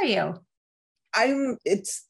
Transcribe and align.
are 0.00 0.06
you? 0.06 0.34
I'm 1.14 1.58
it's 1.64 2.06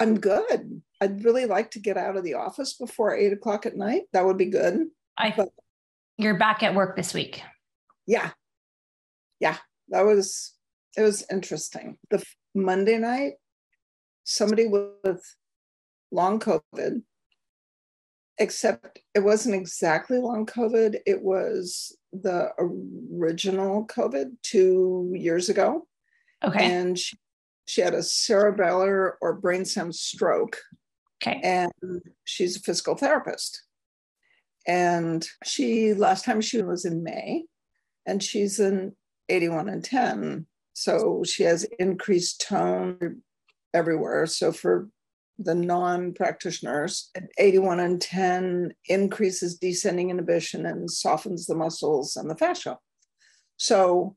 I'm 0.00 0.18
good. 0.18 0.82
I'd 1.00 1.24
really 1.24 1.46
like 1.46 1.70
to 1.72 1.80
get 1.80 1.96
out 1.96 2.16
of 2.16 2.24
the 2.24 2.34
office 2.34 2.74
before 2.74 3.14
eight 3.14 3.32
o'clock 3.32 3.66
at 3.66 3.76
night. 3.76 4.02
That 4.12 4.24
would 4.24 4.38
be 4.38 4.46
good. 4.46 4.86
I 5.16 5.32
but, 5.36 5.48
you're 6.18 6.38
back 6.38 6.62
at 6.62 6.74
work 6.74 6.96
this 6.96 7.14
week. 7.14 7.42
Yeah. 8.06 8.30
Yeah. 9.40 9.56
That 9.88 10.02
was 10.02 10.54
it 10.96 11.02
was 11.02 11.26
interesting. 11.30 11.98
The 12.10 12.22
Monday 12.54 12.98
night, 12.98 13.34
somebody 14.24 14.66
with 14.66 15.22
long 16.12 16.38
COVID, 16.38 17.02
except 18.38 19.00
it 19.14 19.20
wasn't 19.20 19.54
exactly 19.56 20.18
long 20.18 20.46
COVID. 20.46 20.98
It 21.06 21.22
was 21.22 21.96
the 22.12 22.50
original 22.58 23.86
COVID 23.86 24.36
two 24.42 25.12
years 25.14 25.48
ago. 25.48 25.86
Okay. 26.44 26.64
And 26.64 26.98
she, 26.98 27.16
she 27.66 27.80
had 27.80 27.94
a 27.94 27.98
cerebellar 27.98 29.12
or 29.20 29.40
brainstem 29.40 29.92
stroke. 29.92 30.58
Okay. 31.22 31.40
And 31.42 32.02
she's 32.24 32.56
a 32.56 32.60
physical 32.60 32.96
therapist. 32.96 33.62
And 34.66 35.26
she, 35.44 35.94
last 35.94 36.24
time 36.24 36.40
she 36.40 36.62
was 36.62 36.84
in 36.84 37.02
May, 37.02 37.44
and 38.06 38.22
she's 38.22 38.60
in 38.60 38.94
81 39.28 39.68
and 39.68 39.84
10. 39.84 40.46
So 40.72 41.22
she 41.24 41.44
has 41.44 41.64
increased 41.78 42.40
tone 42.46 43.22
everywhere. 43.72 44.26
So 44.26 44.52
for 44.52 44.88
the 45.38 45.54
non 45.54 46.12
practitioners, 46.12 47.10
81 47.38 47.80
and 47.80 48.00
10 48.00 48.74
increases 48.86 49.58
descending 49.58 50.10
inhibition 50.10 50.66
and 50.66 50.90
softens 50.90 51.46
the 51.46 51.54
muscles 51.54 52.16
and 52.16 52.30
the 52.30 52.36
fascia. 52.36 52.78
So 53.56 54.16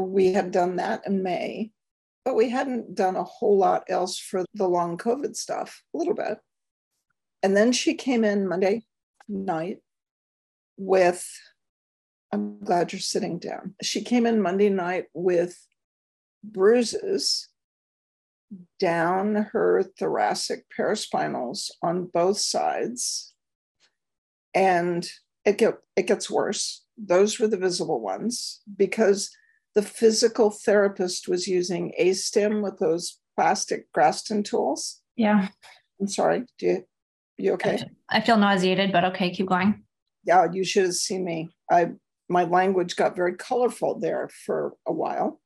we 0.00 0.32
had 0.32 0.50
done 0.50 0.76
that 0.76 1.06
in 1.06 1.22
May, 1.22 1.70
but 2.24 2.34
we 2.34 2.50
hadn't 2.50 2.94
done 2.94 3.16
a 3.16 3.24
whole 3.24 3.58
lot 3.58 3.84
else 3.88 4.18
for 4.18 4.44
the 4.54 4.68
long 4.68 4.98
COVID 4.98 5.36
stuff, 5.36 5.82
a 5.94 5.98
little 5.98 6.14
bit. 6.14 6.38
And 7.42 7.56
then 7.56 7.72
she 7.72 7.94
came 7.94 8.24
in 8.24 8.48
Monday 8.48 8.84
night 9.28 9.78
with, 10.76 11.26
I'm 12.32 12.60
glad 12.62 12.92
you're 12.92 13.00
sitting 13.00 13.38
down. 13.38 13.74
She 13.82 14.02
came 14.02 14.26
in 14.26 14.42
Monday 14.42 14.70
night 14.70 15.06
with 15.14 15.58
bruises 16.42 17.48
down 18.78 19.48
her 19.52 19.82
thoracic 19.82 20.64
paraspinals 20.76 21.70
on 21.82 22.06
both 22.06 22.38
sides. 22.38 23.34
And 24.54 25.08
it, 25.44 25.58
get, 25.58 25.78
it 25.96 26.06
gets 26.06 26.30
worse. 26.30 26.84
Those 26.98 27.38
were 27.38 27.48
the 27.48 27.56
visible 27.56 28.00
ones 28.00 28.60
because 28.76 29.30
the 29.74 29.82
physical 29.82 30.50
therapist 30.50 31.28
was 31.28 31.46
using 31.46 31.92
a 31.96 32.12
stem 32.12 32.62
with 32.62 32.78
those 32.78 33.18
plastic 33.36 33.90
Graston 33.92 34.44
tools. 34.44 35.00
Yeah. 35.16 35.48
I'm 36.00 36.08
sorry. 36.08 36.44
Do 36.58 36.66
you, 36.66 36.84
you 37.38 37.52
okay? 37.54 37.82
I 38.08 38.20
feel 38.20 38.36
nauseated, 38.36 38.92
but 38.92 39.04
okay, 39.06 39.30
keep 39.30 39.46
going. 39.46 39.84
Yeah, 40.24 40.46
you 40.52 40.64
should 40.64 40.84
have 40.84 40.94
seen 40.94 41.24
me. 41.24 41.50
I 41.70 41.92
my 42.28 42.44
language 42.44 42.94
got 42.94 43.16
very 43.16 43.34
colorful 43.34 43.98
there 43.98 44.30
for 44.46 44.74
a 44.86 44.92
while. 44.92 45.40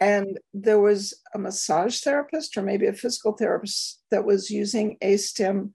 And 0.00 0.38
there 0.52 0.80
was 0.80 1.14
a 1.34 1.38
massage 1.38 2.00
therapist 2.00 2.56
or 2.56 2.62
maybe 2.62 2.86
a 2.86 2.92
physical 2.92 3.32
therapist 3.32 4.02
that 4.10 4.24
was 4.24 4.50
using 4.50 4.96
a 5.02 5.18
stem 5.18 5.74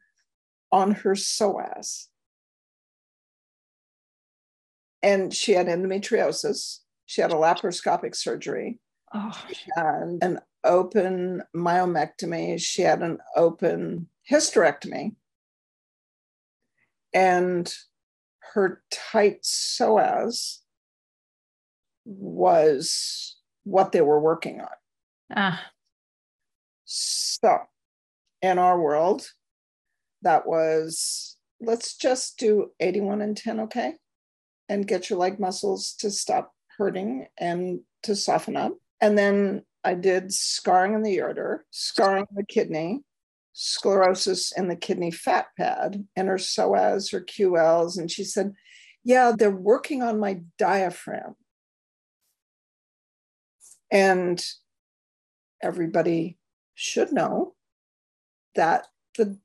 on 0.72 0.92
her 0.92 1.14
psoas. 1.14 2.08
And 5.02 5.33
she 5.33 5.53
had 5.53 5.67
endometriosis 5.67 6.80
she 7.09 7.21
had 7.21 7.31
a 7.31 7.35
laparoscopic 7.35 8.15
surgery. 8.15 8.77
Oh. 9.11 9.31
and 9.75 10.23
an 10.23 10.39
open 10.63 11.41
myomectomy. 11.55 12.61
She 12.61 12.83
had 12.83 13.02
an 13.02 13.17
open 13.36 14.08
hysterectomy. 14.30 15.15
And 17.11 17.73
her 18.53 18.83
tight 18.92 19.42
psoas 19.42 20.59
was 22.05 23.37
what 23.64 23.92
they 23.92 24.02
were 24.02 24.19
working 24.19 24.61
on. 24.61 24.67
Ah. 25.36 25.65
So, 26.86 27.58
in 28.43 28.59
our 28.59 28.80
world, 28.80 29.31
that 30.21 30.45
was 30.45 31.37
let's 31.59 31.98
just 31.98 32.37
do 32.37 32.69
81 32.80 33.23
and 33.23 33.36
10, 33.36 33.61
okay? 33.61 33.93
And 34.69 34.87
get 34.87 35.09
your 35.09 35.17
leg 35.17 35.39
muscles 35.39 35.95
to 36.02 36.11
stop 36.11 36.53
hurting 36.80 37.28
and 37.38 37.82
to 38.04 38.16
soften 38.16 38.56
up. 38.56 38.72
And 39.02 39.17
then 39.17 39.64
I 39.84 39.94
did 39.94 40.34
scarring 40.34 40.94
in 40.94 41.04
the 41.04 41.17
ureter, 41.17 41.60
scarring 41.70 42.26
in 42.32 42.36
the 42.36 42.45
kidney, 42.45 43.02
sclerosis 43.54 44.52
in 44.58 44.70
the 44.70 44.76
kidney 44.76 45.12
fat 45.12 45.48
pad, 45.58 46.08
and 46.16 46.28
her 46.28 46.38
psoas, 46.38 47.12
her 47.12 47.22
QLs. 47.22 48.00
And 48.00 48.10
she 48.10 48.23
said, 48.23 48.54
Yeah, 49.04 49.34
they're 49.38 49.52
working 49.52 50.02
on 50.02 50.20
my 50.20 50.42
diaphragm. 50.58 51.36
And 53.92 54.44
everybody 55.61 56.38
should 56.76 57.11
know 57.11 57.56
that 58.56 58.88
the 59.17 59.38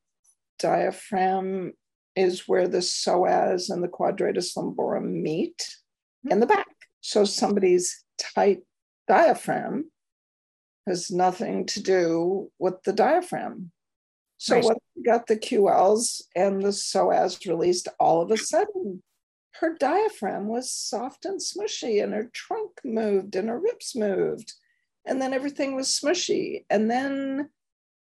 diaphragm 0.59 1.73
is 2.15 2.47
where 2.47 2.69
the 2.69 2.79
psoas 2.79 3.71
and 3.71 3.83
the 3.83 3.89
quadratus 3.89 4.55
lumborum 4.57 5.23
meet 5.23 5.77
in 6.31 6.41
the 6.41 6.47
back. 6.47 6.74
So 7.07 7.27
somebody's 7.27 8.03
tight 8.17 8.63
diaphragm 9.07 9.91
has 10.87 11.11
nothing 11.11 11.67
to 11.67 11.83
do 11.83 12.51
with 12.59 12.83
the 12.85 12.95
diaphragm. 12.95 13.73
So 14.39 14.55
right. 14.55 14.65
what 14.65 14.79
got 15.05 15.27
the 15.27 15.37
QLs 15.37 16.23
and 16.35 16.63
the 16.63 16.69
psoas 16.69 17.47
released 17.47 17.89
all 18.01 18.23
of 18.23 18.31
a 18.31 18.39
sudden, 18.39 19.03
her 19.57 19.77
diaphragm 19.79 20.49
was 20.49 20.73
soft 20.73 21.27
and 21.27 21.39
smushy, 21.39 22.03
and 22.03 22.15
her 22.15 22.31
trunk 22.33 22.81
moved 22.83 23.37
and 23.37 23.51
her 23.51 23.61
ribs 23.61 23.95
moved. 23.95 24.55
And 25.05 25.21
then 25.21 25.35
everything 25.35 25.77
was 25.77 25.89
smushy. 25.89 26.65
And 26.71 26.91
then 26.91 27.51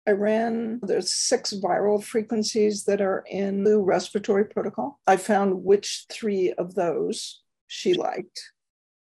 I 0.08 0.12
ran, 0.12 0.80
there's 0.82 1.14
six 1.14 1.54
viral 1.54 2.04
frequencies 2.04 2.86
that 2.86 3.02
are 3.02 3.24
in 3.30 3.64
the 3.64 3.78
respiratory 3.78 4.46
protocol. 4.46 5.00
I 5.06 5.18
found 5.18 5.64
which 5.64 6.08
three 6.10 6.52
of 6.54 6.74
those 6.74 7.44
she 7.68 7.94
liked. 7.94 8.42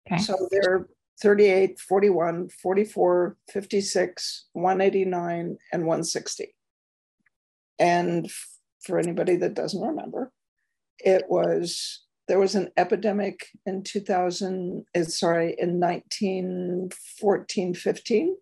Okay. 0.07 0.23
So 0.23 0.49
they're 0.51 0.89
38, 1.23 1.79
41, 1.81 2.49
44, 2.49 3.37
56, 3.51 4.47
189, 4.53 5.59
and 5.73 5.83
160. 5.83 6.55
And 7.79 8.31
for 8.83 8.99
anybody 8.99 9.37
that 9.37 9.55
doesn't 9.55 9.81
remember, 9.81 10.31
it 10.99 11.25
was 11.29 12.05
there 12.27 12.39
was 12.39 12.55
an 12.55 12.71
epidemic 12.77 13.49
in 13.67 13.83
2000 13.83 14.85
eh, 14.95 15.03
sorry 15.03 15.55
in 15.59 15.81
1914 15.81 17.75
15 17.75 18.37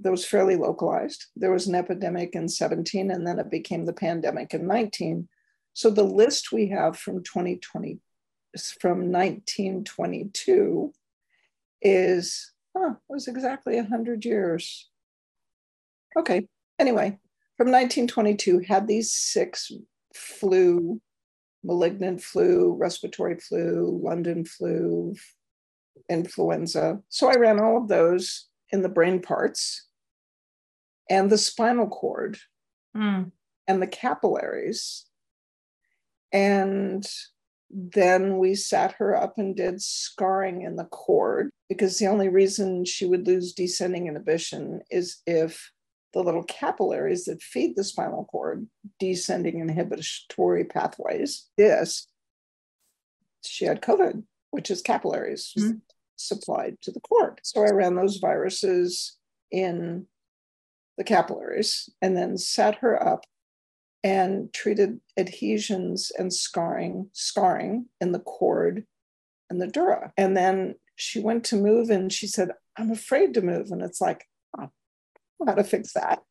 that 0.00 0.10
was 0.10 0.26
fairly 0.26 0.56
localized 0.56 1.26
there 1.36 1.52
was 1.52 1.66
an 1.66 1.74
epidemic 1.74 2.34
in 2.34 2.48
17 2.48 3.10
and 3.10 3.26
then 3.26 3.38
it 3.38 3.50
became 3.50 3.86
the 3.86 3.92
pandemic 3.92 4.52
in 4.52 4.66
19 4.66 5.28
so 5.72 5.90
the 5.90 6.02
list 6.02 6.52
we 6.52 6.68
have 6.68 6.98
from 6.98 7.22
2020 7.22 7.98
from 8.80 9.12
1922 9.12 10.92
is, 11.82 12.52
huh, 12.76 12.90
it 12.90 13.12
was 13.12 13.28
exactly 13.28 13.76
100 13.76 14.24
years. 14.24 14.90
Okay, 16.18 16.46
anyway, 16.78 17.18
from 17.56 17.68
1922, 17.68 18.60
had 18.60 18.86
these 18.86 19.12
six 19.12 19.70
flu, 20.14 21.00
malignant 21.62 22.22
flu, 22.22 22.76
respiratory 22.78 23.38
flu, 23.38 24.00
London 24.02 24.44
flu, 24.44 25.14
influenza. 26.08 27.00
So 27.08 27.28
I 27.28 27.36
ran 27.36 27.60
all 27.60 27.78
of 27.78 27.88
those 27.88 28.48
in 28.70 28.82
the 28.82 28.88
brain 28.88 29.20
parts 29.20 29.86
and 31.08 31.30
the 31.30 31.38
spinal 31.38 31.88
cord 31.88 32.38
mm. 32.96 33.30
and 33.68 33.82
the 33.82 33.86
capillaries. 33.86 35.06
And 36.32 37.06
then 37.70 38.38
we 38.38 38.54
sat 38.54 38.94
her 38.98 39.16
up 39.16 39.34
and 39.38 39.56
did 39.56 39.82
scarring 39.82 40.62
in 40.62 40.76
the 40.76 40.84
cord 40.84 41.50
because 41.68 41.98
the 41.98 42.06
only 42.06 42.28
reason 42.28 42.84
she 42.84 43.06
would 43.06 43.26
lose 43.26 43.52
descending 43.52 44.06
inhibition 44.06 44.80
is 44.90 45.20
if 45.26 45.70
the 46.14 46.22
little 46.22 46.44
capillaries 46.44 47.24
that 47.24 47.42
feed 47.42 47.74
the 47.76 47.84
spinal 47.84 48.24
cord, 48.24 48.66
descending 48.98 49.60
inhibitory 49.60 50.64
pathways, 50.64 51.48
this, 51.58 52.06
she 53.44 53.64
had 53.64 53.82
COVID, 53.82 54.22
which 54.50 54.70
is 54.70 54.80
capillaries 54.80 55.52
mm-hmm. 55.58 55.76
supplied 56.16 56.76
to 56.82 56.92
the 56.92 57.00
cord. 57.00 57.40
So 57.42 57.62
I 57.62 57.70
ran 57.70 57.96
those 57.96 58.16
viruses 58.16 59.16
in 59.50 60.06
the 60.96 61.04
capillaries 61.04 61.90
and 62.00 62.16
then 62.16 62.38
sat 62.38 62.76
her 62.76 63.06
up 63.06 63.24
and 64.06 64.52
treated 64.52 65.00
adhesions 65.16 66.12
and 66.16 66.32
scarring, 66.32 67.10
scarring 67.12 67.86
in 68.00 68.12
the 68.12 68.20
cord 68.20 68.86
and 69.50 69.60
the 69.60 69.66
dura. 69.66 70.12
And 70.16 70.36
then 70.36 70.76
she 70.94 71.18
went 71.18 71.42
to 71.46 71.56
move 71.56 71.90
and 71.90 72.12
she 72.12 72.28
said, 72.28 72.52
I'm 72.78 72.92
afraid 72.92 73.34
to 73.34 73.42
move. 73.42 73.72
And 73.72 73.82
it's 73.82 74.00
like, 74.00 74.24
oh, 74.56 74.70
how 75.44 75.54
to 75.54 75.64
fix 75.64 75.92
that? 75.94 76.22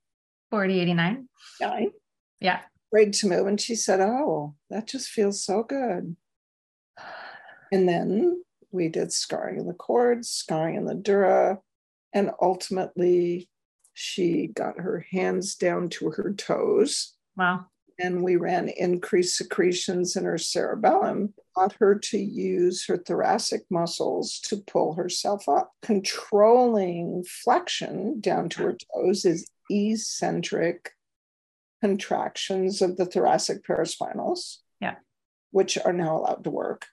4089. 0.52 1.28
Nine. 1.60 1.92
Yeah. 2.40 2.62
Afraid 2.94 3.12
to 3.16 3.28
move. 3.28 3.46
And 3.46 3.60
she 3.60 3.76
said, 3.76 4.00
Oh, 4.00 4.56
that 4.70 4.88
just 4.88 5.10
feels 5.10 5.44
so 5.44 5.62
good. 5.62 6.16
And 7.74 7.90
then 7.90 8.42
we 8.72 8.88
did 8.88 9.12
scarring 9.12 9.60
in 9.60 9.68
the 9.68 9.74
cords, 9.74 10.30
scarring 10.30 10.76
in 10.76 10.86
the 10.86 10.96
dura, 10.96 11.60
and 12.14 12.32
ultimately 12.42 13.50
she 13.94 14.48
got 14.48 14.80
her 14.80 15.06
hands 15.12 15.56
down 15.56 15.90
to 15.90 16.12
her 16.12 16.34
toes. 16.34 17.15
Wow. 17.38 17.66
And 17.98 18.24
we 18.24 18.36
ran 18.36 18.68
increased 18.68 19.38
secretions 19.38 20.18
in 20.18 20.26
her 20.26 20.38
cerebellum, 20.38 21.34
taught 21.56 21.74
her 21.80 21.98
to 21.98 22.18
use 22.18 22.86
her 22.88 22.98
thoracic 22.98 23.64
muscles 23.70 24.40
to 24.42 24.58
pull 24.58 24.96
herself 24.96 25.48
up. 25.48 25.72
Controlling 25.82 27.24
flexion 27.24 28.20
down 28.20 28.50
to 28.50 28.64
her 28.64 28.78
toes 28.94 29.24
is 29.24 29.50
eccentric 29.70 30.92
contractions 31.82 32.82
of 32.82 32.98
the 32.98 33.06
thoracic 33.06 33.66
paraspinals. 33.66 34.58
Yeah. 34.82 34.96
Which 35.52 35.78
are 35.78 35.94
now 35.94 36.18
allowed 36.18 36.44
to 36.44 36.52
work. 36.52 36.88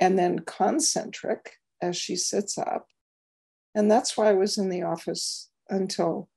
And 0.00 0.18
then 0.18 0.38
concentric 0.40 1.56
as 1.82 1.96
she 1.96 2.16
sits 2.16 2.56
up. 2.56 2.88
And 3.74 3.90
that's 3.90 4.16
why 4.16 4.30
I 4.30 4.34
was 4.34 4.56
in 4.56 4.70
the 4.70 4.84
office 4.84 5.50
until 5.68 6.30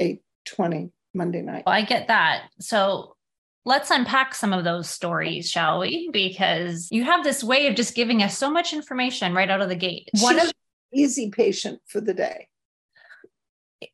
8:20 0.00 0.92
Monday 1.14 1.42
night. 1.42 1.64
Well, 1.66 1.74
I 1.74 1.82
get 1.82 2.08
that. 2.08 2.44
So 2.60 3.16
let's 3.64 3.90
unpack 3.90 4.34
some 4.34 4.52
of 4.52 4.64
those 4.64 4.88
stories, 4.88 5.50
shall 5.50 5.80
we? 5.80 6.10
Because 6.12 6.88
you 6.90 7.04
have 7.04 7.24
this 7.24 7.44
way 7.44 7.66
of 7.66 7.74
just 7.74 7.94
giving 7.94 8.22
us 8.22 8.36
so 8.36 8.50
much 8.50 8.72
information 8.72 9.34
right 9.34 9.50
out 9.50 9.60
of 9.60 9.68
the 9.68 9.76
gate. 9.76 10.08
One 10.20 10.38
of 10.38 10.52
easy 10.92 11.30
patient 11.30 11.80
for 11.86 12.00
the 12.00 12.14
day. 12.14 12.48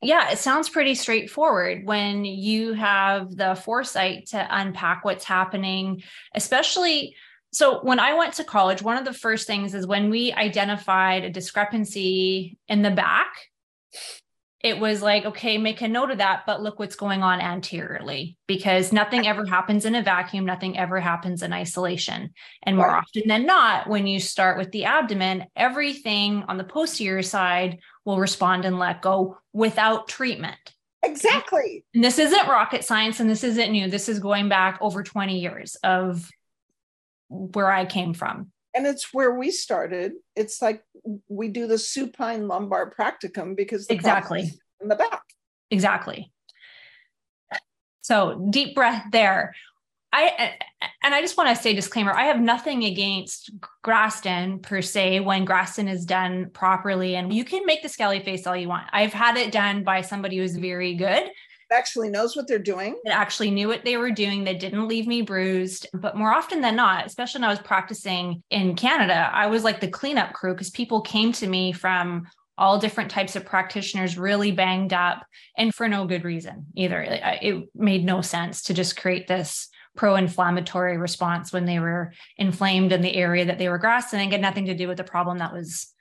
Yeah, 0.03 0.31
it 0.31 0.39
sounds 0.39 0.69
pretty 0.69 0.97
straightforward 0.97 1.83
when 1.85 2.25
you 2.25 2.73
have 2.73 3.37
the 3.37 3.55
foresight 3.55 4.27
to 4.29 4.47
unpack 4.51 5.05
what's 5.05 5.25
happening, 5.25 6.03
especially 6.35 7.15
so 7.53 7.83
when 7.83 7.99
I 7.99 8.13
went 8.13 8.35
to 8.35 8.45
college, 8.45 8.83
one 8.83 8.99
of 8.99 9.07
the 9.07 9.15
first 9.15 9.47
things 9.47 9.75
is 9.75 9.87
when 9.87 10.11
we 10.11 10.33
identified 10.33 11.25
a 11.25 11.31
discrepancy 11.31 12.59
in 12.69 12.83
the 12.83 12.91
back, 12.91 13.33
it 14.67 14.81
was 14.81 15.01
like, 15.01 15.25
okay, 15.25 15.59
make 15.59 15.81
a 15.81 15.87
note 15.87 16.11
of 16.11 16.19
that, 16.19 16.43
but 16.45 16.61
look 16.61 16.81
what's 16.81 16.97
going 16.97 17.23
on 17.23 17.41
anteriorly 17.41 18.37
because 18.49 18.93
nothing 18.93 19.25
ever 19.25 19.47
happens 19.47 19.85
in 19.85 19.95
a 19.95 20.03
vacuum, 20.03 20.45
nothing 20.45 20.77
ever 20.77 20.99
happens 20.99 21.45
in 21.45 21.53
isolation. 21.53 22.31
And 22.65 22.77
more 22.77 22.91
often 22.91 23.29
than 23.29 23.47
not, 23.47 23.89
when 23.89 24.09
you 24.09 24.19
start 24.19 24.59
with 24.59 24.73
the 24.73 24.87
abdomen, 24.87 25.45
everything 25.55 26.43
on 26.49 26.57
the 26.57 26.65
posterior 26.65 27.23
side 27.23 27.79
will 28.05 28.19
respond 28.19 28.65
and 28.65 28.81
let 28.81 29.03
go 29.03 29.39
without 29.53 30.09
treatment. 30.09 30.59
Exactly. 31.05 31.85
And 31.95 32.03
this 32.03 32.19
isn't 32.19 32.49
rocket 32.49 32.83
science 32.85 33.21
and 33.21 33.31
this 33.31 33.45
isn't 33.45 33.71
new. 33.71 33.89
This 33.89 34.09
is 34.09 34.19
going 34.19 34.49
back 34.49 34.79
over 34.81 35.05
20 35.05 35.39
years 35.39 35.77
of 35.85 36.29
where 37.29 37.71
I 37.71 37.85
came 37.85 38.15
from. 38.15 38.51
And 38.77 38.87
it's 38.87 39.15
where 39.15 39.35
we 39.35 39.51
started. 39.51 40.13
It's 40.37 40.61
like 40.61 40.85
we 41.29 41.49
do 41.49 41.67
the 41.67 41.79
supine 41.79 42.47
lumbar 42.47 42.93
practicum 42.93 43.57
because 43.57 43.87
exactly 43.89 44.53
in 44.81 44.89
the 44.89 44.97
back. 44.97 45.23
Exactly. 45.71 46.31
So 48.03 48.47
deep 48.51 48.75
breath 48.75 49.05
there. 49.11 49.55
I 50.13 50.55
and 51.03 51.15
I 51.15 51.21
just 51.21 51.37
want 51.37 51.49
to 51.49 51.61
say 51.61 51.75
disclaimer. 51.75 52.13
I 52.13 52.27
have 52.27 52.41
nothing 52.41 52.85
against 52.85 53.51
Graston 53.85 54.63
per 54.63 54.81
se 54.81 55.21
when 55.21 55.45
Graston 55.47 55.91
is 55.91 56.05
done 56.05 56.51
properly, 56.51 57.17
and 57.17 57.33
you 57.33 57.45
can 57.45 57.67
make 57.67 57.83
the 57.83 57.89
scaly 57.89 58.21
face 58.21 58.47
all 58.47 58.57
you 58.57 58.69
want. 58.69 58.87
I've 58.93 59.13
had 59.13 59.37
it 59.37 59.53
done 59.53 59.85
by 59.85 60.03
somebody 60.03 60.39
who's 60.39 60.57
very 60.57 60.95
good, 60.95 61.25
actually 61.73 62.11
knows 62.11 62.37
what 62.37 62.47
they're 62.47 62.59
doing. 62.59 62.97
That 63.05 63.17
actually 63.17 63.51
knew 63.51 63.69
what 63.69 63.85
they 63.85 63.97
were 63.97 64.11
doing, 64.11 64.45
that 64.45 64.61
didn't 64.61 64.89
leave 64.89 65.07
me 65.07 65.23
bruised. 65.23 65.89
But 65.93 66.17
more 66.17 66.33
often 66.33 66.61
than 66.61 66.77
not, 66.77 67.07
especially 67.07 67.41
when 67.41 67.49
I 67.49 67.53
was 67.53 67.59
practicing 67.59 68.43
in 68.51 68.77
Canada, 68.77 69.31
I 69.33 69.47
was 69.47 69.65
like 69.65 69.81
the 69.81 69.89
cleanup 69.89 70.33
crew 70.33 70.53
because 70.53 70.71
people 70.71 71.01
came 71.01 71.33
to 71.33 71.47
me 71.47 71.73
from 71.73 72.27
all 72.59 72.79
different 72.79 73.11
types 73.11 73.37
of 73.37 73.45
practitioners 73.45 74.17
really 74.17 74.51
banged 74.51 74.93
up 74.93 75.27
and 75.59 75.75
for 75.75 75.89
no 75.89 76.07
good 76.07 76.25
reason 76.25 76.67
either. 76.75 77.03
It 77.43 77.69
made 77.75 78.05
no 78.05 78.23
sense 78.23 78.63
to 78.63 78.75
just 78.75 78.97
create 78.97 79.27
this 79.27 79.69
pro-inflammatory 79.95 80.97
response 80.97 81.53
when 81.53 81.67
they 81.67 81.79
were 81.79 82.13
inflamed 82.39 82.93
in 82.93 83.03
the 83.03 83.15
area 83.15 83.45
that 83.47 83.59
they 83.59 83.69
were 83.69 83.79
grasping 83.79 84.21
and 84.21 84.29
it 84.31 84.33
had 84.33 84.41
nothing 84.41 84.67
to 84.67 84.75
do 84.75 84.89
with 84.89 84.97
the 84.97 85.05
problem 85.05 85.39
that 85.39 85.53
was 85.53 85.93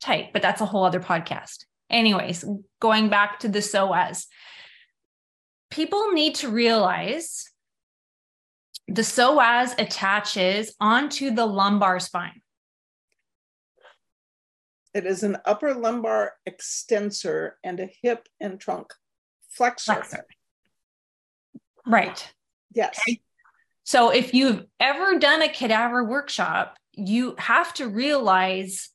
tight. 0.00 0.32
But 0.32 0.42
that's 0.42 0.60
a 0.60 0.66
whole 0.66 0.84
other 0.84 1.00
podcast. 1.00 1.66
Anyways, 1.88 2.44
going 2.80 3.08
back 3.08 3.40
to 3.40 3.48
the 3.48 3.60
psoas 3.60 4.26
people 5.72 6.12
need 6.12 6.34
to 6.34 6.50
realize 6.50 7.50
the 8.86 9.02
psoas 9.02 9.74
attaches 9.78 10.74
onto 10.78 11.30
the 11.30 11.46
lumbar 11.46 11.98
spine. 11.98 12.42
It 14.94 15.06
is 15.06 15.22
an 15.22 15.38
upper 15.46 15.72
lumbar 15.72 16.34
extensor 16.44 17.56
and 17.64 17.80
a 17.80 17.88
hip 18.02 18.28
and 18.38 18.60
trunk 18.60 18.92
flexor. 19.48 19.94
flexor. 19.94 20.26
Right. 21.86 22.30
Yes. 22.74 23.00
Okay. 23.08 23.22
So 23.84 24.10
if 24.10 24.34
you've 24.34 24.66
ever 24.78 25.18
done 25.18 25.40
a 25.40 25.48
cadaver 25.48 26.04
workshop, 26.04 26.76
you 26.92 27.34
have 27.38 27.72
to 27.74 27.88
realize 27.88 28.90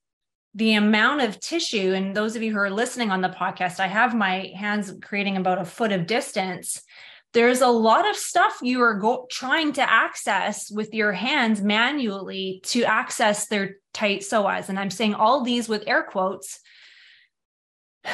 the 0.57 0.74
amount 0.74 1.21
of 1.21 1.39
tissue 1.39 1.94
and 1.94 2.15
those 2.15 2.36
of 2.36 2.42
you 2.42 2.51
who 2.51 2.57
are 2.57 2.71
listening 2.71 3.12
on 3.12 3.21
the 3.21 3.30
podcast 3.30 3.80
i 3.80 3.86
have 3.86 4.15
my 4.15 4.51
hands 4.57 4.92
creating 5.04 5.38
about 5.38 5.62
a 5.62 5.65
foot 5.65 5.92
of 5.92 6.07
distance. 6.07 6.81
There's 7.33 7.62
a 7.62 7.68
lot 7.68 8.09
of 8.09 8.15
stuff 8.15 8.57
you 8.63 8.81
are 8.81 8.95
go- 8.95 9.27
trying 9.30 9.74
to 9.74 9.88
access 9.88 10.71
with 10.71 10.94
your 10.94 11.12
hands 11.12 11.62
manually 11.62 12.62
to 12.68 12.83
access 12.83 13.48
their 13.48 13.75
tight 13.94 14.21
psoas. 14.21 14.69
And 14.69 14.80
i'm 14.80 14.89
saying 14.89 15.13
all 15.13 15.44
these 15.44 15.69
with 15.69 15.83
air 15.88 16.04
quotes 16.04 16.59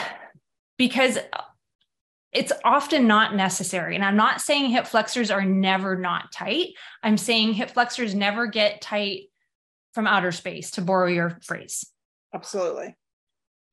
because 0.78 1.18
it's 2.34 2.52
often 2.66 3.08
not 3.08 3.36
necessary. 3.36 3.96
And 3.96 4.04
i'm 4.04 4.18
not 4.18 4.42
saying 4.42 4.70
hip 4.70 4.88
flexors 4.88 5.32
are 5.32 5.46
never 5.46 5.96
not 5.96 6.34
tight. 6.34 6.74
I'm 7.02 7.18
saying 7.18 7.54
hip 7.54 7.72
flexors 7.72 8.14
never 8.14 8.48
get 8.48 8.82
tight 8.82 9.30
from 9.94 10.08
outer 10.08 10.34
space 10.34 10.72
to 10.72 10.82
borrow 10.82 11.08
your 11.08 11.40
phrase 11.44 11.86
Absolutely. 12.34 12.96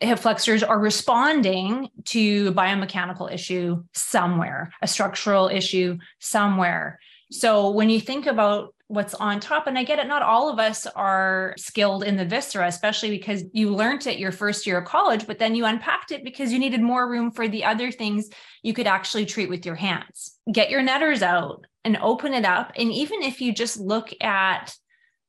Hip 0.00 0.19
flexors 0.19 0.62
are 0.62 0.79
responding 0.79 1.88
to 2.07 2.49
a 2.49 2.52
biomechanical 2.52 3.33
issue 3.33 3.83
somewhere, 3.93 4.73
a 4.81 4.87
structural 4.87 5.49
issue 5.49 5.99
somewhere. 6.21 6.99
So 7.31 7.71
when 7.71 7.90
you 7.90 8.00
think 8.00 8.26
about 8.26 8.75
what's 8.88 9.14
on 9.14 9.38
top, 9.38 9.69
and 9.69 9.79
I 9.79 9.85
get 9.85 10.00
it, 10.00 10.09
not 10.09 10.23
all 10.23 10.50
of 10.50 10.59
us 10.59 10.85
are 10.85 11.55
skilled 11.57 12.02
in 12.02 12.17
the 12.17 12.25
viscera, 12.25 12.67
especially 12.67 13.11
because 13.11 13.45
you 13.52 13.73
learned 13.73 14.07
it 14.07 14.19
your 14.19 14.33
first 14.33 14.67
year 14.67 14.79
of 14.79 14.85
college, 14.85 15.26
but 15.29 15.38
then 15.38 15.55
you 15.55 15.64
unpacked 15.64 16.11
it 16.11 16.25
because 16.25 16.52
you 16.52 16.59
needed 16.59 16.83
more 16.83 17.09
room 17.09 17.31
for 17.31 17.47
the 17.47 17.64
other 17.64 17.93
things 17.93 18.29
you 18.62 18.75
could 18.75 18.88
actually 18.88 19.26
treat 19.26 19.49
with 19.49 19.64
your 19.64 19.76
hands. 19.76 20.37
Get 20.50 20.71
your 20.71 20.83
netters 20.83 21.23
out 21.23 21.67
and 21.85 21.99
open 21.99 22.35
it 22.35 22.45
up. 22.45 22.73
And 22.75 22.90
even 22.90 23.23
if 23.23 23.40
you 23.40 23.52
just 23.52 23.79
look 23.79 24.11
at 24.21 24.75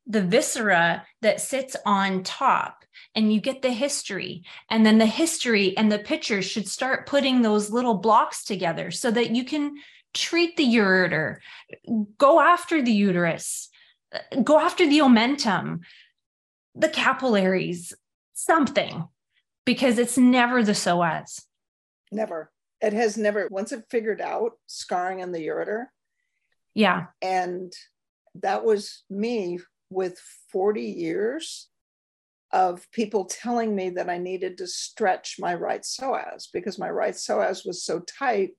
the 0.07 0.21
viscera 0.21 1.05
that 1.21 1.39
sits 1.39 1.75
on 1.85 2.23
top, 2.23 2.80
and 3.15 3.33
you 3.33 3.41
get 3.41 3.61
the 3.61 3.71
history. 3.71 4.43
And 4.69 4.85
then 4.85 4.97
the 4.97 5.05
history 5.05 5.75
and 5.77 5.91
the 5.91 5.99
pictures 5.99 6.45
should 6.45 6.67
start 6.67 7.07
putting 7.07 7.41
those 7.41 7.71
little 7.71 7.95
blocks 7.95 8.43
together 8.43 8.91
so 8.91 9.11
that 9.11 9.35
you 9.35 9.43
can 9.43 9.75
treat 10.13 10.57
the 10.57 10.65
ureter 10.65 11.37
go 12.17 12.41
after 12.41 12.81
the 12.81 12.91
uterus 12.91 13.69
go 14.43 14.59
after 14.59 14.85
the 14.85 14.99
omentum 14.99 15.79
the 16.75 16.89
capillaries 16.89 17.93
something 18.33 19.07
because 19.65 19.97
it's 19.97 20.17
never 20.17 20.63
the 20.63 20.71
psoas. 20.71 21.43
Never. 22.11 22.51
It 22.81 22.93
has 22.93 23.17
never 23.17 23.47
once 23.51 23.71
it 23.71 23.85
figured 23.89 24.21
out 24.21 24.53
scarring 24.67 25.19
in 25.19 25.31
the 25.31 25.47
ureter. 25.47 25.85
Yeah. 26.73 27.07
And 27.21 27.71
that 28.35 28.63
was 28.63 29.03
me 29.09 29.59
with 29.89 30.19
40 30.51 30.81
years 30.81 31.67
of 32.53 32.89
people 32.91 33.25
telling 33.25 33.75
me 33.75 33.91
that 33.91 34.09
I 34.09 34.17
needed 34.17 34.57
to 34.57 34.67
stretch 34.67 35.37
my 35.39 35.55
right 35.55 35.81
psoas 35.81 36.47
because 36.53 36.77
my 36.77 36.89
right 36.89 37.13
psoas 37.13 37.65
was 37.65 37.83
so 37.83 37.99
tight. 37.99 38.51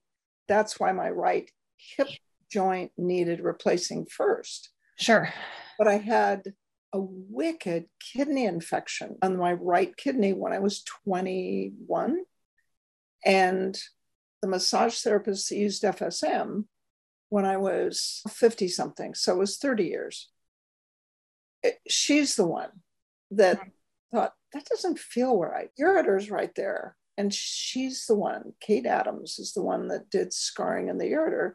That's 0.47 0.79
why 0.79 0.91
my 0.91 1.09
right 1.09 1.49
hip 1.77 2.07
joint 2.51 2.91
needed 2.97 3.39
replacing 3.41 4.05
first. 4.05 4.69
Sure. 4.97 5.31
But 5.77 5.87
I 5.87 5.97
had 5.97 6.53
a 6.93 6.99
wicked 6.99 7.85
kidney 7.99 8.45
infection 8.45 9.17
on 9.21 9.37
my 9.37 9.53
right 9.53 9.95
kidney 9.97 10.33
when 10.33 10.53
I 10.53 10.59
was 10.59 10.83
21. 11.05 12.19
And 13.25 13.79
the 14.41 14.47
massage 14.47 14.99
therapist 14.99 15.49
used 15.51 15.83
FSM 15.83 16.65
when 17.29 17.45
I 17.45 17.57
was 17.57 18.21
50 18.29 18.67
something. 18.67 19.15
So 19.15 19.33
it 19.33 19.39
was 19.39 19.57
30 19.57 19.85
years. 19.85 20.29
It, 21.63 21.79
she's 21.87 22.35
the 22.35 22.45
one 22.45 22.69
that 23.31 23.57
hmm. 23.57 23.69
Thought, 24.13 24.33
that 24.53 24.65
doesn't 24.65 24.99
feel 24.99 25.37
right. 25.37 25.69
Your 25.77 25.95
Ureter's 25.95 26.29
right 26.29 26.53
there. 26.55 26.95
And 27.17 27.33
she's 27.33 28.05
the 28.07 28.15
one, 28.15 28.53
Kate 28.59 28.85
Adams 28.85 29.37
is 29.37 29.53
the 29.53 29.61
one 29.61 29.87
that 29.89 30.09
did 30.09 30.33
scarring 30.33 30.87
in 30.87 30.97
the 30.97 31.11
ureter. 31.11 31.53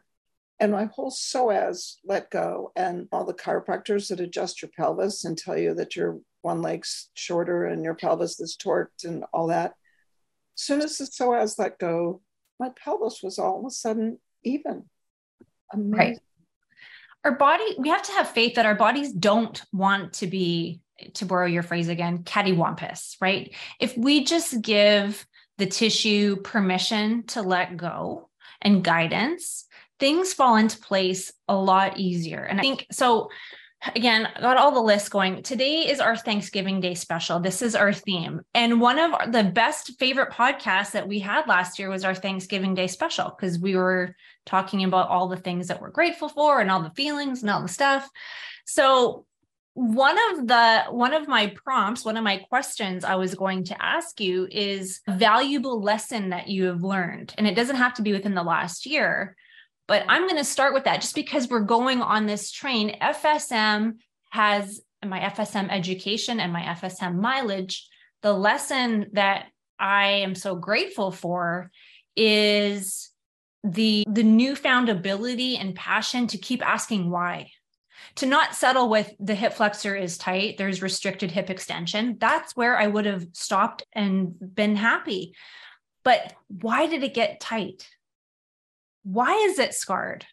And 0.59 0.71
my 0.71 0.85
whole 0.85 1.11
psoas 1.11 1.95
let 2.05 2.29
go. 2.29 2.71
And 2.75 3.07
all 3.11 3.25
the 3.25 3.33
chiropractors 3.33 4.07
that 4.09 4.19
adjust 4.19 4.61
your 4.61 4.71
pelvis 4.77 5.25
and 5.25 5.37
tell 5.37 5.57
you 5.57 5.73
that 5.75 5.95
your 5.95 6.19
one 6.41 6.61
leg's 6.61 7.09
shorter 7.13 7.65
and 7.65 7.83
your 7.83 7.95
pelvis 7.95 8.39
is 8.39 8.57
torqued 8.57 9.03
and 9.03 9.25
all 9.33 9.47
that. 9.47 9.73
As 10.57 10.63
soon 10.63 10.81
as 10.81 10.97
the 10.97 11.05
psoas 11.05 11.59
let 11.59 11.77
go, 11.77 12.21
my 12.59 12.69
pelvis 12.81 13.21
was 13.23 13.39
all 13.39 13.59
of 13.59 13.65
a 13.65 13.69
sudden 13.69 14.19
even. 14.43 14.85
Amazing. 15.73 15.97
Right. 15.97 16.19
Our 17.25 17.33
body, 17.33 17.75
we 17.77 17.89
have 17.89 18.03
to 18.03 18.11
have 18.13 18.29
faith 18.29 18.55
that 18.55 18.65
our 18.65 18.75
bodies 18.75 19.11
don't 19.11 19.61
want 19.73 20.13
to 20.13 20.27
be, 20.27 20.81
to 21.15 21.25
borrow 21.25 21.45
your 21.45 21.63
phrase 21.63 21.87
again, 21.87 22.19
cattywampus, 22.19 23.15
right? 23.21 23.53
If 23.79 23.97
we 23.97 24.23
just 24.23 24.61
give 24.61 25.25
the 25.57 25.65
tissue 25.65 26.37
permission 26.37 27.23
to 27.27 27.41
let 27.41 27.77
go 27.77 28.29
and 28.61 28.83
guidance, 28.83 29.65
things 29.99 30.33
fall 30.33 30.55
into 30.55 30.79
place 30.79 31.31
a 31.47 31.55
lot 31.55 31.99
easier. 31.99 32.43
And 32.43 32.59
I 32.59 32.61
think 32.61 32.87
so. 32.91 33.29
Again, 33.95 34.27
I 34.35 34.41
got 34.41 34.57
all 34.57 34.73
the 34.73 34.81
lists 34.81 35.07
going. 35.07 35.41
Today 35.41 35.87
is 35.89 36.01
our 36.01 36.17
Thanksgiving 36.17 36.81
Day 36.81 36.95
special. 36.95 37.39
This 37.39 37.61
is 37.61 37.75
our 37.75 37.93
theme. 37.93 38.41
And 38.53 38.81
one 38.81 38.99
of 38.99 39.31
the 39.31 39.45
best 39.45 39.97
favorite 39.99 40.33
podcasts 40.33 40.91
that 40.91 41.07
we 41.07 41.19
had 41.19 41.47
last 41.47 41.79
year 41.79 41.89
was 41.89 42.03
our 42.03 42.15
Thanksgiving 42.15 42.73
Day 42.73 42.87
special 42.87 43.33
because 43.33 43.57
we 43.57 43.77
were 43.77 44.15
talking 44.45 44.83
about 44.83 45.07
all 45.07 45.29
the 45.29 45.37
things 45.37 45.67
that 45.67 45.79
we're 45.79 45.91
grateful 45.91 46.27
for 46.27 46.59
and 46.59 46.69
all 46.69 46.81
the 46.81 46.89
feelings 46.89 47.41
and 47.41 47.49
all 47.49 47.61
the 47.61 47.69
stuff. 47.69 48.09
So 48.65 49.25
one 49.73 50.17
of 50.31 50.47
the 50.47 50.83
one 50.89 51.13
of 51.13 51.27
my 51.27 51.47
prompts 51.63 52.03
one 52.03 52.17
of 52.17 52.23
my 52.23 52.37
questions 52.37 53.05
i 53.05 53.15
was 53.15 53.35
going 53.35 53.63
to 53.63 53.81
ask 53.81 54.19
you 54.19 54.47
is 54.51 54.99
a 55.07 55.13
valuable 55.13 55.81
lesson 55.81 56.29
that 56.29 56.47
you 56.47 56.65
have 56.65 56.83
learned. 56.83 57.33
And 57.37 57.47
it 57.47 57.55
doesn't 57.55 57.77
have 57.77 57.93
to 57.95 58.01
be 58.01 58.11
within 58.11 58.35
the 58.35 58.43
last 58.43 58.85
year 58.85 59.35
but 59.87 60.03
i'm 60.07 60.23
going 60.23 60.37
to 60.37 60.43
start 60.43 60.73
with 60.73 60.85
that 60.85 61.01
just 61.01 61.15
because 61.15 61.49
we're 61.49 61.61
going 61.61 62.01
on 62.01 62.25
this 62.25 62.51
train. 62.51 62.97
Fsm 63.01 63.97
has 64.31 64.81
my 65.05 65.19
fsm 65.19 65.69
education 65.69 66.39
and 66.39 66.51
my 66.51 66.61
fsm 66.61 67.15
mileage 67.15 67.87
the 68.21 68.33
lesson 68.33 69.07
that 69.13 69.45
i 69.79 70.07
am 70.07 70.35
so 70.35 70.55
grateful 70.55 71.11
for 71.11 71.71
is 72.15 73.09
the 73.63 74.03
the 74.09 74.23
newfound 74.23 74.89
ability 74.89 75.57
and 75.57 75.75
passion 75.75 76.27
to 76.27 76.37
keep 76.37 76.65
asking 76.65 77.09
why 77.09 77.49
to 78.19 78.25
not 78.25 78.53
settle 78.53 78.89
with 78.89 79.13
the 79.19 79.33
hip 79.33 79.53
flexor 79.53 79.95
is 79.95 80.17
tight, 80.17 80.57
there's 80.57 80.81
restricted 80.81 81.31
hip 81.31 81.49
extension. 81.49 82.17
That's 82.19 82.53
where 82.53 82.77
I 82.77 82.85
would 82.85 83.05
have 83.05 83.27
stopped 83.31 83.83
and 83.93 84.35
been 84.39 84.75
happy. 84.75 85.33
But 86.03 86.33
why 86.47 86.87
did 86.87 87.03
it 87.03 87.13
get 87.13 87.39
tight? 87.39 87.89
Why 89.03 89.33
is 89.49 89.57
it 89.57 89.73
scarred? 89.73 90.25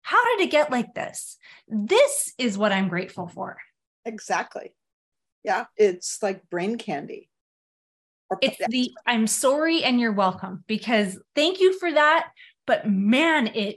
How 0.00 0.24
did 0.36 0.46
it 0.46 0.50
get 0.50 0.70
like 0.70 0.94
this? 0.94 1.36
This 1.68 2.32
is 2.38 2.56
what 2.56 2.72
I'm 2.72 2.88
grateful 2.88 3.28
for. 3.28 3.58
Exactly. 4.06 4.74
Yeah, 5.44 5.66
it's 5.76 6.22
like 6.22 6.48
brain 6.48 6.78
candy. 6.78 7.28
It's 8.40 8.56
the 8.68 8.90
I'm 9.06 9.26
sorry 9.26 9.84
and 9.84 10.00
you're 10.00 10.12
welcome 10.12 10.64
because 10.66 11.18
thank 11.34 11.60
you 11.60 11.78
for 11.78 11.92
that. 11.92 12.30
But 12.66 12.88
man, 12.88 13.48
it 13.48 13.76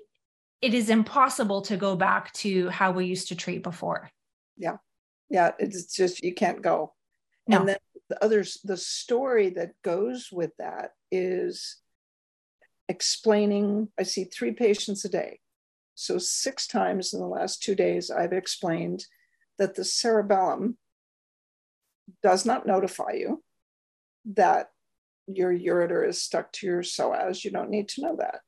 it 0.65 0.73
is 0.73 0.89
impossible 0.89 1.61
to 1.61 1.77
go 1.77 1.95
back 1.95 2.33
to 2.33 2.69
how 2.69 2.91
we 2.91 3.05
used 3.05 3.27
to 3.27 3.35
treat 3.35 3.61
before. 3.61 4.09
Yeah. 4.57 4.77
Yeah. 5.29 5.51
It's 5.59 5.95
just, 5.95 6.23
you 6.23 6.33
can't 6.33 6.63
go. 6.63 6.95
No. 7.47 7.59
And 7.59 7.69
then 7.69 7.77
the 8.09 8.23
others, 8.23 8.59
the 8.63 8.75
story 8.75 9.49
that 9.51 9.73
goes 9.83 10.29
with 10.31 10.49
that 10.57 10.93
is 11.11 11.77
explaining. 12.89 13.89
I 13.99 14.03
see 14.03 14.23
three 14.23 14.53
patients 14.53 15.05
a 15.05 15.09
day. 15.09 15.39
So, 15.93 16.17
six 16.17 16.65
times 16.65 17.13
in 17.13 17.19
the 17.19 17.27
last 17.27 17.61
two 17.61 17.75
days, 17.75 18.09
I've 18.09 18.33
explained 18.33 19.05
that 19.59 19.75
the 19.75 19.85
cerebellum 19.85 20.77
does 22.23 22.43
not 22.43 22.65
notify 22.65 23.13
you 23.13 23.43
that 24.33 24.69
your 25.27 25.53
ureter 25.53 26.07
is 26.07 26.21
stuck 26.21 26.51
to 26.53 26.65
your 26.65 26.81
psoas. 26.81 27.43
You 27.43 27.51
don't 27.51 27.69
need 27.69 27.87
to 27.89 28.01
know 28.01 28.15
that. 28.17 28.39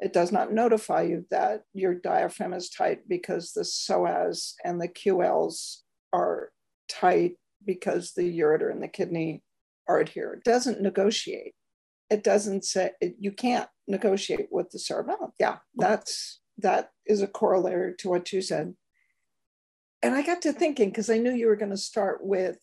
It 0.00 0.12
does 0.12 0.30
not 0.30 0.52
notify 0.52 1.02
you 1.02 1.26
that 1.30 1.62
your 1.74 1.94
diaphragm 1.94 2.52
is 2.52 2.70
tight 2.70 3.08
because 3.08 3.52
the 3.52 3.62
psoas 3.62 4.52
and 4.64 4.80
the 4.80 4.88
QLs 4.88 5.78
are 6.12 6.50
tight 6.88 7.36
because 7.64 8.12
the 8.12 8.38
ureter 8.38 8.70
and 8.70 8.82
the 8.82 8.88
kidney 8.88 9.42
are 9.88 10.00
adhered. 10.00 10.38
It 10.38 10.50
doesn't 10.50 10.80
negotiate. 10.80 11.54
It 12.10 12.22
doesn't 12.22 12.64
say 12.64 12.92
it, 13.00 13.16
you 13.18 13.32
can't 13.32 13.68
negotiate 13.88 14.48
with 14.50 14.70
the 14.70 14.78
cerebellum. 14.78 15.32
Yeah, 15.38 15.58
that's 15.74 16.40
that 16.58 16.90
is 17.06 17.20
a 17.20 17.26
corollary 17.26 17.94
to 17.98 18.08
what 18.08 18.32
you 18.32 18.40
said. 18.40 18.74
And 20.02 20.14
I 20.14 20.22
got 20.22 20.42
to 20.42 20.52
thinking 20.52 20.90
because 20.90 21.10
I 21.10 21.18
knew 21.18 21.32
you 21.32 21.48
were 21.48 21.56
going 21.56 21.70
to 21.70 21.76
start 21.76 22.20
with 22.22 22.56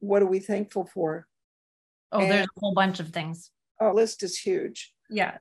what 0.00 0.22
are 0.22 0.26
we 0.26 0.38
thankful 0.38 0.84
for? 0.84 1.26
Oh, 2.12 2.20
and, 2.20 2.30
there's 2.30 2.46
a 2.46 2.60
whole 2.60 2.74
bunch 2.74 3.00
of 3.00 3.08
things. 3.08 3.50
Our 3.80 3.94
list 3.94 4.22
is 4.22 4.38
huge. 4.38 4.92
Yeah 5.10 5.38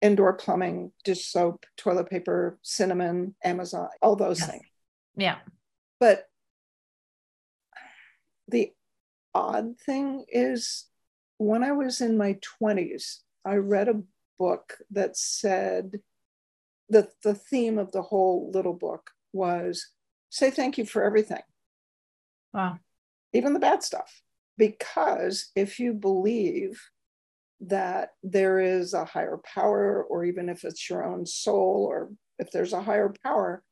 indoor 0.00 0.34
plumbing, 0.34 0.92
dish 1.04 1.26
soap, 1.26 1.66
toilet 1.76 2.08
paper, 2.08 2.58
cinnamon, 2.62 3.34
Amazon, 3.42 3.88
all 4.02 4.16
those 4.16 4.40
yes. 4.40 4.50
things. 4.50 4.64
Yeah. 5.16 5.36
But 5.98 6.24
the 8.46 8.72
odd 9.34 9.78
thing 9.84 10.24
is 10.28 10.86
when 11.38 11.62
I 11.62 11.72
was 11.72 12.00
in 12.00 12.16
my 12.16 12.38
20s, 12.62 13.18
I 13.44 13.56
read 13.56 13.88
a 13.88 14.02
book 14.38 14.74
that 14.90 15.16
said 15.16 16.00
that 16.90 17.10
the 17.22 17.34
theme 17.34 17.78
of 17.78 17.92
the 17.92 18.02
whole 18.02 18.50
little 18.52 18.72
book 18.72 19.10
was 19.32 19.88
say 20.30 20.50
thank 20.50 20.78
you 20.78 20.84
for 20.84 21.02
everything. 21.02 21.42
Wow. 22.52 22.78
Even 23.32 23.52
the 23.52 23.60
bad 23.60 23.82
stuff. 23.82 24.22
Because 24.56 25.50
if 25.54 25.78
you 25.78 25.92
believe 25.92 26.80
that 27.60 28.10
there 28.22 28.60
is 28.60 28.94
a 28.94 29.04
higher 29.04 29.38
power, 29.44 30.04
or 30.04 30.24
even 30.24 30.48
if 30.48 30.64
it's 30.64 30.88
your 30.88 31.04
own 31.04 31.26
soul, 31.26 31.86
or 31.88 32.10
if 32.38 32.50
there's 32.50 32.72
a 32.72 32.82
higher 32.82 33.12
power 33.24 33.62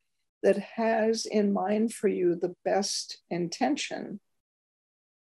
that 0.43 0.59
has 0.59 1.27
in 1.27 1.53
mind 1.53 1.93
for 1.95 2.09
you 2.09 2.35
the 2.35 2.55
best 2.65 3.19
intention, 3.31 4.21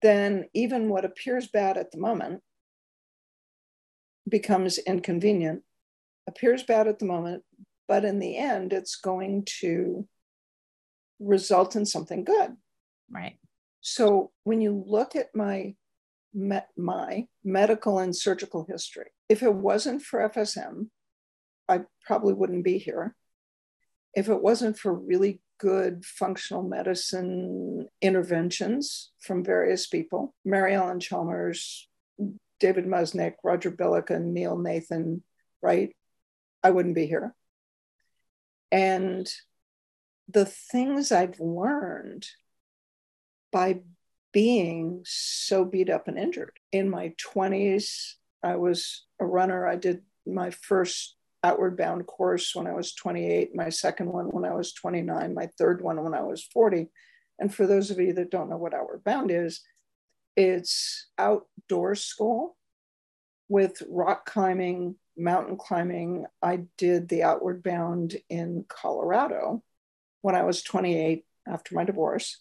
then 0.02 0.44
even 0.54 0.88
what 0.88 1.04
appears 1.04 1.48
bad 1.48 1.76
at 1.76 1.90
the 1.90 1.98
moment 1.98 2.42
becomes 4.28 4.78
inconvenient, 4.78 5.62
appears 6.28 6.62
bad 6.62 6.86
at 6.86 6.98
the 6.98 7.06
moment, 7.06 7.42
but 7.88 8.04
in 8.04 8.18
the 8.18 8.36
end, 8.36 8.72
it's 8.72 8.96
going 8.96 9.44
to 9.60 10.06
result 11.18 11.76
in 11.76 11.84
something 11.84 12.24
good. 12.24 12.56
Right. 13.10 13.36
So 13.80 14.30
when 14.44 14.60
you 14.60 14.84
look 14.86 15.16
at 15.16 15.34
my 15.34 15.74
met 16.32 16.68
my 16.76 17.26
medical 17.44 17.98
and 17.98 18.14
surgical 18.14 18.66
history. 18.68 19.10
If 19.28 19.42
it 19.42 19.54
wasn't 19.54 20.02
for 20.02 20.28
FSM, 20.28 20.88
I 21.68 21.82
probably 22.04 22.34
wouldn't 22.34 22.64
be 22.64 22.78
here. 22.78 23.14
If 24.14 24.28
it 24.28 24.42
wasn't 24.42 24.78
for 24.78 24.92
really 24.92 25.40
good 25.58 26.04
functional 26.04 26.62
medicine 26.62 27.88
interventions 28.00 29.12
from 29.20 29.44
various 29.44 29.86
people, 29.86 30.34
Mary 30.44 30.74
Ellen 30.74 31.00
Chalmers, 31.00 31.88
David 32.58 32.86
Musnick, 32.86 33.34
Roger 33.44 33.70
Billiken, 33.70 34.32
Neil 34.32 34.56
Nathan, 34.56 35.22
right? 35.62 35.94
I 36.62 36.70
wouldn't 36.70 36.94
be 36.94 37.06
here. 37.06 37.34
And 38.72 39.30
the 40.28 40.44
things 40.44 41.10
I've 41.12 41.40
learned 41.40 42.26
by 43.52 43.80
being 44.32 45.02
so 45.04 45.64
beat 45.64 45.90
up 45.90 46.08
and 46.08 46.18
injured. 46.18 46.58
In 46.72 46.88
my 46.88 47.14
20s, 47.34 48.14
I 48.42 48.56
was 48.56 49.04
a 49.20 49.26
runner. 49.26 49.66
I 49.66 49.76
did 49.76 50.02
my 50.26 50.50
first 50.50 51.16
outward 51.42 51.76
bound 51.76 52.06
course 52.06 52.54
when 52.54 52.66
I 52.66 52.72
was 52.72 52.94
28, 52.94 53.54
my 53.54 53.70
second 53.70 54.12
one 54.12 54.26
when 54.26 54.44
I 54.44 54.54
was 54.54 54.72
29, 54.72 55.34
my 55.34 55.48
third 55.58 55.82
one 55.82 56.02
when 56.02 56.14
I 56.14 56.22
was 56.22 56.44
40. 56.44 56.88
And 57.38 57.52
for 57.52 57.66
those 57.66 57.90
of 57.90 57.98
you 57.98 58.12
that 58.14 58.30
don't 58.30 58.50
know 58.50 58.58
what 58.58 58.74
outward 58.74 59.02
bound 59.04 59.30
is, 59.30 59.62
it's 60.36 61.08
outdoor 61.18 61.94
school 61.94 62.56
with 63.48 63.82
rock 63.88 64.26
climbing, 64.26 64.96
mountain 65.16 65.56
climbing. 65.56 66.26
I 66.42 66.64
did 66.76 67.08
the 67.08 67.22
outward 67.22 67.62
bound 67.62 68.16
in 68.28 68.64
Colorado 68.68 69.62
when 70.20 70.34
I 70.34 70.42
was 70.42 70.62
28 70.62 71.24
after 71.48 71.74
my 71.74 71.84
divorce 71.84 72.38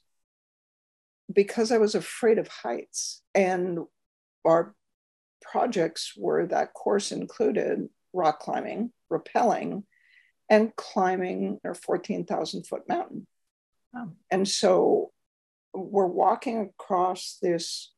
because 1.32 1.72
I 1.72 1.78
was 1.78 1.96
afraid 1.96 2.38
of 2.38 2.48
heights. 2.48 3.22
And 3.36 3.80
our 4.46 4.74
projects 5.42 6.14
were 6.18 6.48
that 6.48 6.74
course 6.74 7.12
included 7.12 7.90
rock 8.14 8.40
climbing, 8.40 8.92
rappelling, 9.12 9.84
and 10.50 10.76
climbing 10.76 11.60
a 11.64 11.74
14,000 11.74 12.66
foot 12.66 12.88
mountain. 12.88 13.28
Wow. 13.94 14.12
And 14.32 14.48
so 14.48 15.12
we're 15.74 16.08
walking 16.08 16.62
across 16.62 17.38
this 17.42 17.94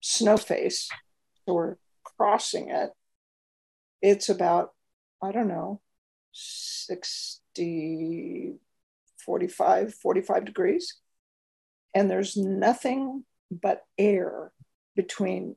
snow 0.00 0.36
face. 0.36 0.90
So 1.46 1.54
we're 1.54 1.76
crossing 2.04 2.70
it. 2.70 2.90
It's 4.02 4.28
about, 4.28 4.72
I 5.22 5.32
don't 5.32 5.48
know, 5.48 5.80
60, 6.32 8.54
45, 9.24 9.94
45 9.94 10.44
degrees. 10.44 10.98
And 11.94 12.10
there's 12.10 12.36
nothing 12.36 13.24
but 13.50 13.82
air 13.98 14.52
between 14.96 15.56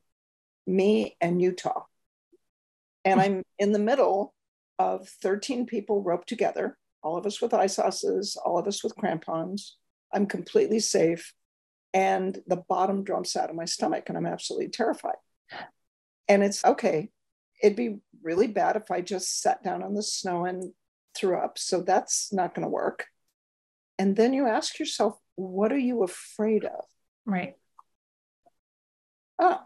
me 0.68 1.16
and 1.22 1.42
Utah. 1.42 1.84
And 3.04 3.22
I'm 3.22 3.44
in 3.60 3.72
the 3.72 3.80
middle 3.80 4.34
of 4.80 5.08
13 5.08 5.66
people 5.66 6.02
roped 6.02 6.28
together, 6.28 6.78
all 7.04 7.18
of 7.18 7.26
us 7.26 7.42
with 7.42 7.54
ice 7.54 7.80
axes, 7.80 8.36
all 8.36 8.58
of 8.58 8.68
us 8.68 8.84
with 8.84 8.96
crampons. 8.96 9.78
I'm 10.14 10.26
completely 10.26 10.80
safe. 10.80 11.34
And 11.94 12.42
the 12.48 12.64
bottom 12.68 13.04
drops 13.04 13.38
out 13.38 13.50
of 13.50 13.56
my 13.56 13.66
stomach, 13.66 14.10
and 14.10 14.18
I'm 14.18 14.26
absolutely 14.26 14.70
terrified. 14.70 15.16
And 16.28 16.44
it's 16.44 16.66
okay. 16.66 17.10
It'd 17.64 17.78
be 17.78 18.00
really 18.22 18.48
bad 18.48 18.76
if 18.76 18.92
I 18.92 19.00
just 19.00 19.42
sat 19.42 19.64
down 19.64 19.82
on 19.84 19.94
the 19.94 20.04
snow 20.04 20.46
and 20.46 20.74
threw 21.16 21.38
up. 21.38 21.58
So 21.58 21.82
that's 21.82 22.34
not 22.34 22.54
going 22.54 22.66
to 22.66 22.70
work. 22.70 23.06
And 23.98 24.16
then 24.16 24.34
you 24.34 24.46
ask 24.48 24.78
yourself, 24.78 25.18
what 25.36 25.72
are 25.72 25.78
you 25.78 26.04
afraid 26.04 26.66
of? 26.66 26.86
Right. 27.26 27.56
Oh, 29.40 29.60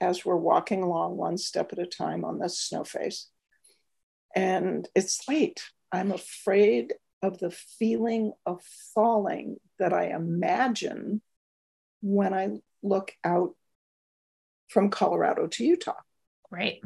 as 0.00 0.24
we're 0.24 0.36
walking 0.36 0.82
along 0.82 1.16
one 1.16 1.38
step 1.38 1.72
at 1.72 1.78
a 1.78 1.86
time 1.86 2.24
on 2.24 2.38
this 2.38 2.58
snow 2.58 2.84
face. 2.84 3.28
And 4.34 4.88
it's 4.94 5.28
late. 5.28 5.62
I'm 5.92 6.10
afraid 6.10 6.94
of 7.22 7.38
the 7.38 7.50
feeling 7.50 8.32
of 8.44 8.62
falling 8.94 9.58
that 9.78 9.92
I 9.92 10.06
imagine 10.06 11.22
when 12.00 12.34
I 12.34 12.48
look 12.82 13.12
out 13.22 13.54
from 14.68 14.90
Colorado 14.90 15.46
to 15.46 15.64
Utah. 15.64 16.00
Right. 16.50 16.80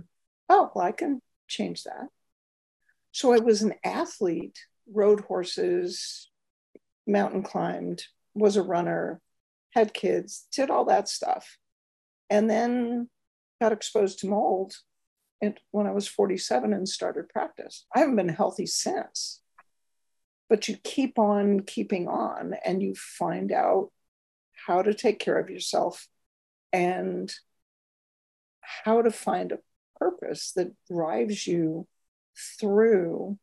Oh, 0.49 0.71
well, 0.75 0.85
I 0.85 0.93
can 0.93 1.23
change 1.49 1.85
that. 1.85 2.09
So 3.13 3.33
I 3.33 3.39
was 3.39 3.63
an 3.63 3.75
athlete, 3.83 4.59
rode 4.93 5.21
horses, 5.21 6.31
mountain 7.07 7.43
climbed, 7.43 8.05
was 8.37 8.57
a 8.57 8.63
runner, 8.63 9.21
had 9.71 9.95
kids, 9.95 10.47
did 10.53 10.71
all 10.71 10.85
that 10.87 11.09
stuff 11.09 11.59
and 12.31 12.51
then 12.51 13.09
got 13.61 13.73
exposed 13.73 14.21
to 14.21 14.29
mold 14.29 14.75
when 15.71 15.87
I 15.87 15.93
was 15.93 16.09
47 16.09 16.73
and 16.73 16.89
started 16.89 17.29
practice. 17.29 17.87
I 17.95 18.01
haven't 18.01 18.17
been 18.17 18.29
healthy 18.29 18.67
since. 18.67 19.41
But 20.49 20.69
you 20.69 20.77
keep 20.83 21.19
on 21.19 21.61
keeping 21.61 22.09
on 22.09 22.55
and 22.65 22.83
you 22.83 22.95
find 22.95 23.53
out 23.53 23.91
how 24.67 24.83
to 24.83 24.95
take 24.95 25.19
care 25.19 25.39
of 25.39 25.51
yourself 25.51 26.07
and 26.73 27.33
how 28.61 29.03
to 29.03 29.11
find 29.11 29.53
a 29.53 29.59
purpose 29.99 30.53
that 30.57 30.73
drives 30.91 31.47
you 31.47 31.87
through 32.59 33.39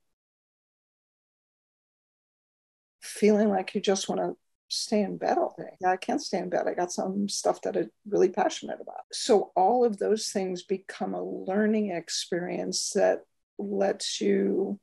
feeling 3.02 3.50
like 3.50 3.76
you 3.76 3.82
just 3.82 4.08
want 4.08 4.22
to 4.22 4.36
stay 4.74 5.02
in 5.02 5.18
bed 5.18 5.38
all 5.38 5.56
day. 5.58 5.78
I 5.86 5.98
can't 5.98 6.22
stay 6.22 6.40
in 6.40 6.50
bed. 6.50 6.68
I 6.68 6.74
got 6.74 6.92
some 6.92 7.30
stuff 7.30 7.62
that 7.62 7.78
I'm 7.78 7.92
really 8.08 8.30
passionate 8.30 8.80
about. 8.82 9.04
So 9.12 9.52
all 9.56 9.86
of 9.86 9.98
those 9.98 10.30
things 10.30 10.64
become 10.64 11.14
a 11.14 11.24
learning 11.24 11.92
experience 11.92 12.92
that 12.92 13.22
lets 13.58 14.20
you, 14.20 14.80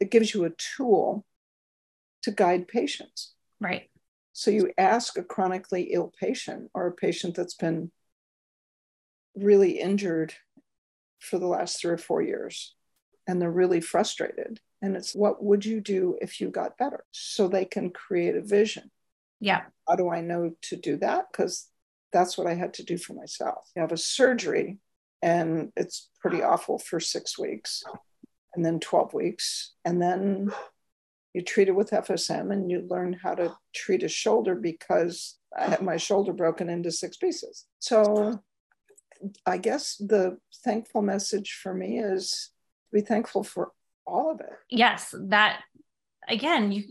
it 0.00 0.10
gives 0.10 0.34
you 0.34 0.44
a 0.44 0.50
tool 0.50 1.24
to 2.22 2.30
guide 2.30 2.68
patients. 2.68 3.34
Right. 3.60 3.88
So 4.32 4.50
you 4.50 4.72
ask 4.76 5.16
a 5.16 5.22
chronically 5.22 5.90
ill 5.92 6.12
patient 6.20 6.70
or 6.74 6.88
a 6.88 6.92
patient 6.92 7.36
that's 7.36 7.54
been 7.54 7.90
really 9.34 9.78
injured 9.78 10.34
for 11.20 11.38
the 11.38 11.46
last 11.46 11.80
three 11.80 11.92
or 11.92 11.98
four 11.98 12.22
years 12.22 12.74
and 13.26 13.40
they're 13.40 13.50
really 13.50 13.80
frustrated. 13.80 14.60
And 14.82 14.96
it's 14.96 15.14
what 15.14 15.42
would 15.42 15.64
you 15.64 15.80
do 15.80 16.16
if 16.20 16.40
you 16.40 16.50
got 16.50 16.78
better? 16.78 17.04
So 17.10 17.48
they 17.48 17.64
can 17.64 17.90
create 17.90 18.36
a 18.36 18.42
vision. 18.42 18.90
Yeah. 19.40 19.62
How 19.88 19.96
do 19.96 20.10
I 20.10 20.20
know 20.20 20.52
to 20.62 20.76
do 20.76 20.96
that? 20.98 21.26
Because 21.30 21.68
that's 22.12 22.38
what 22.38 22.46
I 22.46 22.54
had 22.54 22.74
to 22.74 22.84
do 22.84 22.98
for 22.98 23.14
myself. 23.14 23.70
You 23.74 23.82
have 23.82 23.92
a 23.92 23.96
surgery 23.96 24.78
and 25.22 25.72
it's 25.76 26.08
pretty 26.20 26.42
awful 26.42 26.78
for 26.78 27.00
six 27.00 27.38
weeks 27.38 27.82
and 28.54 28.64
then 28.64 28.80
12 28.80 29.14
weeks. 29.14 29.74
And 29.84 30.00
then 30.00 30.50
you 31.34 31.42
treat 31.42 31.68
it 31.68 31.76
with 31.76 31.90
FSM 31.90 32.52
and 32.52 32.70
you 32.70 32.86
learn 32.88 33.12
how 33.12 33.34
to 33.34 33.54
treat 33.74 34.02
a 34.02 34.08
shoulder 34.08 34.54
because 34.54 35.38
I 35.56 35.66
had 35.66 35.82
my 35.82 35.98
shoulder 35.98 36.32
broken 36.32 36.70
into 36.70 36.90
six 36.90 37.16
pieces. 37.16 37.66
So 37.78 38.40
I 39.44 39.58
guess 39.58 39.96
the 39.96 40.38
thankful 40.64 41.02
message 41.02 41.58
for 41.62 41.74
me 41.74 41.98
is 41.98 42.50
be 42.92 43.00
thankful 43.00 43.42
for 43.42 43.72
all 44.06 44.30
of 44.30 44.40
it. 44.40 44.52
Yes, 44.70 45.14
that 45.28 45.60
again, 46.28 46.72
you 46.72 46.84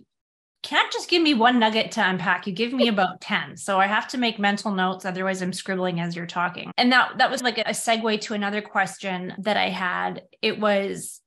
can't 0.65 0.91
just 0.91 1.10
give 1.10 1.21
me 1.21 1.36
one 1.36 1.60
nugget 1.60 1.91
to 1.91 2.10
unpack. 2.10 2.47
You 2.47 2.54
give 2.54 2.73
me 2.73 2.88
about 2.88 3.21
10. 3.21 3.56
So 3.56 3.80
I 3.80 3.86
have 3.86 4.08
to 4.10 4.17
make 4.17 4.39
mental 4.39 4.71
notes. 4.71 5.06
Otherwise, 5.06 5.43
I'm 5.43 5.54
scribbling 5.54 5.99
as 5.99 6.15
you're 6.15 6.25
talking. 6.25 6.71
And 6.75 6.91
that, 6.91 7.19
that 7.19 7.30
was 7.30 7.43
like 7.43 7.60
a 7.60 7.65
segue 7.65 8.19
to 8.21 8.34
another 8.34 8.63
question 8.63 9.36
that 9.39 9.58
I 9.58 9.69
had. 9.69 10.23
It 10.41 10.60
was 10.60 11.21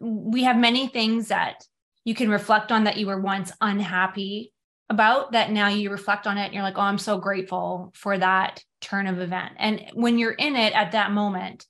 we 0.00 0.44
have 0.44 0.56
many 0.56 0.86
things 0.86 1.28
that 1.28 1.64
you 2.04 2.14
can 2.14 2.30
reflect 2.30 2.70
on 2.70 2.84
that 2.84 2.96
you 2.96 3.08
were 3.08 3.20
once 3.20 3.50
unhappy 3.60 4.52
about 4.88 5.32
that 5.32 5.50
now 5.50 5.66
you 5.66 5.90
reflect 5.90 6.28
on 6.28 6.38
it 6.38 6.44
and 6.44 6.54
you're 6.54 6.62
like, 6.62 6.78
oh, 6.78 6.82
I'm 6.82 6.98
so 6.98 7.18
grateful 7.18 7.92
for 7.96 8.16
that 8.16 8.62
turn 8.80 9.08
of 9.08 9.18
event. 9.18 9.54
And 9.58 9.82
when 9.94 10.16
you're 10.16 10.30
in 10.30 10.54
it 10.54 10.74
at 10.74 10.92
that 10.92 11.10
moment, 11.10 11.66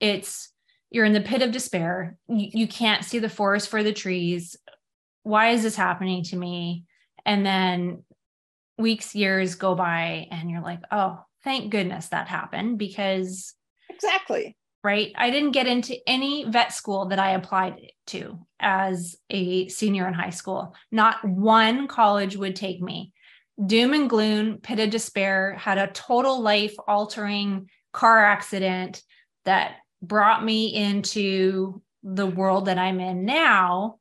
it's 0.00 0.50
you're 0.90 1.04
in 1.04 1.12
the 1.12 1.20
pit 1.20 1.42
of 1.42 1.52
despair. 1.52 2.16
You, 2.28 2.48
you 2.52 2.66
can't 2.66 3.04
see 3.04 3.18
the 3.18 3.28
forest 3.28 3.68
for 3.68 3.82
the 3.82 3.92
trees 3.92 4.56
why 5.26 5.48
is 5.48 5.64
this 5.64 5.74
happening 5.74 6.22
to 6.22 6.36
me? 6.36 6.84
And 7.24 7.44
then 7.44 8.04
weeks, 8.78 9.12
years 9.12 9.56
go 9.56 9.74
by, 9.74 10.28
and 10.30 10.48
you're 10.48 10.62
like, 10.62 10.78
oh, 10.92 11.18
thank 11.42 11.72
goodness 11.72 12.08
that 12.08 12.28
happened 12.28 12.78
because. 12.78 13.54
Exactly. 13.90 14.56
Right. 14.84 15.12
I 15.16 15.30
didn't 15.30 15.50
get 15.50 15.66
into 15.66 15.96
any 16.06 16.44
vet 16.44 16.72
school 16.72 17.06
that 17.06 17.18
I 17.18 17.30
applied 17.30 17.90
to 18.08 18.38
as 18.60 19.16
a 19.28 19.66
senior 19.66 20.06
in 20.06 20.14
high 20.14 20.30
school. 20.30 20.76
Not 20.92 21.24
one 21.24 21.88
college 21.88 22.36
would 22.36 22.54
take 22.54 22.80
me. 22.80 23.12
Doom 23.64 23.94
and 23.94 24.08
gloom, 24.08 24.58
pit 24.58 24.78
of 24.78 24.90
despair, 24.90 25.54
had 25.54 25.78
a 25.78 25.88
total 25.88 26.40
life 26.40 26.74
altering 26.86 27.68
car 27.92 28.24
accident 28.24 29.02
that 29.44 29.78
brought 30.00 30.44
me 30.44 30.72
into 30.72 31.82
the 32.04 32.26
world 32.26 32.66
that 32.66 32.78
I'm 32.78 33.00
in 33.00 33.24
now 33.24 33.98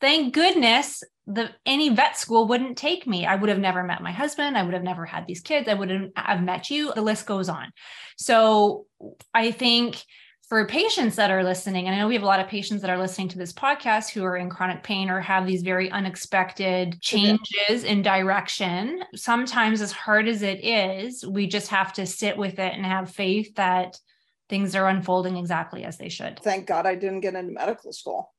thank 0.00 0.34
goodness 0.34 1.02
the 1.26 1.50
any 1.66 1.90
vet 1.90 2.16
school 2.16 2.48
wouldn't 2.48 2.78
take 2.78 3.06
me. 3.06 3.26
I 3.26 3.34
would 3.34 3.50
have 3.50 3.58
never 3.58 3.82
met 3.82 4.02
my 4.02 4.12
husband. 4.12 4.56
I 4.56 4.62
would 4.62 4.74
have 4.74 4.82
never 4.82 5.04
had 5.04 5.26
these 5.26 5.42
kids. 5.42 5.68
I 5.68 5.74
wouldn't 5.74 6.16
have 6.16 6.42
met 6.42 6.70
you. 6.70 6.92
The 6.94 7.02
list 7.02 7.26
goes 7.26 7.48
on. 7.48 7.70
So 8.16 8.86
I 9.34 9.50
think 9.50 10.02
for 10.48 10.66
patients 10.66 11.16
that 11.16 11.30
are 11.30 11.44
listening, 11.44 11.86
and 11.86 11.94
I 11.94 11.98
know 11.98 12.08
we 12.08 12.14
have 12.14 12.22
a 12.22 12.26
lot 12.26 12.40
of 12.40 12.48
patients 12.48 12.80
that 12.80 12.88
are 12.88 12.96
listening 12.96 13.28
to 13.28 13.38
this 13.38 13.52
podcast 13.52 14.10
who 14.10 14.24
are 14.24 14.38
in 14.38 14.48
chronic 14.48 14.82
pain 14.82 15.10
or 15.10 15.20
have 15.20 15.46
these 15.46 15.60
very 15.60 15.90
unexpected 15.90 16.92
mm-hmm. 16.92 17.36
changes 17.44 17.84
in 17.84 18.00
direction. 18.00 19.02
Sometimes, 19.14 19.82
as 19.82 19.92
hard 19.92 20.26
as 20.26 20.40
it 20.40 20.64
is, 20.64 21.26
we 21.26 21.46
just 21.46 21.68
have 21.68 21.92
to 21.94 22.06
sit 22.06 22.38
with 22.38 22.58
it 22.58 22.72
and 22.72 22.86
have 22.86 23.10
faith 23.10 23.54
that 23.56 23.98
things 24.48 24.74
are 24.74 24.88
unfolding 24.88 25.36
exactly 25.36 25.84
as 25.84 25.98
they 25.98 26.08
should. 26.08 26.40
Thank 26.40 26.66
God 26.66 26.86
I 26.86 26.94
didn't 26.94 27.20
get 27.20 27.34
into 27.34 27.52
medical 27.52 27.92
school. 27.92 28.32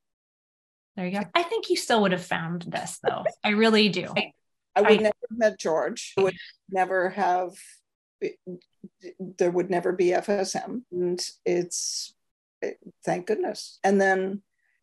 There 0.95 1.07
you 1.07 1.19
go. 1.19 1.25
I 1.33 1.43
think 1.43 1.69
you 1.69 1.75
still 1.75 2.01
would 2.01 2.11
have 2.11 2.25
found 2.25 2.63
this 2.63 2.99
though. 3.03 3.23
I 3.43 3.49
really 3.49 3.89
do. 3.89 4.13
I, 4.15 4.33
I 4.75 4.81
would 4.81 4.91
I, 4.91 4.95
never 4.95 5.15
have 5.29 5.37
met 5.37 5.59
George. 5.59 6.13
I 6.17 6.23
would 6.23 6.37
never 6.69 7.09
have 7.09 7.51
there 9.37 9.51
would 9.51 9.69
never 9.69 9.91
be 9.91 10.07
FSM. 10.07 10.83
And 10.91 11.21
it's 11.45 12.13
thank 13.05 13.27
goodness. 13.27 13.79
And 13.83 13.99
then 13.99 14.41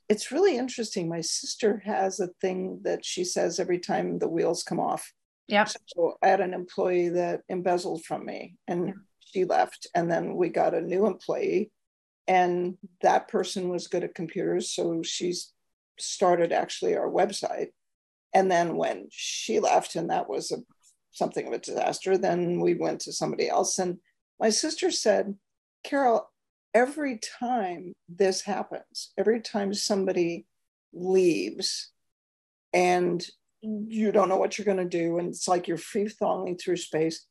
it's 0.08 0.30
really 0.30 0.56
interesting. 0.56 1.08
My 1.08 1.20
sister 1.20 1.82
has 1.84 2.20
a 2.20 2.28
thing 2.40 2.80
that 2.84 3.04
she 3.04 3.24
says 3.24 3.58
every 3.58 3.78
time 3.78 4.18
the 4.18 4.28
wheels 4.28 4.62
come 4.62 4.80
off. 4.80 5.12
Yeah. 5.48 5.64
So 5.64 6.16
I 6.22 6.28
had 6.28 6.40
an 6.40 6.54
employee 6.54 7.10
that 7.10 7.42
embezzled 7.48 8.04
from 8.04 8.24
me 8.24 8.56
and 8.66 8.94
she 9.20 9.44
left. 9.44 9.86
And 9.94 10.10
then 10.10 10.34
we 10.34 10.48
got 10.48 10.74
a 10.74 10.80
new 10.80 11.06
employee 11.06 11.70
and 12.26 12.76
that 13.02 13.28
person 13.28 13.68
was 13.68 13.88
good 13.88 14.04
at 14.04 14.14
computers. 14.14 14.70
So 14.70 15.02
she's 15.02 15.52
started 15.98 16.52
actually 16.52 16.96
our 16.96 17.10
website. 17.10 17.68
And 18.34 18.50
then 18.50 18.76
when 18.76 19.08
she 19.10 19.60
left, 19.60 19.96
and 19.96 20.10
that 20.10 20.28
was 20.28 20.52
a, 20.52 20.58
something 21.10 21.46
of 21.46 21.52
a 21.52 21.58
disaster, 21.58 22.18
then 22.18 22.60
we 22.60 22.74
went 22.74 23.00
to 23.02 23.12
somebody 23.12 23.48
else. 23.48 23.78
And 23.78 23.98
my 24.38 24.50
sister 24.50 24.90
said, 24.90 25.34
Carol, 25.84 26.28
every 26.74 27.18
time 27.40 27.94
this 28.08 28.42
happens, 28.42 29.12
every 29.16 29.40
time 29.40 29.72
somebody 29.72 30.46
leaves 30.92 31.90
and 32.72 33.26
you 33.62 34.12
don't 34.12 34.28
know 34.28 34.36
what 34.36 34.58
you're 34.58 34.64
going 34.64 34.76
to 34.76 34.84
do. 34.84 35.18
And 35.18 35.28
it's 35.28 35.48
like 35.48 35.68
you're 35.68 35.76
free 35.76 36.08
falling 36.08 36.56
through 36.56 36.76
space. 36.76 37.26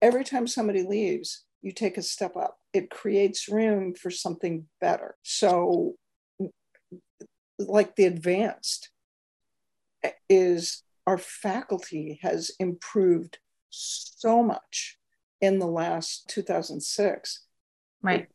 Every 0.00 0.24
time 0.24 0.46
somebody 0.46 0.82
leaves, 0.82 1.44
you 1.62 1.72
take 1.72 1.98
a 1.98 2.02
step 2.02 2.36
up. 2.36 2.56
It 2.72 2.90
creates 2.90 3.48
room 3.48 3.94
for 3.94 4.10
something 4.10 4.66
better. 4.80 5.16
So, 5.22 5.94
like 7.58 7.96
the 7.96 8.04
advanced 8.04 8.90
eh, 10.02 10.10
is 10.28 10.82
our 11.06 11.18
faculty 11.18 12.18
has 12.22 12.50
improved 12.58 13.38
so 13.70 14.42
much 14.42 14.98
in 15.40 15.58
the 15.58 15.66
last 15.66 16.28
2006 16.28 17.44
right 18.02 18.26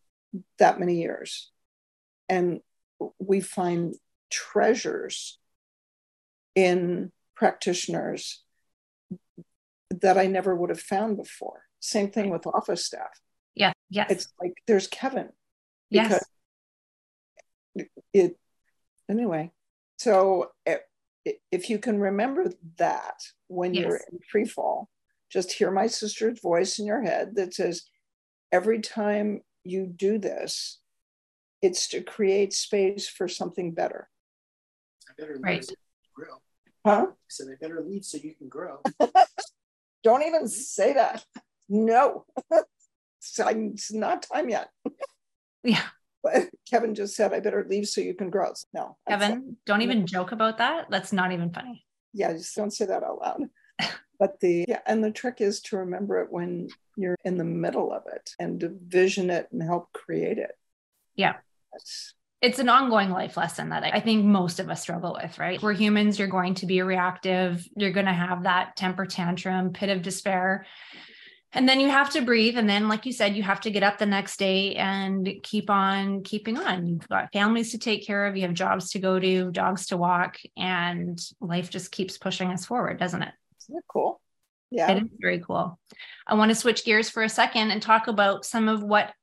that 0.57 0.79
many 0.79 1.01
years 1.01 1.51
and 2.29 2.61
we 3.19 3.39
find 3.41 3.95
treasures 4.29 5.37
in 6.55 7.11
practitioners 7.35 8.43
that 10.01 10.17
I 10.17 10.27
never 10.27 10.55
would 10.55 10.69
have 10.69 10.79
found 10.79 11.17
before. 11.17 11.63
Same 11.79 12.09
thing 12.09 12.29
with 12.29 12.47
office 12.47 12.85
staff. 12.85 13.19
Yeah. 13.55 13.73
Yes. 13.89 14.11
It's 14.11 14.33
like 14.41 14.53
there's 14.67 14.87
Kevin. 14.87 15.29
Yes. 15.89 16.23
It, 17.75 17.89
it 18.13 18.37
anyway. 19.09 19.51
So 19.97 20.51
eh, 20.65 20.77
it, 21.25 21.41
if 21.51 21.69
you 21.69 21.79
can 21.79 21.99
remember 21.99 22.51
that 22.77 23.21
when 23.47 23.73
yes. 23.73 23.83
you're 23.83 24.01
in 24.11 24.19
free 24.29 24.45
fall, 24.45 24.89
just 25.31 25.51
hear 25.51 25.71
my 25.71 25.87
sister's 25.87 26.39
voice 26.39 26.79
in 26.79 26.85
your 26.85 27.01
head 27.01 27.35
that 27.35 27.53
says, 27.53 27.83
every 28.51 28.79
time 28.79 29.41
you 29.63 29.87
do 29.87 30.19
this, 30.19 30.79
it's 31.61 31.87
to 31.89 32.01
create 32.01 32.53
space 32.53 33.07
for 33.07 33.27
something 33.27 33.71
better. 33.71 34.09
I 35.09 35.13
better 35.17 35.39
right. 35.41 35.65
grow. 36.13 36.35
Huh? 36.85 37.07
I 37.09 37.13
said, 37.29 37.47
I 37.51 37.55
better 37.59 37.81
leave 37.81 38.03
so 38.03 38.17
you 38.17 38.35
can 38.35 38.49
grow. 38.49 38.81
Don't 40.03 40.23
even 40.23 40.47
say 40.47 40.93
that. 40.93 41.23
No, 41.69 42.25
it's 42.51 43.93
not 43.93 44.27
time 44.31 44.49
yet. 44.49 44.69
Yeah. 45.63 45.81
But 46.23 46.49
Kevin 46.69 46.95
just 46.95 47.15
said, 47.15 47.33
I 47.33 47.39
better 47.39 47.65
leave 47.69 47.87
so 47.87 48.01
you 48.01 48.13
can 48.13 48.29
grow. 48.29 48.53
No. 48.73 48.97
Kevin, 49.07 49.57
don't 49.65 49.81
even 49.81 49.99
mm-hmm. 49.99 50.05
joke 50.05 50.31
about 50.31 50.57
that. 50.57 50.87
That's 50.89 51.13
not 51.13 51.31
even 51.31 51.51
funny. 51.51 51.85
Yeah, 52.13 52.33
just 52.33 52.55
don't 52.55 52.71
say 52.71 52.85
that 52.85 53.03
out 53.03 53.19
loud. 53.19 53.49
but 54.19 54.39
the, 54.39 54.65
yeah, 54.67 54.79
and 54.85 55.03
the 55.03 55.11
trick 55.11 55.41
is 55.41 55.61
to 55.61 55.77
remember 55.77 56.21
it 56.21 56.31
when 56.31 56.69
you're 56.95 57.17
in 57.25 57.37
the 57.37 57.43
middle 57.43 57.91
of 57.91 58.03
it 58.13 58.31
and 58.39 58.59
to 58.61 58.73
vision 58.87 59.29
it 59.29 59.49
and 59.51 59.61
help 59.61 59.91
create 59.93 60.37
it. 60.37 60.51
Yeah. 61.15 61.33
That's, 61.71 62.13
it's 62.41 62.59
an 62.59 62.69
ongoing 62.69 63.09
life 63.09 63.37
lesson 63.37 63.69
that 63.69 63.83
I 63.83 64.01
think 64.01 64.25
most 64.25 64.59
of 64.59 64.69
us 64.69 64.81
struggle 64.81 65.17
with, 65.21 65.39
right? 65.39 65.61
We're 65.61 65.73
humans, 65.73 66.19
you're 66.19 66.27
going 66.27 66.55
to 66.55 66.65
be 66.65 66.81
reactive, 66.81 67.65
you're 67.77 67.91
going 67.91 68.05
to 68.05 68.13
have 68.13 68.43
that 68.43 68.75
temper 68.75 69.05
tantrum, 69.05 69.71
pit 69.71 69.89
of 69.89 70.01
despair. 70.01 70.65
And 71.53 71.69
then 71.69 71.79
you 71.79 71.89
have 71.89 72.09
to 72.11 72.21
breathe. 72.21 72.57
And 72.57 72.67
then, 72.67 72.87
like 72.87 73.05
you 73.05 73.13
said, 73.13 73.35
you 73.35 73.43
have 73.43 73.61
to 73.61 73.71
get 73.71 73.83
up 73.83 73.97
the 73.97 74.05
next 74.05 74.37
day 74.37 74.75
and 74.75 75.29
keep 75.43 75.69
on 75.69 76.23
keeping 76.23 76.57
on. 76.57 76.87
You've 76.87 77.07
got 77.07 77.31
families 77.31 77.71
to 77.71 77.77
take 77.77 78.05
care 78.05 78.25
of, 78.25 78.35
you 78.35 78.41
have 78.43 78.53
jobs 78.53 78.91
to 78.91 78.99
go 78.99 79.19
to, 79.19 79.51
dogs 79.51 79.87
to 79.87 79.97
walk, 79.97 80.37
and 80.57 81.19
life 81.39 81.69
just 81.69 81.91
keeps 81.91 82.17
pushing 82.17 82.49
us 82.49 82.65
forward, 82.65 82.97
doesn't 82.99 83.21
it? 83.21 83.33
Isn't 83.61 83.77
it 83.77 83.83
cool? 83.87 84.19
Yeah. 84.71 84.91
It 84.91 85.03
is 85.03 85.09
very 85.19 85.39
cool. 85.39 85.79
I 86.25 86.33
want 86.33 86.49
to 86.49 86.55
switch 86.55 86.83
gears 86.83 87.09
for 87.09 87.21
a 87.21 87.29
second 87.29 87.69
and 87.69 87.81
talk 87.81 88.07
about 88.07 88.45
some 88.45 88.67
of 88.67 88.81
what 88.81 89.13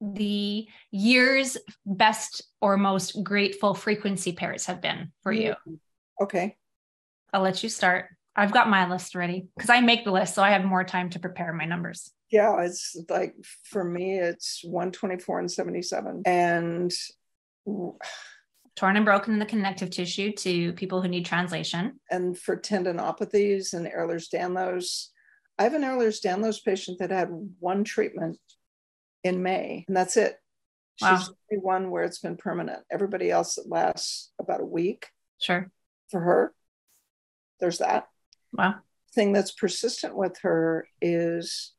the 0.00 0.66
year's 0.90 1.56
best 1.84 2.42
or 2.60 2.76
most 2.76 3.22
grateful 3.22 3.74
frequency 3.74 4.32
pairs 4.32 4.66
have 4.66 4.80
been 4.80 5.12
for 5.22 5.32
you? 5.32 5.50
Mm-hmm. 5.50 5.74
Okay. 6.22 6.56
I'll 7.32 7.42
let 7.42 7.62
you 7.62 7.68
start. 7.68 8.06
I've 8.36 8.52
got 8.52 8.68
my 8.68 8.90
list 8.90 9.14
ready 9.14 9.46
because 9.56 9.70
I 9.70 9.80
make 9.80 10.04
the 10.04 10.10
list, 10.10 10.34
so 10.34 10.42
I 10.42 10.50
have 10.50 10.64
more 10.64 10.84
time 10.84 11.10
to 11.10 11.18
prepare 11.18 11.52
my 11.52 11.64
numbers. 11.64 12.10
Yeah, 12.30 12.60
it's 12.62 12.96
like 13.08 13.34
for 13.64 13.84
me, 13.84 14.18
it's 14.18 14.60
124 14.64 15.38
and 15.38 15.50
77. 15.50 16.22
And 16.26 16.92
torn 18.76 18.96
and 18.96 19.04
broken 19.04 19.34
in 19.34 19.38
the 19.38 19.46
connective 19.46 19.90
tissue 19.90 20.32
to 20.32 20.72
people 20.72 21.00
who 21.00 21.06
need 21.06 21.24
translation. 21.24 22.00
And 22.10 22.36
for 22.36 22.56
tendinopathies 22.56 23.72
and 23.72 23.86
Ehlers-Danlos, 23.86 25.08
I 25.58 25.62
have 25.62 25.74
an 25.74 25.82
Ehlers-Danlos 25.82 26.64
patient 26.64 26.98
that 26.98 27.12
had 27.12 27.28
one 27.60 27.84
treatment 27.84 28.38
in 29.22 29.44
May, 29.44 29.84
and 29.86 29.96
that's 29.96 30.16
it. 30.16 30.36
Wow. 31.00 31.16
She's 31.16 31.30
the 31.50 31.60
one 31.60 31.90
where 31.90 32.02
it's 32.02 32.18
been 32.18 32.36
permanent. 32.36 32.82
Everybody 32.90 33.30
else 33.30 33.58
it 33.58 33.68
lasts 33.68 34.32
about 34.40 34.60
a 34.60 34.66
week. 34.66 35.06
Sure. 35.40 35.70
For 36.10 36.20
her, 36.20 36.52
there's 37.60 37.78
that. 37.78 38.08
Wow. 38.56 38.76
Thing 39.14 39.32
that's 39.32 39.52
persistent 39.52 40.16
with 40.16 40.38
her 40.42 40.88
is 41.00 41.72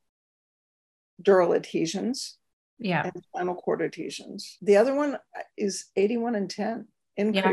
dural 1.21 1.55
adhesions. 1.55 2.37
Yeah. 2.77 3.03
And 3.03 3.23
spinal 3.23 3.55
cord 3.55 3.81
adhesions. 3.81 4.57
The 4.61 4.77
other 4.77 4.93
one 4.93 5.17
is 5.57 5.85
81 5.95 6.35
and 6.35 6.49
10 6.49 6.87
increase 7.17 7.43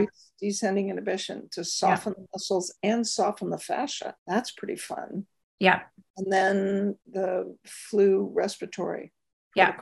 yeah. 0.40 0.48
descending 0.48 0.90
inhibition 0.90 1.48
to 1.52 1.64
soften 1.64 2.14
yeah. 2.16 2.22
the 2.22 2.28
muscles 2.34 2.74
and 2.82 3.06
soften 3.06 3.50
the 3.50 3.58
fascia. 3.58 4.16
That's 4.26 4.50
pretty 4.50 4.76
fun. 4.76 5.26
Yeah. 5.60 5.82
And 6.16 6.32
then 6.32 6.96
the 7.10 7.56
flu 7.64 8.28
respiratory 8.34 9.12
yeah. 9.54 9.76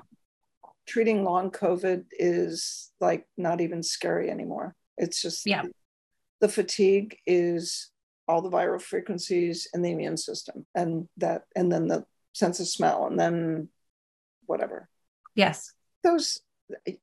Treating 0.87 1.25
long 1.25 1.51
COVID 1.51 2.07
is 2.13 2.91
like 3.01 3.27
not 3.37 3.61
even 3.61 3.83
scary 3.83 4.31
anymore. 4.31 4.75
It's 4.97 5.23
just 5.23 5.47
yeah. 5.47 5.63
the 6.41 6.49
fatigue 6.49 7.17
is 7.27 7.91
all 8.31 8.43
the 8.43 8.51
viral 8.51 8.81
frequencies 8.81 9.69
in 9.75 9.83
the 9.83 9.91
immune 9.91 10.17
system 10.17 10.65
and 10.75 11.09
that 11.17 11.43
and 11.57 11.71
then 11.71 11.89
the 11.89 12.05
sense 12.33 12.61
of 12.61 12.69
smell 12.69 13.07
and 13.07 13.19
then 13.19 13.69
whatever. 14.47 14.89
Yes. 15.35 15.73
Those 16.05 16.41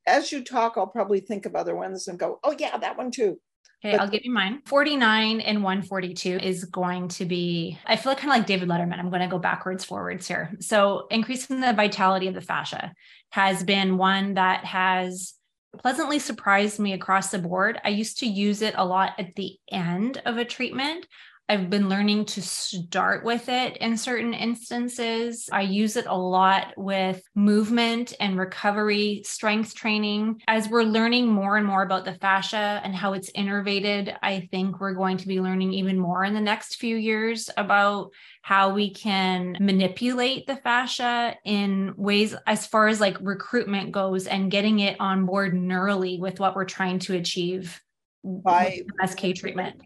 as 0.06 0.32
you 0.32 0.44
talk, 0.44 0.76
I'll 0.78 0.88
probably 0.88 1.20
think 1.20 1.46
of 1.46 1.56
other 1.56 1.76
ones 1.76 2.08
and 2.08 2.18
go, 2.18 2.40
oh 2.44 2.56
yeah, 2.58 2.78
that 2.78 2.98
one 2.98 3.12
too. 3.12 3.40
Okay, 3.84 3.92
but, 3.92 4.02
I'll 4.02 4.08
give 4.08 4.24
you 4.24 4.32
mine. 4.32 4.62
49 4.66 5.42
and 5.42 5.64
142 5.64 6.38
is 6.38 6.66
going 6.66 7.10
to 7.10 7.26
be, 7.26 7.78
I 7.86 7.96
feel 7.96 8.12
like 8.12 8.20
kind 8.20 8.32
of 8.32 8.38
like 8.38 8.48
David 8.48 8.70
Letterman. 8.70 8.98
I'm 8.98 9.10
going 9.10 9.22
to 9.22 9.28
go 9.28 9.38
backwards, 9.38 9.84
forwards 9.84 10.28
here. 10.28 10.52
So, 10.62 11.06
increasing 11.12 11.60
the 11.60 11.74
vitality 11.74 12.28
of 12.28 12.34
the 12.34 12.42
fascia 12.42 12.94
has 13.30 13.64
been 13.64 13.98
one 13.98 14.34
that 14.34 14.66
has 14.66 15.37
pleasantly 15.78 16.20
surprised 16.20 16.80
me 16.80 16.94
across 16.94 17.32
the 17.32 17.40
board. 17.40 17.80
I 17.84 17.90
used 17.90 18.20
to 18.20 18.26
use 18.26 18.62
it 18.62 18.74
a 18.78 18.86
lot 18.86 19.14
at 19.18 19.36
the 19.36 19.58
end 19.72 20.22
of 20.26 20.38
a 20.38 20.46
treatment. 20.46 21.08
I've 21.50 21.70
been 21.70 21.88
learning 21.88 22.26
to 22.26 22.42
start 22.42 23.24
with 23.24 23.48
it 23.48 23.78
in 23.78 23.96
certain 23.96 24.34
instances. 24.34 25.48
I 25.50 25.62
use 25.62 25.96
it 25.96 26.06
a 26.06 26.18
lot 26.18 26.74
with 26.76 27.24
movement 27.36 28.14
and 28.20 28.38
recovery 28.38 29.22
strength 29.24 29.74
training. 29.74 30.42
As 30.50 30.68
we're 30.68 30.84
learning 30.84 31.30
more 31.30 31.56
and 31.56 31.66
more 31.66 31.84
about 31.84 32.04
the 32.04 32.16
fascia 32.16 32.82
and 32.84 32.94
how 32.94 33.14
it's 33.14 33.32
innervated, 33.32 34.14
I 34.22 34.50
think 34.52 34.82
we're 34.82 34.94
going 34.94 35.16
to 35.18 35.28
be 35.28 35.40
learning 35.40 35.72
even 35.72 35.98
more 35.98 36.26
in 36.26 36.34
the 36.34 36.42
next 36.42 36.76
few 36.76 36.98
years 36.98 37.50
about 37.56 38.12
how 38.42 38.74
we 38.74 38.94
can 38.94 39.56
manipulate 39.62 40.48
the 40.48 40.58
fascia 40.58 41.34
in 41.46 41.94
ways 41.96 42.36
as 42.46 42.68
far 42.68 42.90
as 42.90 43.00
like 43.00 43.16
recruitment 43.22 43.94
goes 43.94 44.28
and 44.28 44.52
getting 44.52 44.80
it 44.80 44.98
on 45.00 45.26
board 45.26 45.54
neurally 45.54 46.20
with 46.20 46.42
what 46.42 46.58
we're 46.58 46.66
trying 46.66 47.00
to 47.00 47.16
achieve 47.16 47.82
by 48.26 48.82
SK 49.06 49.34
treatment. 49.34 49.82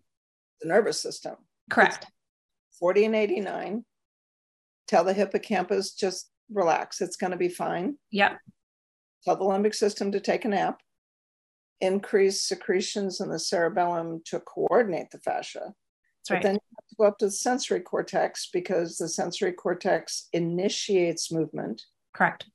The 0.62 0.67
nervous 0.67 1.00
system 1.00 1.36
Correct. 1.72 2.06
40 2.80 3.06
and 3.06 3.16
89. 3.16 3.86
Tell 4.88 5.04
the 5.04 5.14
hippocampus 5.14 5.94
just 5.94 6.30
relax, 6.52 7.02
it's 7.02 7.16
going 7.16 7.32
to 7.32 7.38
be 7.38 7.50
fine. 7.50 7.98
Yep. 8.12 8.38
Tell 9.24 9.38
the 9.38 9.46
limbic 9.46 9.74
system 9.74 10.12
to 10.12 10.20
take 10.20 10.46
a 10.46 10.50
nap. 10.50 10.82
Increase 11.80 12.42
secretions 12.42 13.22
in 13.22 13.30
the 13.30 13.40
cerebellum 13.40 14.22
to 14.26 14.40
coordinate 14.42 15.12
the 15.12 15.20
fascia. 15.20 15.74
That's 16.20 16.30
right. 16.30 16.42
But 16.42 16.44
then 16.44 16.56
you 16.56 16.62
have 16.78 16.88
to 16.90 16.96
go 16.98 17.04
up 17.06 17.18
to 17.20 17.26
the 17.26 17.32
sensory 17.32 17.80
cortex 17.80 18.50
because 18.52 18.98
the 18.98 19.08
sensory 19.10 19.54
cortex 19.54 20.28
initiates 20.34 21.32
movement. 21.32 21.84
Correct. 22.14 22.46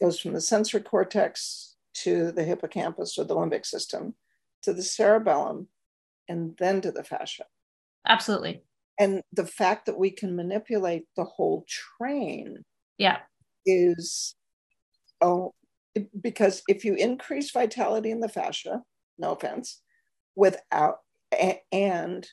Goes 0.00 0.20
from 0.20 0.32
the 0.34 0.40
sensory 0.40 0.80
cortex 0.80 1.76
to 1.94 2.30
the 2.30 2.44
hippocampus 2.44 3.18
or 3.18 3.24
the 3.24 3.34
limbic 3.34 3.66
system 3.66 4.14
to 4.62 4.72
the 4.72 4.82
cerebellum 4.82 5.68
and 6.28 6.56
then 6.58 6.80
to 6.82 6.92
the 6.92 7.04
fascia. 7.04 7.44
Absolutely. 8.06 8.62
And 8.98 9.22
the 9.32 9.46
fact 9.46 9.86
that 9.86 9.98
we 9.98 10.10
can 10.10 10.36
manipulate 10.36 11.04
the 11.16 11.24
whole 11.24 11.66
train 11.68 12.64
yeah 12.98 13.18
is 13.66 14.34
oh 15.20 15.52
because 16.20 16.62
if 16.68 16.84
you 16.84 16.94
increase 16.94 17.50
vitality 17.50 18.10
in 18.10 18.20
the 18.20 18.28
fascia, 18.28 18.82
no 19.18 19.32
offense, 19.32 19.82
without 20.34 20.98
and 21.72 22.26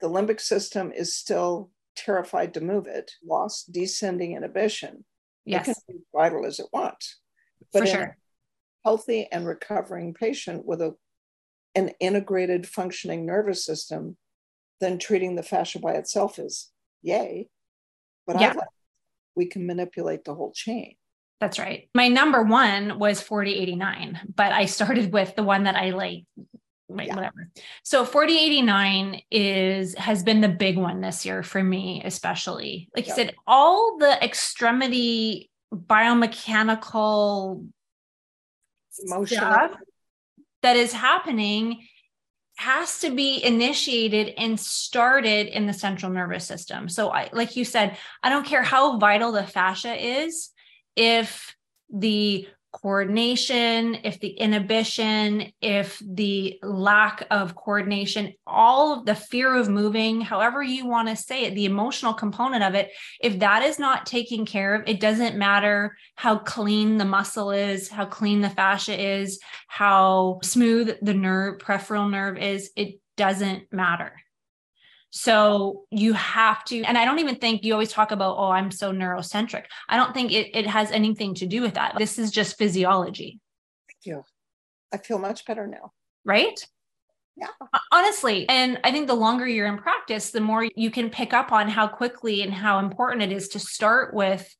the 0.00 0.08
limbic 0.08 0.40
system 0.40 0.92
is 0.92 1.14
still 1.14 1.70
terrified 1.96 2.54
to 2.54 2.60
move 2.60 2.86
it, 2.86 3.12
lost 3.26 3.72
descending 3.72 4.34
inhibition. 4.34 5.04
Yes. 5.44 5.68
It 5.68 5.74
can 5.86 5.96
be 5.96 6.02
vital 6.14 6.46
as 6.46 6.58
it 6.58 6.66
wants. 6.72 7.20
But 7.72 7.80
For 7.80 7.86
sure. 7.86 8.16
healthy 8.84 9.28
and 9.30 9.46
recovering 9.46 10.14
patient 10.14 10.64
with 10.64 10.80
a 10.80 10.94
an 11.76 11.90
integrated 11.98 12.68
functioning 12.68 13.26
nervous 13.26 13.64
system, 13.64 14.16
then 14.84 14.98
treating 14.98 15.34
the 15.34 15.42
fascia 15.42 15.78
by 15.78 15.92
itself 15.94 16.38
is 16.38 16.70
yay. 17.02 17.48
But 18.26 18.40
Yeah. 18.40 18.50
I 18.50 18.54
like 18.54 18.68
we 19.36 19.46
can 19.46 19.66
manipulate 19.66 20.24
the 20.24 20.34
whole 20.34 20.52
chain. 20.52 20.94
That's 21.40 21.58
right. 21.58 21.88
My 21.94 22.06
number 22.08 22.42
one 22.44 22.98
was 23.00 23.20
4089, 23.20 24.20
but 24.34 24.52
I 24.52 24.66
started 24.66 25.12
with 25.12 25.34
the 25.34 25.42
one 25.42 25.64
that 25.64 25.74
I 25.74 25.90
like. 25.90 26.24
Wait, 26.88 27.08
Yeah. 27.08 27.16
whatever. 27.16 27.50
So 27.82 28.04
4089 28.04 29.22
is 29.30 29.94
has 29.96 30.22
been 30.22 30.40
the 30.40 30.48
big 30.48 30.76
one 30.78 31.00
this 31.00 31.26
year 31.26 31.42
for 31.42 31.62
me, 31.62 32.02
especially. 32.04 32.88
Like 32.94 33.08
you 33.08 33.14
said, 33.14 33.34
all 33.46 33.96
the 33.98 34.22
extremity 34.22 35.50
biomechanical 35.74 37.66
Emotional. 39.04 39.26
stuff 39.52 39.76
that 40.62 40.76
is 40.76 40.92
happening 40.92 41.86
has 42.56 43.00
to 43.00 43.10
be 43.10 43.42
initiated 43.42 44.34
and 44.38 44.58
started 44.58 45.48
in 45.48 45.66
the 45.66 45.72
central 45.72 46.12
nervous 46.12 46.46
system. 46.46 46.88
So 46.88 47.10
I 47.10 47.28
like 47.32 47.56
you 47.56 47.64
said, 47.64 47.96
I 48.22 48.30
don't 48.30 48.46
care 48.46 48.62
how 48.62 48.98
vital 48.98 49.32
the 49.32 49.46
fascia 49.46 49.94
is 49.94 50.50
if 50.96 51.54
the 51.92 52.46
coordination, 52.74 53.98
if 54.02 54.18
the 54.18 54.28
inhibition, 54.28 55.52
if 55.60 56.02
the 56.04 56.58
lack 56.62 57.24
of 57.30 57.54
coordination, 57.54 58.32
all 58.46 58.92
of 58.92 59.06
the 59.06 59.14
fear 59.14 59.54
of 59.54 59.68
moving, 59.68 60.20
however 60.20 60.62
you 60.62 60.84
want 60.84 61.08
to 61.08 61.14
say 61.14 61.44
it, 61.44 61.54
the 61.54 61.66
emotional 61.66 62.12
component 62.12 62.64
of 62.64 62.74
it, 62.74 62.90
if 63.20 63.38
that 63.38 63.62
is 63.62 63.78
not 63.78 64.06
taken 64.06 64.44
care 64.44 64.74
of, 64.74 64.82
it 64.88 64.98
doesn't 64.98 65.36
matter 65.36 65.96
how 66.16 66.36
clean 66.36 66.98
the 66.98 67.04
muscle 67.04 67.52
is, 67.52 67.88
how 67.88 68.04
clean 68.04 68.40
the 68.40 68.50
fascia 68.50 69.00
is, 69.00 69.38
how 69.68 70.40
smooth 70.42 70.96
the 71.00 71.14
nerve, 71.14 71.60
peripheral 71.60 72.08
nerve 72.08 72.36
is, 72.38 72.70
it 72.76 73.00
doesn't 73.16 73.72
matter. 73.72 74.12
So 75.16 75.84
you 75.92 76.12
have 76.14 76.64
to, 76.64 76.82
and 76.82 76.98
I 76.98 77.04
don't 77.04 77.20
even 77.20 77.36
think 77.36 77.62
you 77.62 77.72
always 77.72 77.92
talk 77.92 78.10
about, 78.10 78.36
oh, 78.36 78.50
I'm 78.50 78.72
so 78.72 78.92
neurocentric. 78.92 79.66
I 79.88 79.96
don't 79.96 80.12
think 80.12 80.32
it, 80.32 80.50
it 80.56 80.66
has 80.66 80.90
anything 80.90 81.34
to 81.36 81.46
do 81.46 81.62
with 81.62 81.74
that. 81.74 81.94
This 81.96 82.18
is 82.18 82.32
just 82.32 82.58
physiology, 82.58 83.38
Thank 83.88 84.16
you. 84.16 84.24
I 84.92 84.96
feel 84.96 85.20
much 85.20 85.46
better 85.46 85.68
now. 85.68 85.92
right? 86.24 86.58
Yeah. 87.36 87.46
Honestly. 87.92 88.48
And 88.48 88.80
I 88.82 88.90
think 88.90 89.06
the 89.06 89.14
longer 89.14 89.46
you're 89.46 89.68
in 89.68 89.78
practice, 89.78 90.32
the 90.32 90.40
more 90.40 90.68
you 90.74 90.90
can 90.90 91.10
pick 91.10 91.32
up 91.32 91.52
on 91.52 91.68
how 91.68 91.86
quickly 91.86 92.42
and 92.42 92.52
how 92.52 92.80
important 92.80 93.22
it 93.22 93.30
is 93.30 93.48
to 93.50 93.60
start 93.60 94.14
with 94.14 94.52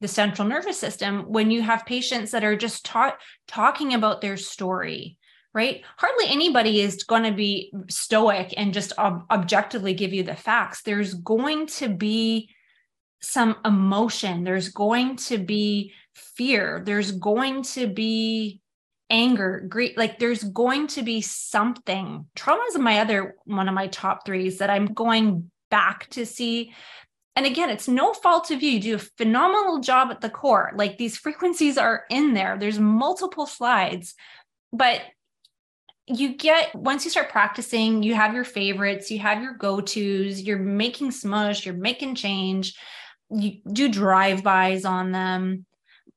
the 0.00 0.08
central 0.08 0.48
nervous 0.48 0.80
system 0.80 1.26
when 1.28 1.52
you 1.52 1.62
have 1.62 1.86
patients 1.86 2.32
that 2.32 2.42
are 2.42 2.56
just 2.56 2.84
ta- 2.84 3.16
talking 3.46 3.94
about 3.94 4.20
their 4.20 4.36
story 4.36 5.16
right? 5.54 5.82
Hardly 5.96 6.26
anybody 6.28 6.80
is 6.80 7.04
going 7.04 7.24
to 7.24 7.32
be 7.32 7.72
stoic 7.88 8.54
and 8.56 8.72
just 8.72 8.92
ob- 8.98 9.24
objectively 9.30 9.94
give 9.94 10.12
you 10.12 10.22
the 10.22 10.36
facts. 10.36 10.82
There's 10.82 11.14
going 11.14 11.66
to 11.66 11.88
be 11.88 12.50
some 13.20 13.56
emotion. 13.64 14.44
There's 14.44 14.70
going 14.70 15.16
to 15.16 15.38
be 15.38 15.92
fear. 16.14 16.82
There's 16.84 17.12
going 17.12 17.62
to 17.62 17.86
be 17.86 18.60
anger 19.10 19.62
grief 19.68 19.92
like 19.96 20.18
there's 20.18 20.42
going 20.42 20.86
to 20.88 21.02
be 21.02 21.20
something. 21.20 22.26
Trauma 22.34 22.62
is 22.70 22.78
my 22.78 22.98
other 22.98 23.36
one 23.44 23.68
of 23.68 23.74
my 23.74 23.86
top 23.88 24.24
threes 24.24 24.58
that 24.58 24.70
i'm 24.70 24.86
going 24.86 25.50
back 25.70 26.08
to 26.08 26.24
see. 26.24 26.72
And 27.36 27.44
again 27.44 27.68
it's 27.68 27.88
no 27.88 28.14
fault 28.14 28.50
of 28.50 28.62
you. 28.62 28.70
You 28.70 28.80
do 28.80 28.94
a 28.94 28.98
phenomenal 28.98 29.80
job 29.80 30.10
at 30.10 30.22
the 30.22 30.30
core. 30.30 30.72
Like 30.74 30.96
these 30.96 31.18
frequencies 31.18 31.76
are 31.76 32.04
in 32.08 32.32
there. 32.32 32.56
There's 32.58 32.78
multiple 32.78 33.46
slides. 33.46 34.14
But 34.72 35.02
you 36.08 36.34
get 36.36 36.74
once 36.74 37.04
you 37.04 37.10
start 37.10 37.28
practicing 37.28 38.02
you 38.02 38.14
have 38.14 38.34
your 38.34 38.44
favorites 38.44 39.10
you 39.10 39.18
have 39.20 39.40
your 39.42 39.54
go-to's 39.54 40.42
you're 40.42 40.58
making 40.58 41.10
smush 41.12 41.64
you're 41.64 41.74
making 41.74 42.14
change 42.14 42.74
you 43.30 43.60
do 43.72 43.88
drive-bys 43.88 44.84
on 44.84 45.12
them. 45.12 45.64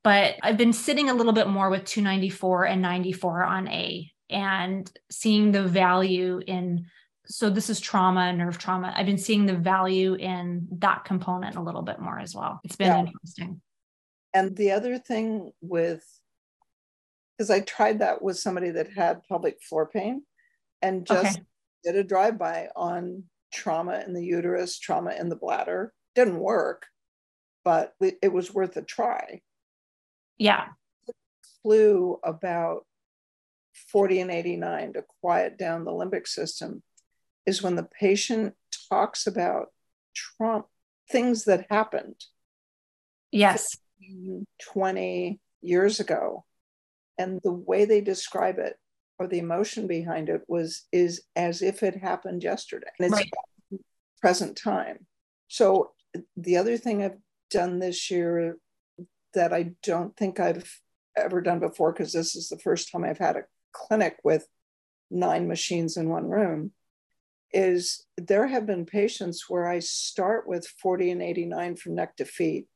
But 0.04 0.36
i've 0.44 0.58
been 0.58 0.74
sitting 0.74 1.10
a 1.10 1.14
little 1.14 1.34
bit 1.34 1.48
more 1.48 1.70
with 1.70 1.86
294 1.86 2.66
and 2.66 2.82
94 2.82 3.44
on 3.44 3.68
a 3.68 4.12
and 4.30 4.92
seeing 5.12 5.52
the 5.52 5.64
value 5.64 6.42
in 6.48 6.88
so 7.28 7.50
this 7.50 7.70
is 7.70 7.80
trauma 7.80 8.32
nerve 8.34 8.58
trauma. 8.58 8.94
I've 8.96 9.06
been 9.08 9.18
seeing 9.18 9.46
the 9.46 9.56
value 9.56 10.14
in 10.16 10.68
that 10.80 11.06
component 11.06 11.56
a 11.56 11.62
little 11.62 11.82
bit 11.82 12.00
more 12.00 12.20
as 12.20 12.36
well. 12.36 12.60
It's 12.64 12.76
been 12.76 12.88
Yeah. 12.88 13.00
interesting. 13.00 13.62
And 14.34 14.56
the 14.56 14.72
other 14.72 15.00
thing 15.00 15.52
with, 15.62 16.04
because 17.38 17.50
I 17.50 17.60
tried 17.62 18.00
that 18.00 18.22
with 18.22 18.38
somebody 18.38 18.72
that 18.72 18.92
had 18.94 19.24
pelvic 19.28 19.62
floor 19.62 19.88
pain 19.88 20.24
and 20.82 21.06
just 21.06 21.38
Okay. 21.38 21.46
did 21.84 21.96
a 21.96 22.04
drive 22.04 22.38
by 22.38 22.70
on 22.76 23.24
trauma 23.54 24.04
in 24.06 24.14
the 24.14 24.24
uterus, 24.24 24.80
trauma 24.80 25.12
in 25.12 25.30
the 25.30 25.36
bladder. 25.36 25.94
Didn't 26.16 26.40
work, 26.40 26.88
but 27.64 27.94
it 28.00 28.32
was 28.32 28.54
worth 28.54 28.78
a 28.78 28.82
try. 28.82 29.42
yeah 30.38 30.70
Flew 31.62 32.20
about 32.24 32.86
40 33.92 34.22
and 34.22 34.32
89 34.32 34.94
to 34.94 35.06
quiet 35.22 35.58
down 35.58 35.84
the 35.84 35.92
limbic 35.92 36.28
system 36.28 36.84
is 37.46 37.62
when 37.64 37.76
the 37.76 37.84
patient 37.84 38.54
talks 38.90 39.26
about 39.28 39.68
trauma, 40.16 40.66
things 41.12 41.44
that 41.46 41.68
happened 41.70 42.16
yes 43.32 43.76
20 44.72 45.40
years 45.62 46.00
ago 46.00 46.46
and 47.18 47.40
the 47.44 47.52
way 47.52 47.86
they 47.86 48.02
describe 48.02 48.60
it 48.60 48.76
or 49.20 49.28
the 49.28 49.40
emotion 49.40 49.88
behind 49.88 50.30
it 50.30 50.42
was 50.48 50.86
is 50.92 51.24
as 51.36 51.62
if 51.62 51.84
it 51.84 51.96
happened 51.96 52.44
yesterday 52.44 52.88
and 53.00 53.08
it's 53.08 53.20
Right. 53.20 53.34
present 54.22 54.58
time 54.58 55.06
so 55.48 55.92
the 56.38 56.58
other 56.58 56.78
thing 56.78 57.04
i've 57.04 57.18
done 57.52 57.80
this 57.80 58.10
year 58.10 58.58
that 59.34 59.54
i 59.54 59.72
don't 59.84 60.16
think 60.18 60.40
i've 60.40 60.82
ever 61.16 61.42
done 61.42 61.60
before 61.60 61.94
because 61.94 62.12
this 62.12 62.36
is 62.36 62.50
the 62.50 62.60
first 62.60 62.92
time 62.92 63.04
i've 63.04 63.18
had 63.18 63.36
a 63.36 63.44
clinic 63.72 64.18
with 64.24 64.48
nine 65.12 65.48
machines 65.48 65.98
in 65.98 66.10
one 66.10 66.28
room 66.28 66.72
is 67.52 68.06
there 68.18 68.48
have 68.48 68.66
been 68.66 68.86
patients 68.86 69.46
where 69.48 69.68
i 69.68 69.80
start 69.80 70.48
with 70.48 70.68
40 70.82 71.12
and 71.12 71.22
89 71.22 71.76
from 71.76 71.96
neck 71.96 72.16
to 72.18 72.26
feet 72.26 72.68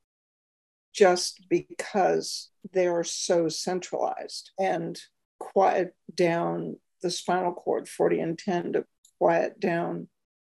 just 0.93 1.47
because 1.49 2.49
they 2.73 2.87
are 2.87 3.03
so 3.03 3.47
centralized 3.47 4.51
and 4.59 4.99
quiet 5.39 5.95
down 6.13 6.77
the 7.01 7.11
spinal 7.11 7.53
cord 7.53 7.87
40 7.87 8.19
and 8.19 8.39
10 8.39 8.73
to 8.73 8.85
quiet 9.17 9.59
down 9.59 10.07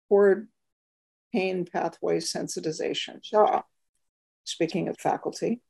cord 0.10 0.48
pain 1.34 1.66
pathway 1.66 2.18
sensitization. 2.18 3.22
Jaw 3.22 3.64
speaking 4.44 4.88
of 4.88 5.00
faculty. 5.00 5.62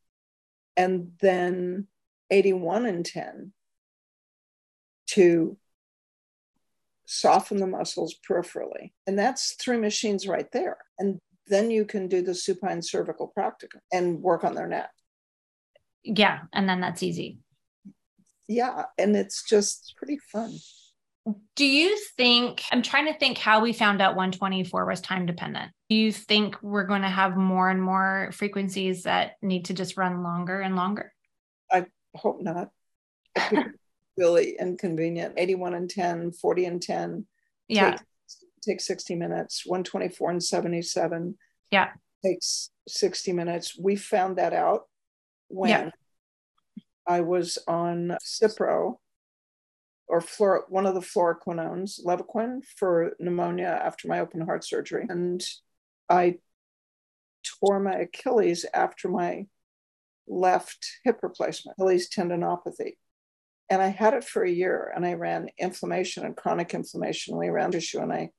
And 0.78 1.12
then 1.20 1.88
81 2.30 2.86
and 2.86 3.06
10 3.06 3.54
to 5.08 5.58
soften 7.06 7.58
the 7.58 7.68
muscles 7.68 8.16
peripherally. 8.28 8.94
And 9.06 9.20
that's 9.20 9.56
three 9.56 9.78
machines 9.78 10.28
right 10.28 10.50
there. 10.52 10.78
And 10.98 11.20
then 11.52 11.70
you 11.70 11.86
can 11.86 12.08
do 12.08 12.22
the 12.24 12.34
supine 12.34 12.82
cervical 12.82 13.32
practicum 13.38 13.82
and 13.92 14.22
work 14.22 14.44
on 14.44 14.56
their 14.56 14.68
neck. 14.68 14.90
yeah 16.04 16.40
and 16.54 16.68
then 16.68 16.82
that's 16.82 17.04
easy 17.04 17.38
Yeah, 18.48 18.86
and 18.98 19.16
it's 19.16 19.44
just 19.48 19.94
pretty 19.98 20.18
fun. 20.32 20.52
Do 21.56 21.66
you 21.66 21.96
think, 22.18 22.64
I'm 22.72 22.82
trying 22.82 23.06
to 23.06 23.18
think 23.18 23.38
how 23.38 23.62
we 23.62 23.72
found 23.74 24.02
out 24.02 24.16
124 24.16 24.86
was 24.86 25.00
time 25.02 25.26
dependent. 25.26 25.72
Do 25.90 25.96
you 25.96 26.12
think 26.12 26.58
we're 26.62 26.88
going 26.88 27.04
to 27.04 27.16
have 27.22 27.38
more 27.38 27.70
and 27.70 27.82
more 27.82 28.32
frequencies 28.34 29.04
that 29.04 29.34
need 29.42 29.66
to 29.66 29.74
just 29.74 29.96
run 29.96 30.24
longer 30.24 30.60
and 30.60 30.76
longer? 30.76 31.14
I 31.72 31.86
hope 32.16 32.42
not. 32.42 32.70
Really 34.18 34.58
inconvenient. 34.60 35.36
81 35.38 35.74
and 35.74 35.90
10, 35.90 36.32
40 36.34 36.66
and 36.66 36.82
10. 36.82 37.26
Yeah. 37.70 37.92
Take, 37.92 38.00
take 38.62 38.82
60 38.82 39.16
minutes. 39.16 39.64
124 39.66 40.32
and 40.32 40.44
77. 40.44 41.38
Yeah. 41.72 41.90
Takes 42.24 42.72
60 42.88 43.34
minutes. 43.34 43.78
We 43.80 43.96
found 43.96 44.38
that 44.38 44.54
out 44.54 44.88
when 45.48 45.70
Yeah. 45.70 45.90
I 47.08 47.22
was 47.22 47.58
on 47.68 48.18
Cipro 48.24 48.98
or 50.08 50.20
fluor, 50.22 50.62
one 50.70 50.86
of 50.86 50.94
the 50.94 51.00
fluoroquinones, 51.02 52.04
Levaquin, 52.06 52.64
for 52.78 53.14
pneumonia 53.20 53.80
after 53.84 54.08
my 54.08 54.20
open 54.20 54.42
heart 54.42 54.64
surgery. 54.64 55.06
And 55.10 55.44
I 56.10 56.40
tore 57.44 57.80
my 57.80 57.96
Achilles 57.96 58.66
after 58.74 59.10
my 59.10 59.48
left 60.28 60.86
hip 61.04 61.20
replacement, 61.24 61.76
Achilles 61.78 62.10
tendinopathy. 62.10 62.98
And 63.70 63.82
I 63.82 63.88
had 63.88 64.14
it 64.14 64.24
for 64.26 64.44
a 64.44 64.52
year 64.52 64.92
and 64.96 65.06
I 65.06 65.14
ran 65.14 65.50
inflammation 65.58 66.26
and 66.26 66.36
chronic 66.36 66.74
inflammation. 66.74 67.38
We 67.38 67.50
ran 67.50 67.72
tissue 67.72 68.00
and 68.00 68.12
I 68.12 68.30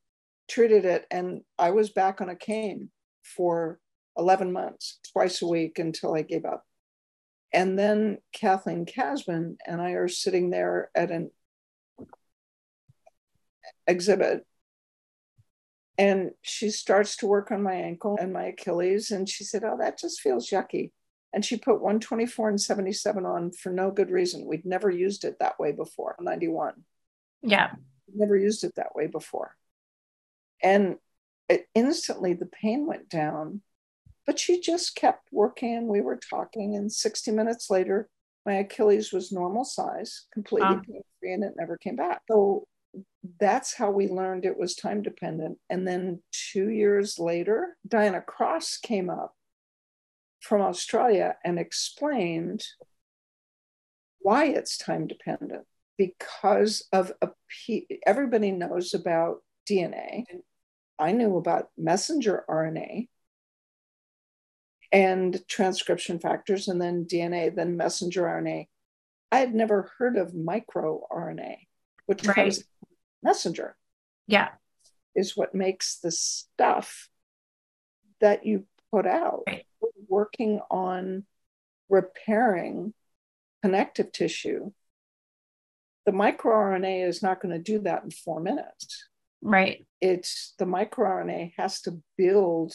treated 0.49 0.85
it. 0.85 1.07
And 1.11 1.43
I 1.59 1.71
was 1.71 1.91
back 1.91 2.21
on 2.21 2.29
a 2.29 2.37
cane 2.37 2.91
for 3.23 3.79
11 4.17 4.53
months, 4.53 4.99
twice 5.13 5.43
a 5.43 5.47
week 5.47 5.79
until 5.79 6.15
I 6.15 6.23
gave 6.23 6.45
up. 6.45 6.65
And 7.53 7.79
then 7.79 8.19
Kathleen 8.33 8.87
Casman 8.87 9.59
and 9.67 9.81
I 9.81 9.91
are 9.93 10.09
sitting 10.09 10.51
there 10.51 10.91
at 10.95 11.11
an 11.11 11.31
exhibit 13.87 14.47
And 15.99 16.31
she 16.43 16.71
starts 16.71 17.17
to 17.17 17.27
work 17.27 17.51
on 17.51 17.63
my 17.63 17.75
ankle 17.75 18.17
and 18.21 18.33
my 18.33 18.45
Achilles. 18.47 19.11
And 19.11 19.29
she 19.29 19.45
said, 19.45 19.63
Oh, 19.65 19.77
that 19.79 19.99
just 19.99 20.21
feels 20.21 20.49
yucky. 20.51 20.91
And 21.33 21.45
she 21.45 21.57
put 21.57 21.81
124 21.81 22.51
and 22.51 22.61
77 22.61 23.25
on 23.25 23.53
for 23.53 23.71
no 23.71 23.91
good 23.91 24.11
reason. 24.11 24.47
We'd 24.47 24.67
never 24.67 24.91
used 24.91 25.25
it 25.25 25.39
that 25.41 25.59
way 25.59 25.73
before, 25.73 26.17
91. 26.21 26.75
Yeah. 27.43 27.73
Never 28.15 28.37
used 28.37 28.65
it 28.65 28.75
that 28.77 28.95
way 28.95 29.07
before. 29.07 29.57
And 30.63 30.97
it, 31.49 31.67
instantly 31.75 32.35
the 32.35 32.47
pain 32.47 32.87
went 32.87 33.09
down, 33.09 33.63
but 34.27 34.39
she 34.39 34.61
just 34.61 34.95
kept 34.95 35.29
working. 35.33 35.77
and 35.77 35.87
We 35.89 36.01
were 36.01 36.19
talking, 36.31 36.77
and 36.77 36.91
60 36.93 37.31
minutes 37.33 37.71
later, 37.71 38.09
my 38.45 38.55
Achilles 38.55 39.13
was 39.13 39.33
normal 39.33 39.65
size, 39.65 40.27
completely 40.33 40.77
ah. 40.77 40.81
pain 40.87 41.03
free, 41.21 41.33
and 41.33 41.45
it 41.45 41.55
never 41.57 41.77
came 41.77 41.97
back. 41.97 42.23
So 42.31 42.67
that's 43.39 43.75
how 43.75 43.91
we 43.91 44.09
learned 44.09 44.45
it 44.45 44.59
was 44.59 44.75
time 44.75 45.03
dependent. 45.03 45.59
And 45.71 45.87
then 45.87 46.21
two 46.33 46.69
years 46.71 47.19
later, 47.19 47.77
Diana 47.87 48.21
Cross 48.21 48.79
came 48.79 49.09
up 49.09 49.35
from 50.41 50.61
Australia 50.61 51.37
and 51.45 51.59
explained 51.59 52.65
why 54.21 54.47
it's 54.47 54.77
time 54.77 55.07
dependent 55.07 55.65
because 55.99 56.87
of 56.93 57.13
a 57.23 57.29
everybody 58.07 58.51
knows 58.51 58.95
about 58.95 59.39
DNA. 59.71 60.25
I 61.03 61.13
knew 61.13 61.37
about 61.37 61.69
messenger 61.77 62.45
RNA 62.49 63.09
and 64.93 65.43
transcription 65.49 66.19
factors 66.19 66.69
and 66.69 66.81
then 66.81 67.07
DNA, 67.07 67.55
then 67.55 67.77
messenger 67.77 68.23
RNA. 68.23 68.69
I 69.33 69.39
had 69.39 69.55
never 69.55 69.91
heard 69.99 70.17
of 70.17 70.33
microRNA, 70.33 71.57
which 72.07 72.25
right. 72.27 72.35
comes 72.37 72.65
messenger. 73.23 73.77
Yeah. 74.29 74.51
Is 75.17 75.37
what 75.37 75.55
makes 75.55 75.99
the 75.99 76.13
stuff 76.13 77.09
that 78.21 78.47
you 78.47 78.67
put 78.93 79.07
out. 79.07 79.43
Right. 79.47 79.67
Working 80.09 80.61
on 80.71 81.25
repairing 81.89 82.95
connective 83.63 84.13
tissue. 84.13 84.71
The 86.07 86.13
microRNA 86.13 87.09
is 87.09 87.23
not 87.23 87.41
going 87.41 87.55
to 87.55 87.63
do 87.63 87.81
that 87.81 88.05
in 88.05 88.11
four 88.11 88.41
minutes. 88.41 89.09
Right. 89.43 89.85
It's 90.01 90.55
the 90.59 90.65
microRNA 90.65 91.53
has 91.57 91.81
to 91.83 92.01
build 92.17 92.75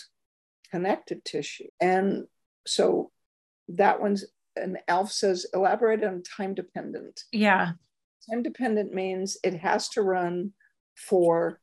connective 0.70 1.24
tissue. 1.24 1.68
And 1.80 2.26
so 2.66 3.12
that 3.70 4.02
one's, 4.02 4.26
and 4.56 4.78
Alf 4.88 5.12
says, 5.12 5.46
elaborate 5.54 6.04
on 6.04 6.24
time 6.24 6.54
dependent. 6.54 7.24
Yeah. 7.32 7.72
Time 8.30 8.44
dependent 8.44 8.94
means 8.94 9.38
it 9.44 9.56
has 9.56 9.88
to 9.90 10.02
run 10.02 10.52
for 10.96 11.60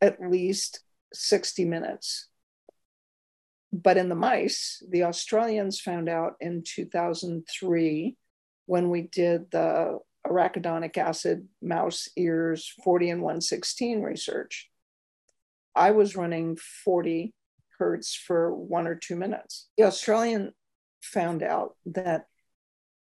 at 0.00 0.20
least 0.20 0.80
60 1.12 1.64
minutes. 1.64 2.28
But 3.72 3.96
in 3.96 4.08
the 4.08 4.14
mice, 4.14 4.82
the 4.88 5.04
Australians 5.04 5.80
found 5.80 6.08
out 6.08 6.34
in 6.40 6.64
2003 6.66 8.16
when 8.66 8.90
we 8.90 9.02
did 9.02 9.50
the 9.50 10.00
arachidonic 10.30 10.96
acid 10.96 11.48
mouse 11.60 12.08
ears 12.16 12.72
40 12.84 13.10
and 13.10 13.22
116 13.22 14.02
research. 14.02 14.68
I 15.74 15.90
was 15.90 16.16
running 16.16 16.56
40 16.84 17.34
hertz 17.78 18.14
for 18.14 18.54
one 18.54 18.86
or 18.86 18.94
two 18.94 19.16
minutes. 19.16 19.68
The 19.76 19.84
Australian 19.84 20.52
found 21.02 21.42
out 21.42 21.76
that 21.86 22.26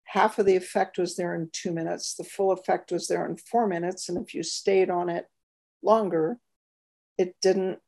half 0.05 0.39
of 0.39 0.45
the 0.45 0.55
effect 0.55 0.97
was 0.97 1.15
there 1.15 1.36
in 1.36 1.49
two 1.51 1.71
minutes, 1.71 2.15
the 2.15 2.23
full 2.23 2.51
effect 2.51 2.91
was 2.91 3.08
there 3.08 3.25
in 3.27 3.38
four 3.38 3.67
minutes. 3.67 4.10
And 4.10 4.17
if 4.17 4.34
you 4.34 4.43
stayed 4.43 4.89
on 4.89 5.10
it 5.10 5.25
longer, 5.84 6.38
it 7.17 7.36
didn't 7.41 7.79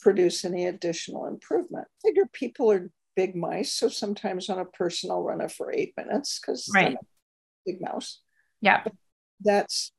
produce 0.00 0.44
any 0.44 0.66
additional 0.66 1.26
improvement. 1.26 1.88
Figure 2.04 2.28
people 2.32 2.70
are 2.70 2.90
big 3.16 3.34
mice, 3.34 3.72
so 3.72 3.88
sometimes 3.88 4.48
on 4.48 4.58
a 4.58 4.64
person 4.64 5.10
I'll 5.10 5.22
run 5.22 5.40
it 5.40 5.52
for 5.52 5.72
eight 5.72 5.94
minutes 5.96 6.40
because 6.40 6.68
right. 6.74 6.96
big 7.66 7.80
mouse. 7.80 8.20
Yeah. 8.64 8.82
That's 9.42 9.92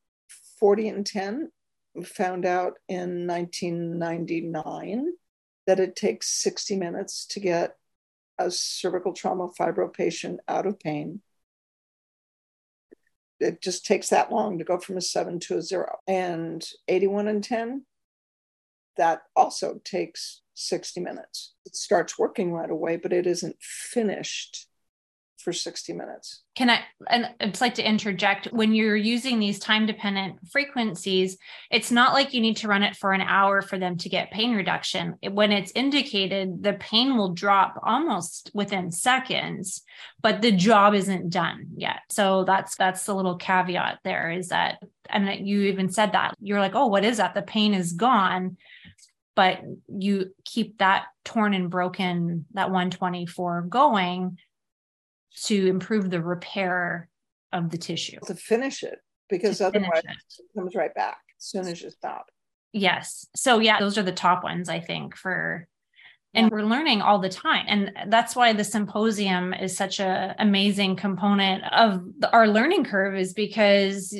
40 0.59 0.89
and 0.89 1.05
10. 1.05 1.51
We 1.93 2.03
found 2.03 2.45
out 2.45 2.73
in 2.89 3.27
1999 3.27 5.13
that 5.67 5.79
it 5.79 5.95
takes 5.95 6.41
60 6.41 6.75
minutes 6.75 7.25
to 7.27 7.39
get 7.39 7.75
a 8.37 8.49
cervical 8.51 9.13
trauma 9.13 9.49
fibro 9.57 9.93
patient 9.93 10.39
out 10.47 10.65
of 10.65 10.79
pain. 10.79 11.21
It 13.39 13.61
just 13.61 13.85
takes 13.85 14.09
that 14.09 14.31
long 14.31 14.57
to 14.57 14.63
go 14.63 14.79
from 14.79 14.97
a 14.97 15.01
seven 15.01 15.39
to 15.41 15.57
a 15.57 15.61
zero. 15.61 15.99
And 16.07 16.67
81 16.87 17.27
and 17.27 17.43
10, 17.43 17.85
that 18.97 19.21
also 19.35 19.79
takes 19.83 20.41
60 20.55 21.01
minutes. 21.01 21.53
It 21.65 21.75
starts 21.75 22.17
working 22.17 22.51
right 22.51 22.69
away, 22.69 22.97
but 22.97 23.13
it 23.13 23.27
isn't 23.27 23.57
finished 23.61 24.67
for 25.45 25.53
60 25.53 25.93
minutes. 25.93 26.41
Can 26.55 26.71
I, 26.71 26.79
and 27.07 27.29
I'd 27.39 27.61
like 27.61 27.75
to 27.75 27.87
interject 27.87 28.47
when 28.47 28.73
you're 28.73 28.95
using 28.95 29.39
these 29.39 29.59
time 29.59 29.85
dependent 29.85 30.39
frequencies, 30.51 31.37
it's 31.69 31.91
not 31.91 32.13
like 32.13 32.33
you 32.33 32.41
need 32.41 32.57
to 32.57 32.67
run 32.67 32.81
it 32.81 32.95
for 32.95 33.13
an 33.13 33.21
hour 33.21 33.61
for 33.61 33.77
them 33.77 33.95
to 33.97 34.09
get 34.09 34.31
pain 34.31 34.55
reduction. 34.55 35.15
When 35.29 35.51
it's 35.51 35.71
indicated, 35.75 36.63
the 36.63 36.73
pain 36.73 37.15
will 37.15 37.33
drop 37.33 37.79
almost 37.83 38.49
within 38.55 38.91
seconds, 38.91 39.83
but 40.19 40.41
the 40.41 40.51
job 40.51 40.95
isn't 40.95 41.29
done 41.29 41.67
yet. 41.77 41.99
So 42.09 42.43
that's, 42.43 42.75
that's 42.75 43.05
the 43.05 43.15
little 43.15 43.37
caveat 43.37 43.99
there 44.03 44.31
is 44.31 44.47
that, 44.49 44.81
and 45.09 45.47
you 45.47 45.61
even 45.61 45.91
said 45.91 46.13
that 46.13 46.33
you're 46.41 46.59
like, 46.59 46.73
oh, 46.73 46.87
what 46.87 47.05
is 47.05 47.17
that? 47.17 47.35
The 47.35 47.43
pain 47.43 47.75
is 47.75 47.93
gone 47.93 48.57
but 49.35 49.59
you 49.89 50.33
keep 50.45 50.77
that 50.77 51.07
torn 51.25 51.53
and 51.53 51.69
broken 51.69 52.45
that 52.53 52.71
124 52.71 53.63
going 53.63 54.37
to 55.43 55.67
improve 55.67 56.09
the 56.09 56.21
repair 56.21 57.09
of 57.51 57.69
the 57.69 57.77
tissue. 57.77 58.19
To 58.27 58.35
finish 58.35 58.83
it, 58.83 58.99
because 59.29 59.59
to 59.59 59.67
otherwise 59.67 60.03
it. 60.03 60.15
it 60.39 60.59
comes 60.59 60.75
right 60.75 60.93
back 60.93 61.19
as 61.37 61.45
soon 61.45 61.67
as 61.67 61.81
you 61.81 61.89
stop. 61.89 62.27
Yes. 62.73 63.25
So 63.35 63.59
yeah, 63.59 63.79
those 63.79 63.97
are 63.97 64.03
the 64.03 64.11
top 64.11 64.43
ones 64.43 64.69
I 64.69 64.79
think 64.79 65.15
for 65.15 65.67
and 66.33 66.51
we're 66.51 66.63
learning 66.63 67.01
all 67.01 67.19
the 67.19 67.29
time 67.29 67.65
and 67.69 67.91
that's 68.07 68.35
why 68.35 68.51
the 68.51 68.63
symposium 68.63 69.53
is 69.53 69.77
such 69.77 70.01
a 70.01 70.35
amazing 70.37 70.97
component 70.97 71.63
of 71.71 72.03
the, 72.19 72.29
our 72.33 72.47
learning 72.47 72.83
curve 72.83 73.15
is 73.15 73.33
because 73.33 74.13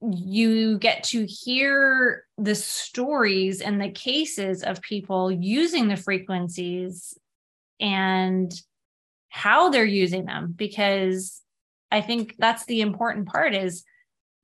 you 0.00 0.78
get 0.78 1.02
to 1.02 1.26
hear 1.26 2.24
the 2.38 2.54
stories 2.54 3.60
and 3.60 3.80
the 3.80 3.90
cases 3.90 4.62
of 4.62 4.80
people 4.82 5.30
using 5.30 5.88
the 5.88 5.96
frequencies 5.96 7.16
and 7.80 8.52
how 9.34 9.68
they're 9.68 9.84
using 9.84 10.26
them 10.26 10.54
because 10.56 11.42
i 11.90 12.00
think 12.00 12.36
that's 12.38 12.64
the 12.66 12.80
important 12.80 13.26
part 13.26 13.52
is 13.52 13.84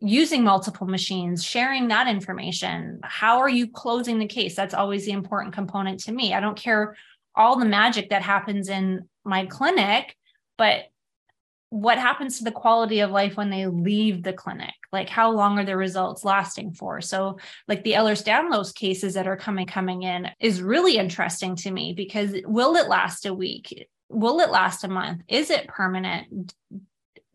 using 0.00 0.42
multiple 0.42 0.87
machines 0.87 1.44
sharing 1.44 1.88
that 1.88 2.09
information. 2.09 3.00
How 3.03 3.40
are 3.40 3.50
you 3.50 3.70
closing 3.70 4.18
the 4.18 4.26
case? 4.26 4.57
That's 4.57 4.72
always 4.72 5.05
the 5.05 5.12
important 5.12 5.53
component 5.55 6.00
to 6.05 6.12
me. 6.12 6.33
I 6.33 6.40
don't 6.40 6.57
care 6.57 6.96
all 7.35 7.59
the 7.59 7.66
magic 7.66 8.09
that 8.09 8.22
happens 8.22 8.70
in 8.70 9.07
my 9.24 9.44
clinic 9.44 10.16
but 10.61 10.90
what 11.70 11.96
happens 11.96 12.37
to 12.37 12.44
the 12.44 12.50
quality 12.50 13.00
of 13.00 13.11
life 13.11 13.35
when 13.38 13.48
they 13.48 13.66
leave 13.66 14.22
the 14.22 14.35
clinic? 14.35 14.74
Like 14.92 15.09
how 15.09 15.31
long 15.31 15.59
are 15.59 15.64
the 15.64 15.74
results 15.74 16.22
lasting 16.22 16.72
for? 16.72 17.00
So 17.00 17.38
like 17.66 17.83
the 17.83 17.92
ehlers-danlos 17.92 18.74
cases 18.74 19.14
that 19.14 19.26
are 19.26 19.38
coming 19.38 19.66
coming 19.66 20.03
in 20.03 20.29
is 20.38 20.61
really 20.61 20.98
interesting 20.98 21.57
to 21.57 21.70
me 21.70 21.94
because 21.94 22.35
will 22.44 22.76
it 22.76 22.88
last 22.88 23.24
a 23.24 23.33
week 23.33 23.88
will 24.11 24.40
it 24.40 24.51
last 24.51 24.85
a 24.85 24.88
month? 24.88 25.23
Is 25.29 25.51
it 25.51 25.68
permanent? 25.68 26.55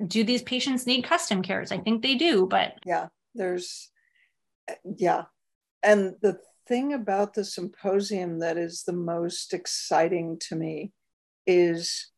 Do 0.05 0.23
these 0.23 0.43
patients 0.43 0.85
need 0.85 1.03
custom 1.03 1.41
cares? 1.41 1.71
I 1.71 1.77
think 1.79 2.03
they 2.03 2.15
do, 2.15 2.45
but 2.45 2.73
yeah, 2.85 3.07
there's 3.33 3.89
yeah. 4.97 5.23
And 5.81 6.15
the 6.21 6.39
thing 6.67 6.93
about 6.93 7.33
the 7.33 7.45
symposium 7.45 8.39
that 8.39 8.57
is 8.57 8.83
the 8.83 8.93
most 8.93 9.53
exciting 9.53 10.37
to 10.49 10.55
me 10.55 10.91
is 11.47 12.11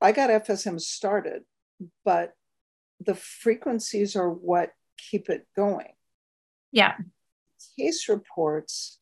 I 0.00 0.12
got 0.12 0.30
FSM 0.30 0.80
started, 0.80 1.42
but 2.04 2.34
the 3.00 3.14
frequencies 3.14 4.16
are 4.16 4.30
what 4.30 4.70
keep 5.10 5.28
it 5.30 5.46
going. 5.56 5.92
Yeah. 6.72 6.94
Case 7.78 8.08
reports 8.08 8.98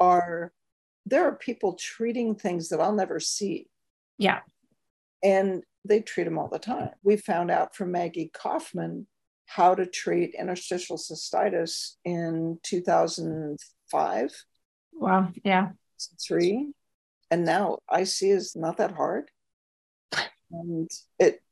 are 0.00 0.52
there 1.06 1.26
are 1.26 1.36
people 1.36 1.74
treating 1.74 2.34
things 2.34 2.68
that 2.68 2.80
I'll 2.80 2.94
never 2.94 3.20
see. 3.20 3.68
Yeah. 4.18 4.40
And 5.22 5.62
they 5.84 6.00
treat 6.00 6.24
them 6.24 6.38
all 6.38 6.48
the 6.48 6.58
time. 6.58 6.90
We 7.02 7.16
found 7.16 7.50
out 7.50 7.76
from 7.76 7.92
Maggie 7.92 8.30
Kaufman 8.32 9.06
how 9.46 9.74
to 9.74 9.86
treat 9.86 10.34
interstitial 10.34 10.96
cystitis 10.96 11.96
in 12.04 12.58
2005. 12.62 14.44
Wow. 14.94 15.28
Yeah. 15.44 15.70
Three. 16.26 16.72
And 17.30 17.44
now 17.44 17.78
IC 17.92 18.22
is 18.22 18.56
not 18.56 18.78
that 18.78 18.92
hard. 18.92 19.30
And 20.50 20.90
it 21.18 21.42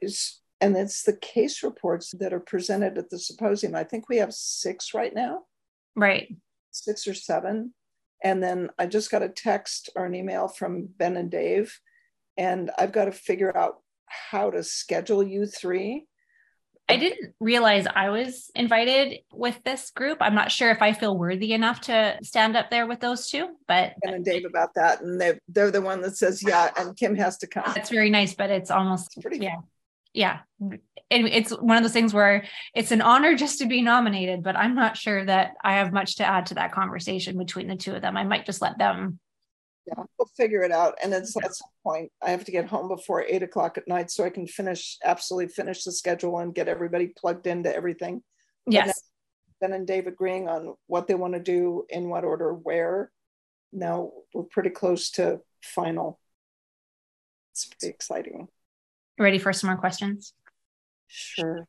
is, 0.00 0.40
and 0.60 0.76
it's 0.76 1.02
the 1.02 1.16
case 1.16 1.62
reports 1.62 2.12
that 2.18 2.32
are 2.32 2.40
presented 2.40 2.98
at 2.98 3.10
the 3.10 3.18
symposium. 3.18 3.74
I 3.74 3.84
think 3.84 4.08
we 4.08 4.18
have 4.18 4.34
six 4.34 4.94
right 4.94 5.14
now. 5.14 5.40
Right. 5.96 6.34
Six 6.70 7.06
or 7.06 7.14
seven. 7.14 7.74
And 8.22 8.42
then 8.42 8.70
I 8.78 8.86
just 8.86 9.10
got 9.10 9.22
a 9.22 9.28
text 9.28 9.90
or 9.96 10.04
an 10.04 10.14
email 10.14 10.48
from 10.48 10.88
Ben 10.96 11.16
and 11.16 11.30
Dave, 11.30 11.78
and 12.36 12.70
I've 12.78 12.92
got 12.92 13.06
to 13.06 13.12
figure 13.12 13.56
out 13.56 13.76
how 14.06 14.50
to 14.50 14.62
schedule 14.62 15.22
you 15.22 15.46
three. 15.46 16.06
I 16.88 16.96
didn't 16.96 17.34
realize 17.40 17.86
I 17.94 18.10
was 18.10 18.50
invited 18.54 19.20
with 19.32 19.58
this 19.64 19.90
group. 19.90 20.18
I'm 20.20 20.34
not 20.34 20.50
sure 20.50 20.70
if 20.70 20.82
I 20.82 20.92
feel 20.92 21.16
worthy 21.16 21.52
enough 21.52 21.80
to 21.82 22.18
stand 22.22 22.56
up 22.56 22.70
there 22.70 22.86
with 22.86 23.00
those 23.00 23.28
two, 23.28 23.48
but 23.66 23.94
Ben 24.02 24.14
and 24.14 24.24
Dave 24.24 24.44
about 24.44 24.74
that, 24.74 25.00
and 25.00 25.20
they 25.20 25.38
they're 25.48 25.70
the 25.70 25.80
one 25.80 26.02
that 26.02 26.16
says 26.16 26.42
yeah, 26.42 26.70
and 26.76 26.96
Kim 26.96 27.14
has 27.16 27.38
to 27.38 27.46
come. 27.46 27.72
That's 27.74 27.90
very 27.90 28.10
nice, 28.10 28.34
but 28.34 28.50
it's 28.50 28.70
almost 28.70 29.16
It's 29.16 29.22
pretty 29.22 29.38
yeah. 29.38 29.56
Yeah. 30.14 30.40
And 30.60 30.80
it's 31.10 31.50
one 31.50 31.76
of 31.76 31.82
those 31.82 31.92
things 31.92 32.14
where 32.14 32.44
it's 32.74 32.90
an 32.90 33.02
honor 33.02 33.34
just 33.34 33.58
to 33.58 33.66
be 33.66 33.82
nominated, 33.82 34.42
but 34.42 34.56
I'm 34.56 34.74
not 34.74 34.96
sure 34.96 35.24
that 35.24 35.54
I 35.62 35.74
have 35.74 35.92
much 35.92 36.16
to 36.16 36.24
add 36.24 36.46
to 36.46 36.54
that 36.54 36.72
conversation 36.72 37.38
between 37.38 37.68
the 37.68 37.76
two 37.76 37.94
of 37.94 38.02
them. 38.02 38.16
I 38.16 38.24
might 38.24 38.46
just 38.46 38.62
let 38.62 38.78
them. 38.78 39.18
Yeah, 39.86 40.04
we'll 40.18 40.28
figure 40.36 40.62
it 40.62 40.70
out. 40.70 40.96
And 41.02 41.12
it's 41.12 41.36
at 41.36 41.54
some 41.54 41.70
point 41.82 42.12
I 42.22 42.30
have 42.30 42.44
to 42.44 42.52
get 42.52 42.66
home 42.66 42.88
before 42.88 43.24
eight 43.24 43.42
o'clock 43.42 43.78
at 43.78 43.88
night 43.88 44.10
so 44.10 44.24
I 44.24 44.30
can 44.30 44.46
finish 44.46 44.98
absolutely 45.02 45.48
finish 45.48 45.84
the 45.84 45.92
schedule 45.92 46.38
and 46.38 46.54
get 46.54 46.68
everybody 46.68 47.08
plugged 47.08 47.46
into 47.46 47.74
everything. 47.74 48.22
Yes. 48.66 49.02
Ben 49.60 49.72
and 49.72 49.86
Dave 49.86 50.06
agreeing 50.06 50.48
on 50.48 50.74
what 50.86 51.06
they 51.06 51.14
want 51.14 51.34
to 51.34 51.40
do 51.40 51.84
in 51.88 52.08
what 52.08 52.24
order, 52.24 52.52
where. 52.52 53.10
Now 53.72 54.12
we're 54.34 54.42
pretty 54.42 54.70
close 54.70 55.10
to 55.12 55.40
final. 55.62 56.20
It's 57.52 57.64
pretty 57.64 57.92
exciting. 57.92 58.48
Ready 59.18 59.38
for 59.38 59.52
some 59.52 59.68
more 59.68 59.78
questions? 59.78 60.32
Sure. 61.06 61.66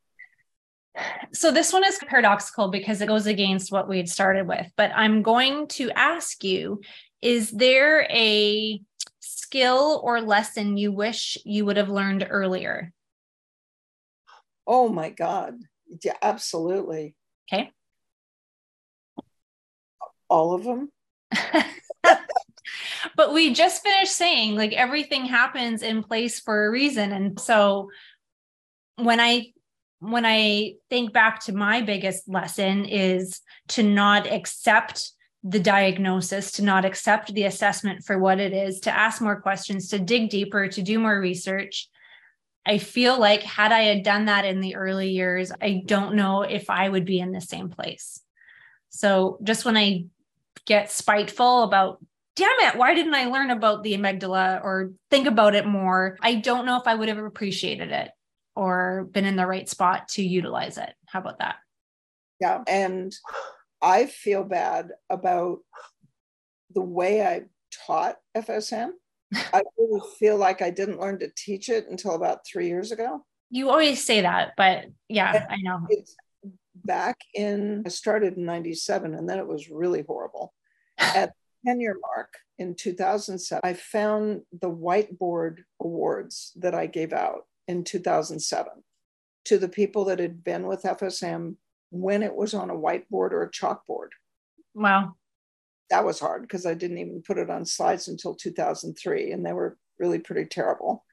So 1.34 1.52
this 1.52 1.74
one 1.74 1.84
is 1.84 2.00
paradoxical 2.08 2.70
because 2.70 3.02
it 3.02 3.08
goes 3.08 3.26
against 3.26 3.72
what 3.72 3.89
we 3.89 3.98
had 3.98 4.10
started 4.10 4.48
with, 4.48 4.72
but 4.78 4.91
I'm 4.96 5.24
going 5.24 5.68
to 5.70 5.91
ask 5.91 6.44
you 6.44 6.82
is 7.22 7.52
there 7.52 8.06
a 8.12 8.82
skill 9.22 10.02
or 10.04 10.22
lesson 10.22 10.78
you 10.78 10.91
wish 10.91 11.38
you 11.46 11.66
would 11.66 11.78
have 11.78 11.89
learned 11.89 12.28
earlier? 12.30 12.91
Oh 14.68 14.89
my 14.89 15.10
God. 15.10 15.56
Yeah, 16.04 16.18
absolutely. 16.22 17.16
Okay. 17.52 17.72
All 20.30 20.54
of 20.54 20.64
them. 20.64 20.91
but 23.16 23.34
we 23.34 23.54
just 23.54 23.84
finished 23.84 24.16
saying 24.16 24.56
like 24.56 24.74
everything 24.74 25.26
happens 25.26 25.82
in 25.82 26.04
place 26.04 26.39
for 26.39 26.66
a 26.66 26.72
reason. 26.72 27.12
And 27.12 27.39
so 27.39 27.89
when 28.97 29.20
i 29.20 29.51
when 29.99 30.26
i 30.26 30.74
think 30.89 31.14
back 31.14 31.39
to 31.39 31.54
my 31.54 31.82
biggest 31.82 32.28
lesson 32.28 32.86
is 32.86 33.41
to 33.68 33.84
not 33.84 34.32
accept 34.32 35.12
the 35.43 35.60
diagnosis 35.60 36.51
to 36.54 36.64
not 36.64 36.86
accept 36.86 37.34
the 37.34 37.43
assessment 37.43 38.04
for 38.06 38.18
what 38.18 38.39
it 38.39 38.54
is 38.54 38.80
to 38.82 38.97
ask 38.97 39.22
more 39.22 39.41
questions 39.41 39.89
to 39.89 39.99
dig 39.99 40.30
deeper 40.30 40.68
to 40.70 40.82
do 40.82 40.99
more 40.99 41.20
research. 41.20 41.89
I 42.66 42.78
feel 42.78 43.20
like 43.20 43.43
had 43.43 43.74
i 43.74 43.82
had 43.82 44.04
done 44.04 44.26
that 44.26 44.45
in 44.45 44.62
the 44.62 44.76
early 44.76 45.10
years 45.10 45.51
i 45.62 45.82
don't 45.86 46.16
know 46.16 46.43
if 46.43 46.70
i 46.70 46.88
would 46.88 47.06
be 47.06 47.20
in 47.20 47.32
the 47.32 47.41
same 47.41 47.70
place. 47.70 48.22
So 48.89 49.38
just 49.43 49.66
when 49.66 49.76
i 49.76 50.06
get 50.66 50.91
spiteful 50.91 51.64
about 51.64 51.99
damn 52.36 52.59
it, 52.61 52.75
why 52.75 52.93
didn't 52.93 53.13
I 53.13 53.25
learn 53.25 53.51
about 53.51 53.84
the 53.84 53.93
amygdala 53.93 54.63
or 54.63 54.91
think 55.09 55.27
about 55.27 55.55
it 55.55 55.65
more? 55.65 56.17
I 56.21 56.36
don't 56.36 56.65
know 56.65 56.77
if 56.77 56.88
I 56.88 56.95
would 56.95 57.09
have 57.09 57.17
appreciated 57.17 57.91
it 57.91 58.11
or 58.55 59.07
been 59.11 59.25
in 59.25 59.36
the 59.36 59.47
right 59.47 59.67
spot 59.69 60.07
to 60.09 60.23
utilize 60.23 60.77
it. 60.77 60.93
How 61.05 61.19
about 61.19 61.39
that? 61.39 61.55
Yeah. 62.39 62.63
And 62.67 63.13
I 63.81 64.05
feel 64.05 64.43
bad 64.43 64.89
about 65.09 65.59
the 66.73 66.81
way 66.81 67.25
I 67.25 67.43
taught 67.86 68.17
FSM. 68.36 68.89
I 69.34 69.63
really 69.77 70.01
feel 70.19 70.38
like 70.38 70.61
I 70.61 70.69
didn't 70.69 70.99
learn 70.99 71.19
to 71.19 71.31
teach 71.36 71.69
it 71.69 71.88
until 71.89 72.13
about 72.13 72.45
three 72.45 72.67
years 72.67 72.91
ago. 72.91 73.25
You 73.49 73.69
always 73.69 74.03
say 74.03 74.21
that, 74.21 74.53
but 74.57 74.86
yeah, 75.09 75.45
I 75.49 75.57
know. 75.57 75.88
Back 76.75 77.19
in, 77.34 77.84
I 77.86 77.89
started 77.89 78.38
in 78.38 78.45
97 78.45 79.13
and 79.13 79.29
then 79.29 79.39
it 79.39 79.47
was 79.47 79.69
really 79.69 80.03
horrible. 80.07 80.53
At 80.97 81.34
10 81.66 81.80
year 81.80 81.97
mark 82.16 82.34
in 82.57 82.76
2007, 82.76 83.61
I 83.64 83.74
found 83.74 84.41
the 84.61 84.70
whiteboard 84.70 85.59
awards 85.82 86.51
that 86.55 86.76
I 86.76 86.86
gave 86.88 87.14
out 87.14 87.45
in 87.68 87.84
2007 87.84 88.72
to 89.45 89.57
the 89.57 89.70
people 89.70 90.05
that 90.05 90.20
had 90.20 90.43
been 90.43 90.68
with 90.68 90.84
FSM 90.84 91.55
when 91.89 92.24
it 92.24 92.36
was 92.36 92.53
on 92.53 92.70
a 92.70 92.76
whiteboard 92.76 93.32
or 93.32 93.43
a 93.43 93.51
chalkboard. 93.51 94.09
Wow. 94.74 95.16
That 95.89 96.05
was 96.05 96.20
hard 96.20 96.43
because 96.43 96.66
I 96.66 96.74
didn't 96.74 96.97
even 96.97 97.24
put 97.26 97.38
it 97.38 97.49
on 97.49 97.66
slides 97.66 98.07
until 98.07 98.36
2003, 98.36 99.32
and 99.32 99.45
they 99.45 99.53
were 99.53 99.78
really 99.99 100.20
pretty 100.20 100.45
terrible. 100.45 101.05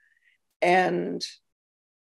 And 0.62 1.22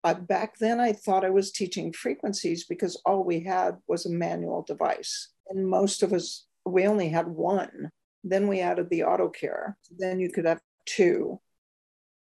I, 0.05 0.15
back 0.15 0.59
then, 0.59 0.81
I 0.81 0.93
thought 0.93 1.25
I 1.25 1.31
was 1.31 1.53
teaching 1.53 1.93
frequencies 1.93 2.65
because 2.65 3.01
all 3.07 3.25
we 3.25 3.41
had 3.41 3.79
was 3.89 4.05
a 4.07 4.11
manual 4.11 4.63
device. 4.63 5.31
And 5.49 5.69
most 5.69 6.03
of 6.03 6.13
us, 6.13 6.47
we 6.65 6.87
only 6.87 7.09
had 7.09 7.29
one 7.29 7.91
then 8.25 8.49
we 8.49 8.61
added 8.61 8.89
the 8.91 9.05
auto 9.05 9.29
care. 9.29 9.77
Then 9.97 10.21
you 10.21 10.31
could 10.31 10.47
have 10.47 10.61
two. 10.87 11.41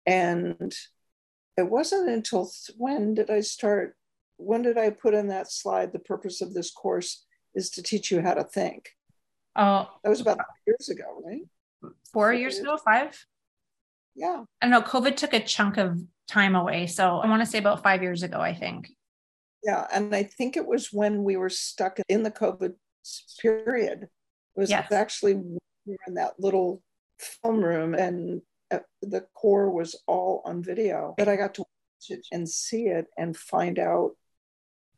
And 0.07 0.75
it 1.57 1.71
wasn't 1.71 2.09
until 2.09 2.51
when 2.77 3.15
did 3.15 3.31
I 3.31 3.41
start? 3.41 3.97
When 4.37 4.63
did 4.63 4.77
I 4.77 4.91
put 4.91 5.15
in 5.15 5.29
that 5.29 5.51
slide? 5.51 5.93
The 5.93 5.99
purpose 5.99 6.41
of 6.41 6.53
this 6.53 6.71
course 6.71 7.25
is 7.55 7.71
to 7.71 7.83
teach 7.83 8.11
you 8.11 8.21
how 8.21 8.35
to 8.35 8.45
think. 8.45 8.91
Oh, 9.57 9.89
that 10.03 10.11
was 10.11 10.21
about 10.21 10.39
years 10.67 10.89
ago, 10.89 11.23
right? 11.25 11.93
Four, 12.13 12.33
years, 12.33 12.55
years 12.55 12.63
ago, 12.63 12.77
five? 12.77 13.25
Yeah. 14.17 14.45
I 14.61 14.67
don't 14.67 14.71
know. 14.71 14.83
COVID 14.83 15.17
took 15.17 15.33
a 15.33 15.41
chunk 15.41 15.77
of 15.77 16.01
time 16.27 16.57
away. 16.57 16.87
So 16.87 17.19
I 17.19 17.29
want 17.29 17.43
to 17.43 17.47
say 17.47 17.59
about 17.59 17.83
five 17.83 18.03
years 18.03 18.23
ago, 18.23 18.41
I 18.41 18.55
think. 18.55 18.91
Yeah. 19.63 19.87
And 19.93 20.15
I 20.15 20.25
think 20.25 20.57
it 20.57 20.67
was 20.67 20.93
when 20.93 21.23
we 21.23 21.37
were 21.37 21.51
stuck 21.51 21.99
in 22.09 22.23
the 22.23 22.31
COVID 22.31 22.75
period. 23.41 24.03
It 24.03 24.61
was 24.61 24.71
yes. 24.71 24.91
actually 24.93 25.41
we 25.87 25.93
were 25.93 25.99
in 26.07 26.15
that 26.15 26.35
little 26.39 26.83
film 27.19 27.65
room 27.65 27.95
and 27.95 28.43
uh, 28.71 28.79
the 29.03 29.27
core 29.35 29.71
was 29.71 29.97
all 30.07 30.43
on 30.45 30.63
video. 30.63 31.15
But 31.17 31.29
I 31.29 31.37
got 31.37 31.55
to 31.55 31.63
watch 31.63 32.19
it 32.19 32.27
and 32.33 32.49
see 32.49 32.85
it 32.85 33.07
and 33.17 33.37
find 33.37 33.79
out 33.79 34.13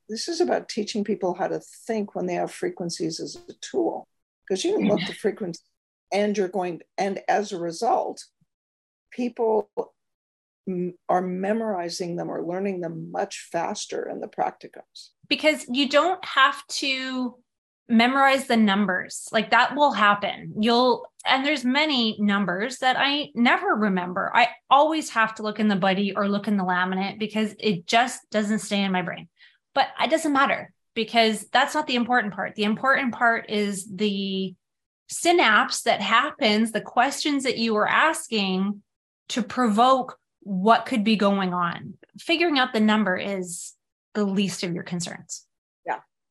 this 0.09 0.28
is 0.28 0.41
about 0.41 0.68
teaching 0.68 1.03
people 1.05 1.34
how 1.34 1.49
to 1.49 1.61
think 1.87 2.14
when 2.14 2.26
they 2.26 2.34
have 2.34 2.53
frequencies 2.53 3.18
as 3.20 3.37
a 3.49 3.53
tool. 3.61 4.07
Because 4.49 4.64
you 4.64 4.76
can 4.76 4.87
look 4.87 5.01
the 5.07 5.14
frequency 5.14 5.61
and 6.12 6.39
you're 6.39 6.49
going 6.49 6.80
and 6.97 7.20
as 7.28 7.53
a 7.53 7.59
result 7.59 8.24
people 9.11 9.68
are 11.09 11.22
memorizing 11.22 12.16
them 12.16 12.28
or 12.28 12.45
learning 12.45 12.80
them 12.80 13.11
much 13.11 13.49
faster 13.53 14.09
in 14.09 14.20
the 14.20 14.28
practicums. 14.28 15.11
Because 15.28 15.64
you 15.68 15.89
don't 15.89 16.24
have 16.24 16.66
to 16.66 17.37
memorize 17.89 18.47
the 18.47 18.57
numbers. 18.57 19.28
Like 19.32 19.51
that 19.51 19.76
will 19.76 19.93
happen. 19.93 20.55
You'll 20.59 21.07
and 21.24 21.45
there's 21.45 21.64
many 21.64 22.16
numbers 22.20 22.78
that 22.78 22.97
i 22.99 23.30
never 23.34 23.68
remember. 23.68 24.30
I 24.34 24.49
always 24.70 25.11
have 25.11 25.34
to 25.37 25.43
look 25.43 25.59
in 25.59 25.68
the 25.68 25.76
buddy 25.76 26.14
or 26.14 26.28
look 26.28 26.49
in 26.49 26.57
the 26.57 26.64
laminate 26.64 27.18
because 27.18 27.55
it 27.59 27.87
just 27.87 28.20
doesn't 28.30 28.61
stay 28.61 28.82
in 28.82 28.93
my 28.93 29.03
brain. 29.03 29.28
But 29.74 29.89
it 30.01 30.11
doesn't 30.11 30.32
matter 30.32 30.72
because 30.95 31.47
that's 31.53 31.74
not 31.74 31.87
the 31.87 31.97
important 31.97 32.34
part. 32.34 32.55
The 32.55 32.64
important 32.64 33.12
part 33.14 33.51
is 33.51 33.87
the 33.93 34.55
synapse 35.09 35.82
that 35.82 36.01
happens 36.01 36.72
the 36.72 36.80
questions 36.80 37.45
that 37.45 37.59
you 37.59 37.76
are 37.76 37.89
asking 37.89 38.82
to 39.28 39.43
provoke 39.43 40.18
what 40.41 40.87
could 40.87 41.05
be 41.05 41.16
going 41.16 41.53
on. 41.53 41.95
Figuring 42.18 42.59
out 42.59 42.72
the 42.72 42.80
number 42.80 43.16
is 43.16 43.74
the 44.14 44.24
least 44.24 44.62
of 44.62 44.72
your 44.72 44.82
concerns 44.82 45.45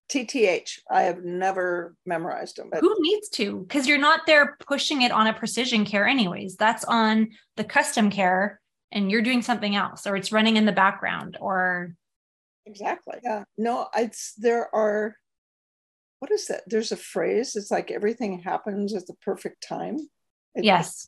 TTH. 0.10 0.80
I 0.90 1.04
have 1.04 1.24
never 1.24 1.96
memorized 2.06 2.58
them. 2.58 2.70
But 2.72 2.82
Who 2.82 2.96
needs 3.00 3.30
to? 3.30 3.62
Because 3.62 3.88
you're 3.88 3.98
not 3.98 4.22
there 4.26 4.58
pushing 4.68 5.02
it 5.02 5.12
on 5.12 5.28
a 5.28 5.34
precision 5.34 5.86
care, 5.86 6.08
anyways. 6.08 6.56
That's 6.56 6.84
on 6.86 7.30
the 7.56 7.64
custom 7.64 8.10
care, 8.10 8.62
and 8.92 9.12
you're 9.12 9.22
doing 9.22 9.42
something 9.42 9.76
else, 9.76 10.06
or 10.06 10.16
it's 10.16 10.32
running 10.32 10.58
in 10.58 10.66
the 10.66 10.72
background, 10.72 11.38
or 11.42 11.96
exactly. 12.66 13.16
Yeah. 13.24 13.44
No, 13.58 13.88
it's 13.96 14.34
there 14.34 14.74
are. 14.74 15.16
What 16.20 16.32
is 16.32 16.48
that? 16.48 16.64
There's 16.68 16.92
a 16.92 16.98
phrase. 16.98 17.56
It's 17.56 17.72
like 17.72 17.92
everything 17.92 18.40
happens 18.40 18.94
at 18.94 19.06
the 19.08 19.16
perfect 19.16 19.68
time. 19.68 19.98
It, 20.54 20.64
yes. 20.64 21.08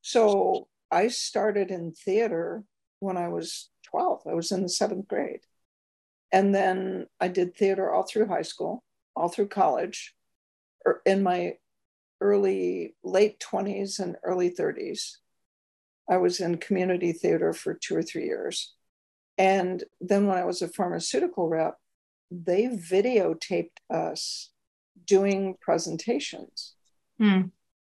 So 0.00 0.68
I 0.90 1.08
started 1.08 1.70
in 1.70 1.92
theater 1.92 2.64
when 2.98 3.16
I 3.16 3.28
was 3.28 3.70
12. 3.90 4.22
I 4.28 4.34
was 4.34 4.52
in 4.52 4.62
the 4.62 4.68
seventh 4.68 5.08
grade. 5.08 5.40
And 6.32 6.54
then 6.54 7.06
I 7.20 7.28
did 7.28 7.54
theater 7.54 7.92
all 7.92 8.04
through 8.04 8.26
high 8.26 8.42
school, 8.42 8.82
all 9.14 9.28
through 9.28 9.48
college, 9.48 10.14
er, 10.86 11.02
in 11.04 11.22
my 11.22 11.56
early, 12.20 12.94
late 13.04 13.38
20s 13.40 14.00
and 14.00 14.16
early 14.24 14.50
30s. 14.50 15.16
I 16.08 16.16
was 16.16 16.40
in 16.40 16.56
community 16.58 17.12
theater 17.12 17.52
for 17.52 17.74
two 17.74 17.96
or 17.96 18.02
three 18.02 18.24
years. 18.24 18.74
And 19.38 19.84
then 20.00 20.26
when 20.26 20.38
I 20.38 20.44
was 20.44 20.62
a 20.62 20.68
pharmaceutical 20.68 21.48
rep, 21.48 21.76
they 22.30 22.66
videotaped 22.66 23.78
us 23.90 24.50
doing 25.06 25.56
presentations 25.60 26.74
Hmm. 27.18 27.42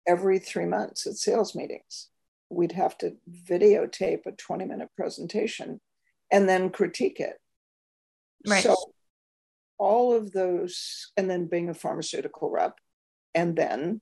every 0.08 0.40
three 0.40 0.66
months 0.66 1.06
at 1.06 1.16
sales 1.16 1.56
meetings. 1.56 2.10
We'd 2.50 2.72
have 2.74 2.98
to 3.00 3.18
videotape 3.30 4.26
a 4.26 4.32
20 4.32 4.66
minute 4.66 4.90
presentation 4.98 5.80
and 6.32 6.50
then 6.50 6.70
critique 6.72 7.20
it. 7.20 7.40
Right. 8.48 8.64
So, 8.64 8.76
all 9.78 10.14
of 10.14 10.32
those, 10.32 11.12
and 11.18 11.30
then 11.30 11.48
being 11.48 11.70
a 11.70 11.74
pharmaceutical 11.74 12.50
rep, 12.50 12.80
and 13.36 13.56
then, 13.56 14.02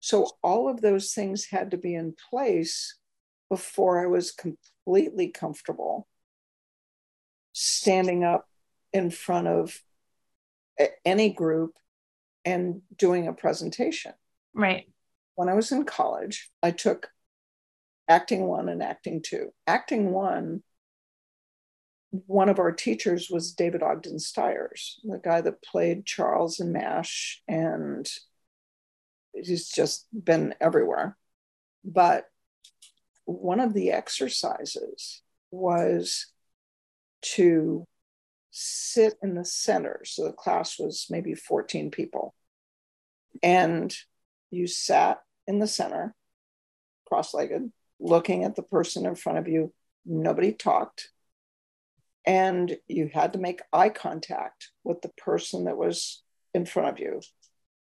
so 0.00 0.30
all 0.42 0.68
of 0.68 0.80
those 0.80 1.12
things 1.12 1.46
had 1.46 1.70
to 1.72 1.76
be 1.76 1.94
in 1.94 2.14
place 2.30 2.96
before 3.50 4.02
I 4.02 4.06
was 4.06 4.30
completely 4.30 5.28
comfortable 5.28 6.06
standing 7.52 8.22
up 8.22 8.46
in 8.92 9.10
front 9.10 9.48
of 9.48 9.82
any 11.04 11.30
group 11.30 11.72
and 12.44 12.82
doing 12.96 13.26
a 13.26 13.32
presentation. 13.32 14.12
Right. 14.54 14.88
When 15.34 15.48
I 15.48 15.54
was 15.54 15.72
in 15.72 15.84
college, 15.84 16.50
I 16.62 16.70
took 16.70 17.10
acting 18.08 18.46
one 18.46 18.68
and 18.68 18.82
acting 18.82 19.22
two. 19.22 19.52
Acting 19.66 20.12
one, 20.12 20.62
one 22.10 22.48
of 22.48 22.58
our 22.58 22.72
teachers 22.72 23.28
was 23.30 23.52
David 23.52 23.82
Ogden 23.82 24.18
Stiers, 24.18 25.00
the 25.04 25.18
guy 25.18 25.40
that 25.40 25.62
played 25.62 26.06
Charles 26.06 26.58
in 26.60 26.72
MASH, 26.72 27.42
and 27.46 28.08
he's 29.34 29.68
just 29.68 30.06
been 30.12 30.54
everywhere. 30.60 31.16
But 31.84 32.26
one 33.24 33.60
of 33.60 33.74
the 33.74 33.92
exercises 33.92 35.22
was 35.50 36.26
to 37.20 37.86
sit 38.50 39.14
in 39.22 39.34
the 39.34 39.44
center. 39.44 40.00
So 40.04 40.24
the 40.24 40.32
class 40.32 40.78
was 40.78 41.06
maybe 41.10 41.34
14 41.34 41.90
people. 41.90 42.34
And 43.42 43.94
you 44.50 44.66
sat 44.66 45.18
in 45.46 45.58
the 45.58 45.66
center, 45.66 46.14
cross 47.06 47.34
legged, 47.34 47.70
looking 48.00 48.44
at 48.44 48.56
the 48.56 48.62
person 48.62 49.06
in 49.06 49.14
front 49.14 49.38
of 49.38 49.48
you. 49.48 49.72
Nobody 50.06 50.52
talked. 50.52 51.10
And 52.28 52.76
you 52.86 53.10
had 53.12 53.32
to 53.32 53.38
make 53.38 53.62
eye 53.72 53.88
contact 53.88 54.68
with 54.84 55.00
the 55.00 55.08
person 55.08 55.64
that 55.64 55.78
was 55.78 56.22
in 56.52 56.66
front 56.66 56.90
of 56.90 56.98
you. 57.00 57.22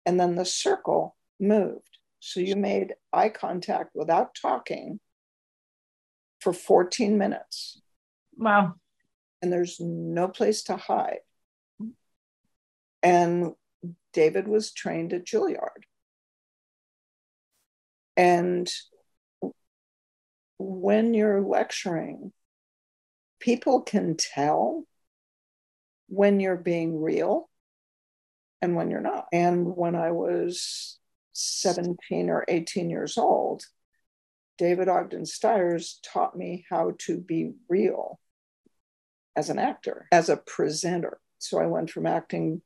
And 0.06 0.20
then 0.20 0.36
the 0.36 0.46
circle 0.46 1.16
moved. 1.40 1.98
So 2.20 2.40
you 2.40 2.56
made 2.56 2.94
eye 3.12 3.30
contact 3.30 3.96
without 3.96 4.36
talking 4.40 5.00
for 6.40 6.54
14 6.54 7.18
minutes 7.18 7.82
Wow. 8.38 8.76
and 9.42 9.52
there's 9.52 9.80
no 9.80 10.28
place 10.28 10.62
to 10.66 10.78
hide. 10.78 11.22
And 13.02 13.54
David 14.14 14.48
was 14.48 14.72
trained 14.72 15.14
at 15.14 15.26
Juilliard. 15.26 15.84
And 18.16 18.72
when 20.60 21.14
you're 21.16 21.42
lecturing, 21.42 22.34
people 23.40 23.82
can 23.82 24.16
tell 24.18 24.86
when 26.08 26.40
you're 26.40 26.56
being 26.56 27.02
real 27.02 27.50
and 28.62 28.76
when 28.76 28.90
you're 28.90 29.02
not. 29.02 29.26
And 29.32 29.76
when 29.76 29.96
I 29.96 30.12
was 30.12 30.98
17 31.34 32.30
or 32.30 32.46
18 32.48 32.90
years 32.90 33.18
old, 33.18 33.64
David 34.58 34.90
Ogden 34.90 35.26
Stiers 35.26 36.00
taught 36.04 36.36
me 36.36 36.66
how 36.70 36.94
to 37.00 37.18
be 37.20 37.52
real 37.70 38.20
as 39.36 39.50
an 39.50 39.60
actor, 39.60 40.08
as 40.12 40.30
a 40.30 40.38
presenter. 40.38 41.20
So 41.38 41.60
I 41.60 41.68
went 41.68 41.92
from 41.92 42.08
acting 42.08 42.64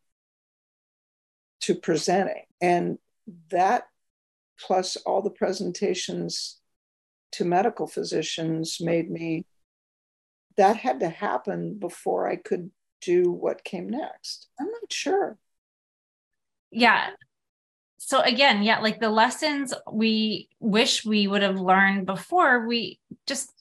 to 1.61 1.75
presenting. 1.75 2.43
And 2.61 2.97
that, 3.49 3.83
plus 4.59 4.95
all 4.95 5.21
the 5.21 5.29
presentations 5.29 6.59
to 7.33 7.45
medical 7.45 7.87
physicians, 7.87 8.77
made 8.79 9.11
me, 9.11 9.45
that 10.57 10.77
had 10.77 10.99
to 10.99 11.09
happen 11.09 11.77
before 11.79 12.29
I 12.29 12.35
could 12.35 12.71
do 13.01 13.31
what 13.31 13.63
came 13.63 13.89
next. 13.89 14.47
I'm 14.59 14.67
not 14.67 14.91
sure. 14.91 15.37
Yeah. 16.71 17.09
So 17.97 18.21
again, 18.21 18.63
yeah, 18.63 18.79
like 18.79 18.99
the 18.99 19.09
lessons 19.09 19.73
we 19.91 20.49
wish 20.59 21.05
we 21.05 21.27
would 21.27 21.43
have 21.43 21.59
learned 21.59 22.05
before, 22.05 22.67
we 22.67 22.99
just 23.27 23.51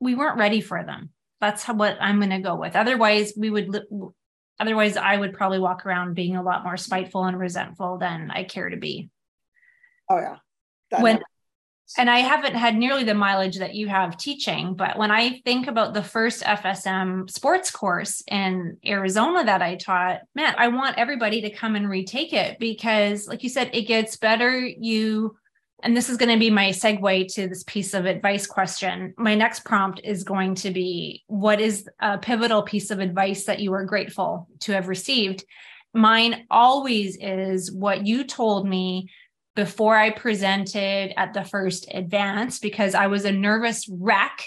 we 0.00 0.14
weren't 0.14 0.38
ready 0.38 0.60
for 0.60 0.84
them. 0.84 1.10
That's 1.40 1.62
how, 1.62 1.74
what 1.74 1.98
I'm 2.00 2.18
going 2.18 2.30
to 2.30 2.38
go 2.38 2.54
with. 2.56 2.76
Otherwise, 2.76 3.32
we 3.36 3.50
would 3.50 3.68
li- 3.68 4.08
otherwise 4.58 4.96
I 4.96 5.16
would 5.16 5.34
probably 5.34 5.58
walk 5.58 5.84
around 5.84 6.14
being 6.14 6.36
a 6.36 6.42
lot 6.42 6.64
more 6.64 6.76
spiteful 6.76 7.24
and 7.24 7.38
resentful 7.38 7.98
than 7.98 8.30
I 8.30 8.44
care 8.44 8.68
to 8.68 8.76
be. 8.76 9.10
Oh, 10.08 10.18
yeah. 10.18 10.36
That 10.90 11.02
When- 11.02 11.22
and 11.96 12.10
I 12.10 12.18
haven't 12.18 12.54
had 12.54 12.76
nearly 12.76 13.04
the 13.04 13.14
mileage 13.14 13.58
that 13.58 13.74
you 13.74 13.86
have 13.88 14.16
teaching, 14.16 14.74
but 14.74 14.98
when 14.98 15.10
I 15.10 15.40
think 15.44 15.68
about 15.68 15.94
the 15.94 16.02
first 16.02 16.42
FSM 16.42 17.30
sports 17.30 17.70
course 17.70 18.22
in 18.26 18.76
Arizona 18.84 19.44
that 19.44 19.62
I 19.62 19.76
taught, 19.76 20.20
man, 20.34 20.54
I 20.58 20.68
want 20.68 20.98
everybody 20.98 21.40
to 21.42 21.50
come 21.50 21.76
and 21.76 21.88
retake 21.88 22.32
it 22.32 22.58
because, 22.58 23.28
like 23.28 23.42
you 23.42 23.48
said, 23.48 23.70
it 23.72 23.82
gets 23.82 24.16
better. 24.16 24.58
You, 24.58 25.36
and 25.82 25.96
this 25.96 26.10
is 26.10 26.16
going 26.16 26.32
to 26.32 26.40
be 26.40 26.50
my 26.50 26.70
segue 26.70 27.32
to 27.34 27.48
this 27.48 27.62
piece 27.62 27.94
of 27.94 28.04
advice 28.04 28.46
question. 28.46 29.14
My 29.16 29.36
next 29.36 29.64
prompt 29.64 30.00
is 30.02 30.24
going 30.24 30.56
to 30.56 30.72
be 30.72 31.22
What 31.28 31.60
is 31.60 31.88
a 32.00 32.18
pivotal 32.18 32.62
piece 32.62 32.90
of 32.90 32.98
advice 32.98 33.44
that 33.44 33.60
you 33.60 33.72
are 33.74 33.84
grateful 33.84 34.48
to 34.60 34.72
have 34.72 34.88
received? 34.88 35.44
Mine 35.94 36.46
always 36.50 37.16
is 37.20 37.72
what 37.72 38.06
you 38.06 38.24
told 38.24 38.68
me 38.68 39.08
before 39.56 39.96
I 39.96 40.10
presented 40.10 41.18
at 41.18 41.34
the 41.34 41.42
first 41.42 41.88
advance 41.92 42.60
because 42.60 42.94
I 42.94 43.08
was 43.08 43.24
a 43.24 43.32
nervous 43.32 43.88
wreck. 43.90 44.44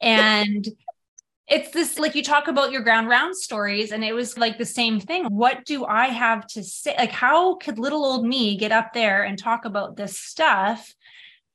And 0.00 0.66
it's 1.46 1.70
this 1.72 1.98
like 1.98 2.14
you 2.14 2.22
talk 2.22 2.48
about 2.48 2.72
your 2.72 2.80
ground 2.80 3.08
round 3.08 3.36
stories, 3.36 3.92
and 3.92 4.02
it 4.02 4.14
was 4.14 4.38
like 4.38 4.56
the 4.56 4.64
same 4.64 4.98
thing. 4.98 5.26
What 5.26 5.66
do 5.66 5.84
I 5.84 6.06
have 6.06 6.46
to 6.48 6.62
say? 6.62 6.94
Like, 6.96 7.10
how 7.10 7.56
could 7.56 7.78
little 7.78 8.04
old 8.04 8.24
me 8.24 8.56
get 8.56 8.72
up 8.72 8.94
there 8.94 9.24
and 9.24 9.38
talk 9.38 9.66
about 9.66 9.96
this 9.96 10.18
stuff? 10.18 10.94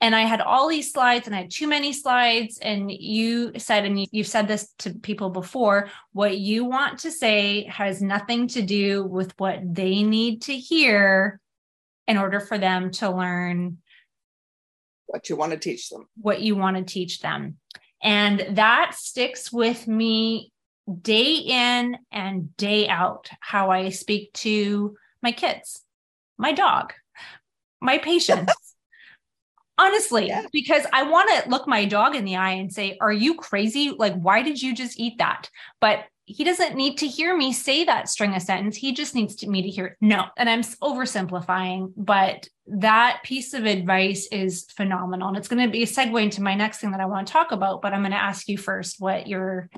And 0.01 0.15
I 0.15 0.21
had 0.21 0.39
all 0.39 0.69
these 0.69 0.93
slides 0.93 1.27
and 1.27 1.35
I 1.35 1.39
had 1.39 1.51
too 1.51 1.67
many 1.67 1.91
slides. 1.91 2.57
And 2.61 2.89
you 2.89 3.51
said, 3.57 3.83
and 3.83 3.99
you, 3.99 4.07
you've 4.11 4.27
said 4.27 4.47
this 4.47 4.73
to 4.79 4.93
people 4.93 5.29
before 5.29 5.89
what 6.13 6.37
you 6.37 6.63
want 6.63 6.99
to 6.99 7.11
say 7.11 7.63
has 7.65 8.01
nothing 8.01 8.47
to 8.49 8.61
do 8.61 9.03
with 9.03 9.33
what 9.37 9.59
they 9.61 10.03
need 10.03 10.43
to 10.43 10.55
hear 10.55 11.41
in 12.09 12.17
order 12.17 12.39
for 12.41 12.57
them 12.57 12.91
to 12.91 13.09
learn 13.09 13.77
what 15.05 15.29
you 15.29 15.35
want 15.37 15.51
to 15.53 15.57
teach 15.57 15.89
them. 15.89 16.07
what 16.19 16.41
you 16.41 16.55
want 16.55 16.75
to 16.75 16.83
teach 16.83 17.19
them. 17.21 17.57
And 18.03 18.45
that 18.57 18.95
sticks 18.95 19.51
with 19.51 19.87
me 19.87 20.51
day 21.01 21.35
in 21.35 21.97
and 22.11 22.55
day 22.57 22.87
out 22.87 23.29
how 23.39 23.69
I 23.71 23.89
speak 23.89 24.33
to 24.33 24.95
my 25.21 25.31
kids, 25.31 25.81
my 26.37 26.51
dog, 26.51 26.93
my 27.81 27.97
patients. 27.99 28.53
Honestly, 29.77 30.27
Yeah. 30.27 30.45
because 30.51 30.85
I 30.91 31.03
want 31.03 31.29
to 31.43 31.49
look 31.49 31.65
my 31.67 31.85
dog 31.85 32.15
in 32.15 32.25
the 32.25 32.35
eye 32.35 32.51
and 32.51 32.71
say, 32.73 32.97
Are 32.99 33.13
you 33.13 33.35
crazy? 33.35 33.91
Like, 33.97 34.13
why 34.15 34.41
did 34.41 34.61
you 34.61 34.75
just 34.75 34.99
eat 34.99 35.19
that? 35.19 35.49
But 35.79 35.99
he 36.29 36.43
doesn't 36.43 36.75
need 36.75 36.99
to 36.99 37.07
hear 37.07 37.35
me 37.35 37.51
say 37.51 37.83
that 37.85 38.07
string 38.07 38.35
of 38.35 38.41
sentence. 38.43 38.77
He 38.77 38.93
just 38.93 39.15
needs 39.15 39.35
to, 39.37 39.49
me 39.49 39.63
to 39.63 39.67
hear 39.67 39.85
it. 39.87 39.97
No. 39.99 40.25
And 40.37 40.47
I'm 40.47 40.61
oversimplifying, 40.61 41.91
but 41.97 42.47
that 42.67 43.21
piece 43.23 43.55
of 43.55 43.65
advice 43.65 44.27
is 44.31 44.65
phenomenal. 44.77 45.29
And 45.29 45.37
it's 45.37 45.47
going 45.47 45.65
to 45.65 45.71
be 45.71 45.81
a 45.81 45.87
segue 45.87 46.21
into 46.21 46.43
my 46.43 46.53
next 46.53 46.77
thing 46.77 46.91
that 46.91 46.99
I 46.99 47.07
want 47.07 47.25
to 47.25 47.33
talk 47.33 47.51
about. 47.51 47.81
But 47.81 47.93
I'm 47.93 48.01
going 48.01 48.11
to 48.11 48.17
ask 48.17 48.47
you 48.47 48.59
first 48.59 48.97
what 48.99 49.25
your, 49.25 49.71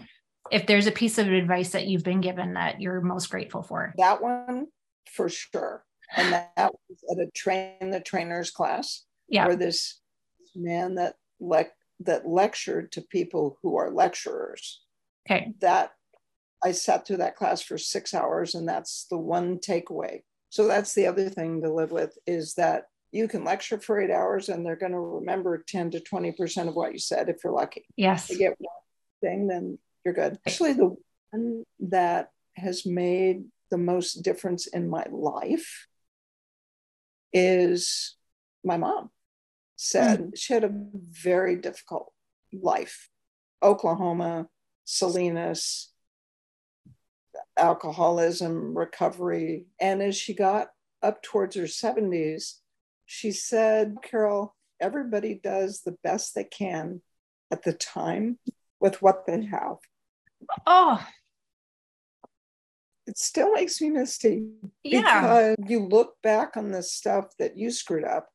if 0.51 0.67
there's 0.67 0.87
a 0.87 0.91
piece 0.91 1.17
of 1.17 1.31
advice 1.31 1.69
that 1.69 1.87
you've 1.87 2.03
been 2.03 2.19
given 2.19 2.55
that 2.55 2.81
you're 2.81 2.99
most 2.99 3.29
grateful 3.29 3.63
for. 3.63 3.93
That 3.97 4.21
one 4.21 4.67
for 5.09 5.29
sure. 5.29 5.85
And 6.17 6.33
that, 6.33 6.51
that 6.57 6.73
was 6.89 6.99
at 7.09 7.25
a 7.25 7.31
train 7.31 7.91
the 7.91 8.01
trainers 8.01 8.51
class 8.51 9.05
Yeah. 9.29 9.47
where 9.47 9.55
this 9.55 10.01
man 10.53 10.95
that 10.95 11.15
lec- 11.41 11.69
that 12.01 12.27
lectured 12.27 12.91
to 12.91 13.01
people 13.01 13.57
who 13.63 13.77
are 13.77 13.89
lecturers. 13.89 14.81
Okay. 15.29 15.53
That 15.61 15.91
I 16.63 16.71
sat 16.71 17.05
through 17.05 17.17
that 17.17 17.35
class 17.35 17.61
for 17.61 17.77
six 17.77 18.13
hours, 18.13 18.55
and 18.55 18.67
that's 18.67 19.05
the 19.09 19.17
one 19.17 19.57
takeaway. 19.57 20.21
So 20.49 20.67
that's 20.67 20.93
the 20.93 21.07
other 21.07 21.29
thing 21.29 21.61
to 21.61 21.73
live 21.73 21.91
with 21.91 22.17
is 22.27 22.55
that 22.55 22.85
you 23.11 23.27
can 23.27 23.43
lecture 23.43 23.79
for 23.79 23.99
eight 23.99 24.11
hours 24.11 24.49
and 24.49 24.65
they're 24.65 24.75
going 24.75 24.91
to 24.91 24.99
remember 24.99 25.63
10 25.67 25.91
to 25.91 25.99
20% 25.99 26.67
of 26.67 26.75
what 26.75 26.93
you 26.93 26.99
said 26.99 27.29
if 27.29 27.37
you're 27.43 27.53
lucky. 27.53 27.85
Yes. 27.95 28.29
If 28.29 28.31
you 28.31 28.49
get 28.49 28.55
one 28.59 28.73
thing, 29.21 29.47
then 29.47 29.77
you're 30.05 30.13
good. 30.13 30.39
Actually, 30.47 30.73
the 30.73 30.95
one 31.31 31.63
that 31.79 32.31
has 32.55 32.85
made 32.85 33.45
the 33.69 33.77
most 33.77 34.23
difference 34.23 34.67
in 34.67 34.89
my 34.89 35.05
life 35.09 35.87
is 37.33 38.15
my 38.63 38.77
mom 38.77 39.09
said 39.77 40.19
mm. 40.19 40.31
she 40.37 40.53
had 40.53 40.63
a 40.63 40.71
very 40.93 41.55
difficult 41.55 42.11
life. 42.53 43.09
Oklahoma, 43.63 44.47
Salinas, 44.85 45.90
alcoholism, 47.61 48.77
recovery. 48.77 49.67
And 49.79 50.01
as 50.01 50.17
she 50.17 50.33
got 50.33 50.69
up 51.01 51.21
towards 51.21 51.55
her 51.55 51.63
70s, 51.63 52.55
she 53.05 53.31
said, 53.31 53.97
Carol, 54.01 54.55
everybody 54.79 55.39
does 55.41 55.81
the 55.81 55.95
best 56.03 56.35
they 56.35 56.43
can 56.43 57.01
at 57.51 57.63
the 57.63 57.73
time 57.73 58.39
with 58.79 59.01
what 59.01 59.25
they 59.25 59.37
mm. 59.37 59.49
have. 59.49 59.77
Oh, 60.65 61.05
it 63.07 63.17
still 63.17 63.51
makes 63.53 63.81
me 63.81 63.89
misty. 63.89 64.47
Yeah. 64.83 65.55
Because 65.55 65.69
you 65.69 65.85
look 65.85 66.15
back 66.23 66.55
on 66.55 66.71
the 66.71 66.83
stuff 66.83 67.25
that 67.39 67.57
you 67.57 67.71
screwed 67.71 68.05
up, 68.05 68.29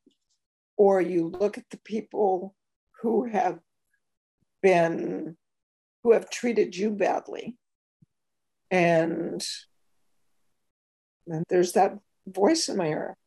or 0.77 1.01
you 1.01 1.27
look 1.27 1.57
at 1.57 1.69
the 1.71 1.79
people 1.83 2.55
who 3.01 3.25
have 3.25 3.59
been, 4.61 5.35
who 6.03 6.13
have 6.13 6.29
treated 6.29 6.75
you 6.75 6.91
badly. 6.91 7.57
And, 8.69 9.45
and 11.27 11.45
there's 11.49 11.73
that 11.73 11.97
voice 12.27 12.67
in 12.69 12.77
my 12.77 12.87
ear. 12.87 13.17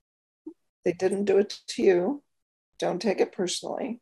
They 0.85 0.93
didn't 0.93 1.25
do 1.25 1.39
it 1.39 1.59
to 1.69 1.83
you. 1.83 2.23
Don't 2.79 3.01
take 3.01 3.21
it 3.21 3.33
personally. 3.33 4.01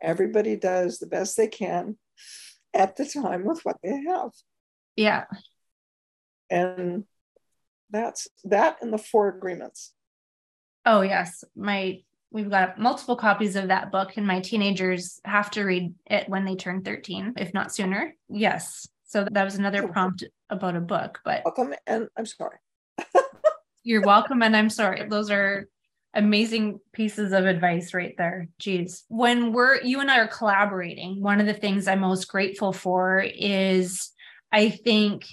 Everybody 0.00 0.56
does 0.56 0.98
the 0.98 1.06
best 1.06 1.36
they 1.36 1.48
can 1.48 1.96
at 2.74 2.96
the 2.96 3.06
time 3.06 3.44
with 3.44 3.64
what 3.64 3.76
they 3.82 4.02
have. 4.08 4.30
Yeah. 4.96 5.24
And 6.50 7.04
that's 7.90 8.28
that 8.44 8.78
and 8.82 8.92
the 8.92 8.98
four 8.98 9.28
agreements. 9.28 9.92
Oh 10.84 11.02
yes. 11.02 11.44
My 11.54 12.00
we've 12.30 12.50
got 12.50 12.78
multiple 12.78 13.16
copies 13.16 13.56
of 13.56 13.68
that 13.68 13.92
book 13.92 14.16
and 14.16 14.26
my 14.26 14.40
teenagers 14.40 15.20
have 15.24 15.50
to 15.52 15.64
read 15.64 15.94
it 16.06 16.28
when 16.28 16.44
they 16.44 16.56
turn 16.56 16.82
13, 16.82 17.34
if 17.36 17.52
not 17.52 17.74
sooner. 17.74 18.14
Yes. 18.28 18.88
So 19.12 19.28
that 19.30 19.44
was 19.44 19.56
another 19.56 19.84
oh, 19.84 19.88
prompt 19.88 20.24
about 20.48 20.74
a 20.74 20.80
book, 20.80 21.20
but 21.22 21.42
welcome 21.44 21.74
and 21.86 22.08
I'm 22.16 22.24
sorry. 22.24 22.56
you're 23.84 24.00
welcome 24.00 24.42
and 24.42 24.56
I'm 24.56 24.70
sorry. 24.70 25.06
Those 25.06 25.30
are 25.30 25.68
amazing 26.14 26.80
pieces 26.94 27.32
of 27.32 27.44
advice 27.44 27.92
right 27.92 28.14
there. 28.16 28.48
Geez. 28.58 29.04
When 29.08 29.52
we're 29.52 29.82
you 29.82 30.00
and 30.00 30.10
I 30.10 30.18
are 30.20 30.28
collaborating, 30.28 31.22
one 31.22 31.40
of 31.40 31.46
the 31.46 31.52
things 31.52 31.86
I'm 31.86 32.00
most 32.00 32.26
grateful 32.26 32.72
for 32.72 33.18
is 33.20 34.12
I 34.50 34.70
think 34.70 35.26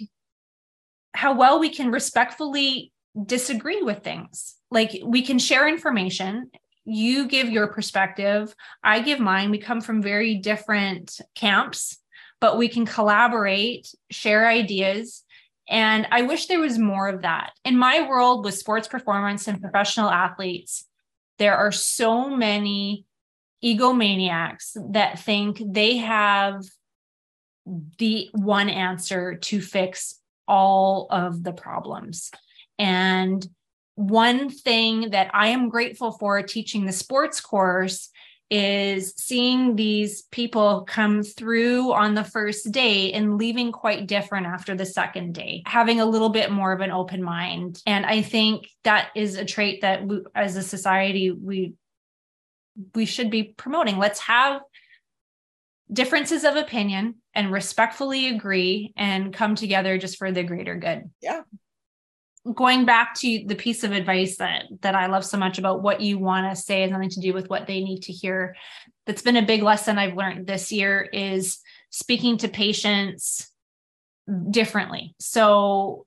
how 1.13 1.37
well 1.37 1.57
we 1.57 1.69
can 1.69 1.89
respectfully 1.89 2.91
disagree 3.25 3.81
with 3.81 4.03
things. 4.03 4.55
Like 4.69 4.99
we 5.05 5.21
can 5.21 5.39
share 5.39 5.69
information. 5.69 6.51
You 6.83 7.29
give 7.29 7.49
your 7.49 7.67
perspective, 7.67 8.53
I 8.83 8.99
give 8.99 9.21
mine. 9.21 9.51
We 9.51 9.57
come 9.57 9.79
from 9.79 10.01
very 10.01 10.35
different 10.35 11.21
camps, 11.33 11.97
but 12.41 12.57
we 12.57 12.69
can 12.69 12.85
collaborate, 12.85 13.93
share 14.09 14.47
ideas. 14.47 15.23
And 15.67 16.07
I 16.11 16.23
wish 16.23 16.47
there 16.47 16.59
was 16.59 16.79
more 16.79 17.09
of 17.09 17.21
that. 17.21 17.51
In 17.63 17.77
my 17.77 18.07
world 18.07 18.43
with 18.43 18.57
sports 18.57 18.87
performance 18.87 19.47
and 19.47 19.61
professional 19.61 20.09
athletes, 20.09 20.85
there 21.37 21.55
are 21.55 21.71
so 21.71 22.29
many 22.29 23.05
egomaniacs 23.63 24.77
that 24.93 25.19
think 25.19 25.61
they 25.65 25.97
have 25.97 26.63
the 27.97 28.29
one 28.33 28.69
answer 28.69 29.35
to 29.35 29.61
fix 29.61 30.15
all 30.47 31.07
of 31.11 31.43
the 31.43 31.53
problems. 31.53 32.31
And 32.79 33.45
one 33.95 34.49
thing 34.49 35.11
that 35.11 35.29
I 35.33 35.49
am 35.49 35.69
grateful 35.69 36.13
for 36.13 36.41
teaching 36.41 36.85
the 36.85 36.93
sports 36.93 37.41
course 37.41 38.09
is 38.49 39.13
seeing 39.15 39.75
these 39.75 40.23
people 40.23 40.83
come 40.87 41.21
through 41.21 41.93
on 41.93 42.15
the 42.15 42.23
first 42.23 42.71
day 42.71 43.11
and 43.13 43.37
leaving 43.37 43.71
quite 43.71 44.07
different 44.07 44.47
after 44.47 44.75
the 44.75 44.85
second 44.85 45.33
day, 45.33 45.61
having 45.65 45.99
a 45.99 46.05
little 46.05 46.29
bit 46.29 46.51
more 46.51 46.71
of 46.71 46.81
an 46.81 46.91
open 46.91 47.21
mind. 47.21 47.81
And 47.85 48.05
I 48.05 48.21
think 48.21 48.67
that 48.83 49.09
is 49.15 49.35
a 49.35 49.45
trait 49.45 49.81
that 49.81 50.05
we, 50.05 50.21
as 50.33 50.55
a 50.55 50.63
society 50.63 51.31
we 51.31 51.73
we 52.95 53.05
should 53.05 53.29
be 53.29 53.43
promoting. 53.43 53.97
Let's 53.97 54.21
have 54.21 54.61
differences 55.91 56.43
of 56.43 56.55
opinion 56.55 57.15
and 57.33 57.51
respectfully 57.51 58.27
agree 58.27 58.93
and 58.95 59.33
come 59.33 59.55
together 59.55 59.97
just 59.97 60.17
for 60.17 60.31
the 60.31 60.43
greater 60.43 60.75
good. 60.75 61.09
Yeah. 61.21 61.41
Going 62.55 62.85
back 62.85 63.15
to 63.15 63.43
the 63.45 63.55
piece 63.55 63.83
of 63.83 63.91
advice 63.91 64.37
that 64.37 64.65
that 64.81 64.95
I 64.95 65.07
love 65.07 65.25
so 65.25 65.37
much 65.37 65.57
about 65.57 65.81
what 65.81 66.01
you 66.01 66.17
want 66.17 66.49
to 66.49 66.61
say 66.61 66.81
has 66.81 66.91
nothing 66.91 67.09
to 67.09 67.19
do 67.19 67.33
with 67.33 67.49
what 67.49 67.67
they 67.67 67.83
need 67.83 68.01
to 68.03 68.13
hear. 68.13 68.55
That's 69.05 69.21
been 69.21 69.35
a 69.35 69.45
big 69.45 69.61
lesson 69.61 69.97
I've 69.97 70.15
learned 70.15 70.47
this 70.47 70.71
year 70.71 71.01
is 71.01 71.59
speaking 71.89 72.37
to 72.37 72.47
patients 72.47 73.51
differently. 74.51 75.15
So 75.19 76.05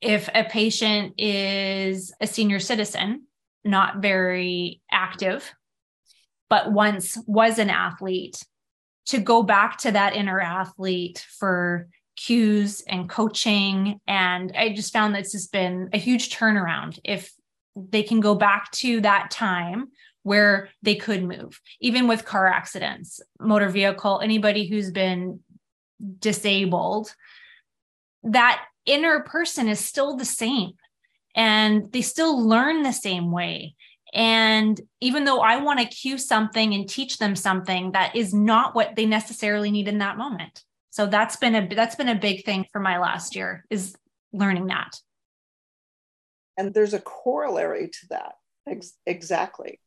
if 0.00 0.28
a 0.34 0.44
patient 0.44 1.14
is 1.18 2.12
a 2.20 2.26
senior 2.26 2.58
citizen, 2.58 3.24
not 3.64 4.00
very 4.00 4.80
active, 4.90 5.52
but 6.48 6.72
once 6.72 7.18
was 7.26 7.58
an 7.58 7.68
athlete, 7.70 8.42
to 9.06 9.18
go 9.18 9.42
back 9.42 9.78
to 9.78 9.92
that 9.92 10.14
inner 10.14 10.40
athlete 10.40 11.26
for 11.38 11.88
cues 12.26 12.82
and 12.86 13.08
coaching. 13.08 14.00
And 14.06 14.52
I 14.56 14.70
just 14.70 14.92
found 14.92 15.14
that 15.14 15.20
it's 15.20 15.32
just 15.32 15.52
been 15.52 15.88
a 15.92 15.98
huge 15.98 16.34
turnaround 16.34 16.98
if 17.04 17.32
they 17.76 18.02
can 18.02 18.20
go 18.20 18.34
back 18.34 18.70
to 18.72 19.00
that 19.00 19.30
time 19.30 19.88
where 20.22 20.68
they 20.82 20.96
could 20.96 21.24
move, 21.24 21.60
even 21.80 22.06
with 22.06 22.26
car 22.26 22.46
accidents, 22.46 23.20
motor 23.38 23.68
vehicle, 23.68 24.20
anybody 24.22 24.66
who's 24.66 24.90
been 24.90 25.40
disabled, 26.18 27.14
that 28.22 28.64
inner 28.84 29.20
person 29.20 29.68
is 29.68 29.80
still 29.80 30.16
the 30.16 30.24
same 30.24 30.72
and 31.34 31.90
they 31.92 32.02
still 32.02 32.46
learn 32.46 32.82
the 32.82 32.92
same 32.92 33.30
way 33.30 33.74
and 34.12 34.80
even 35.00 35.24
though 35.24 35.40
I 35.40 35.58
want 35.58 35.78
to 35.80 35.86
cue 35.86 36.18
something 36.18 36.74
and 36.74 36.88
teach 36.88 37.18
them 37.18 37.36
something, 37.36 37.92
that 37.92 38.16
is 38.16 38.34
not 38.34 38.74
what 38.74 38.96
they 38.96 39.06
necessarily 39.06 39.70
need 39.70 39.88
in 39.88 39.98
that 39.98 40.18
moment. 40.18 40.64
So 40.90 41.06
that's 41.06 41.36
been 41.36 41.54
a 41.54 41.74
that's 41.74 41.96
been 41.96 42.08
a 42.08 42.18
big 42.18 42.44
thing 42.44 42.66
for 42.72 42.80
my 42.80 42.98
last 42.98 43.36
year 43.36 43.64
is 43.70 43.94
learning 44.32 44.66
that. 44.66 44.96
And 46.56 46.74
there's 46.74 46.94
a 46.94 47.00
corollary 47.00 47.88
to 47.88 48.06
that. 48.10 48.34
Ex- 48.68 48.96
exactly. 49.06 49.80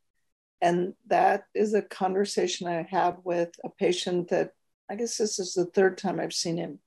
And 0.61 0.93
that 1.07 1.43
is 1.53 1.73
a 1.73 1.81
conversation 1.81 2.67
I 2.67 2.87
have 2.89 3.17
with 3.23 3.49
a 3.63 3.69
patient 3.69 4.29
that 4.29 4.51
I 4.89 4.95
guess 4.95 5.17
this 5.17 5.39
is 5.39 5.53
the 5.53 5.65
third 5.65 5.97
time 5.97 6.19
I've 6.19 6.33
seen 6.33 6.57
him. 6.57 6.79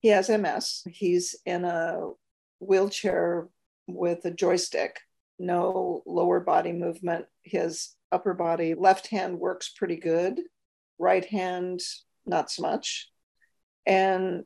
He 0.00 0.08
has 0.08 0.28
MS. 0.28 0.84
He's 0.88 1.36
in 1.46 1.64
a 1.64 2.10
wheelchair 2.58 3.48
with 3.86 4.24
a 4.24 4.30
joystick 4.30 5.00
no 5.40 6.02
lower 6.06 6.38
body 6.38 6.72
movement. 6.72 7.24
His 7.42 7.96
upper 8.12 8.34
body, 8.34 8.74
left 8.74 9.08
hand 9.08 9.40
works 9.40 9.70
pretty 9.70 9.96
good, 9.96 10.38
right 10.98 11.24
hand, 11.24 11.80
not 12.26 12.50
so 12.50 12.62
much. 12.62 13.09
And, 13.86 14.44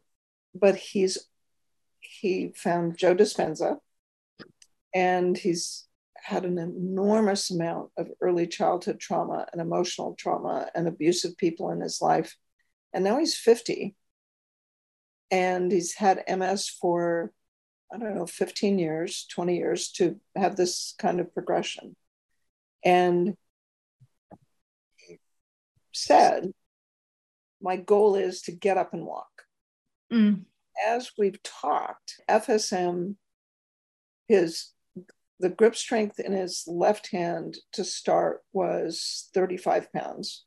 but 0.54 0.76
he's, 0.76 1.18
he 2.00 2.52
found 2.56 2.98
Joe 2.98 3.14
Dispenza 3.14 3.76
and 4.94 5.36
he's 5.36 5.86
had 6.16 6.44
an 6.44 6.58
enormous 6.58 7.50
amount 7.50 7.90
of 7.98 8.08
early 8.20 8.46
childhood 8.46 8.98
trauma 8.98 9.46
and 9.52 9.60
emotional 9.60 10.14
trauma 10.18 10.68
and 10.74 10.88
abusive 10.88 11.36
people 11.36 11.70
in 11.70 11.80
his 11.80 12.00
life. 12.00 12.36
And 12.92 13.04
now 13.04 13.18
he's 13.18 13.36
50 13.36 13.94
and 15.30 15.70
he's 15.70 15.94
had 15.94 16.24
MS 16.28 16.68
for 16.68 17.32
I 17.92 17.98
don't 17.98 18.16
know, 18.16 18.26
15 18.26 18.78
years, 18.78 19.26
20 19.30 19.56
years 19.56 19.90
to 19.92 20.18
have 20.34 20.56
this 20.56 20.94
kind 20.98 21.20
of 21.20 21.32
progression. 21.32 21.94
And 22.84 23.36
said, 25.92 26.52
My 27.64 27.76
goal 27.76 28.14
is 28.14 28.42
to 28.42 28.52
get 28.52 28.76
up 28.76 28.94
and 28.94 29.04
walk. 29.04 29.42
Mm. 30.12 30.44
As 30.86 31.10
we've 31.18 31.42
talked, 31.42 32.20
FSM, 32.30 33.16
his 34.28 34.70
the 35.40 35.50
grip 35.50 35.74
strength 35.74 36.20
in 36.20 36.32
his 36.32 36.62
left 36.68 37.10
hand 37.10 37.56
to 37.72 37.84
start 37.84 38.42
was 38.52 39.28
35 39.34 39.92
pounds. 39.92 40.44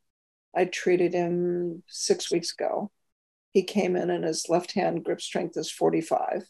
I 0.55 0.63
treated 0.65 1.13
him 1.13 1.83
six 1.87 2.31
weeks 2.31 2.53
ago. 2.53 2.89
He 3.51 3.63
came 3.63 3.97
in 3.97 4.09
and 4.09 4.23
his 4.23 4.47
left 4.47 4.71
hand 4.71 5.03
grip 5.03 5.19
strength 5.19 5.57
is 5.57 5.69
45 5.69 6.47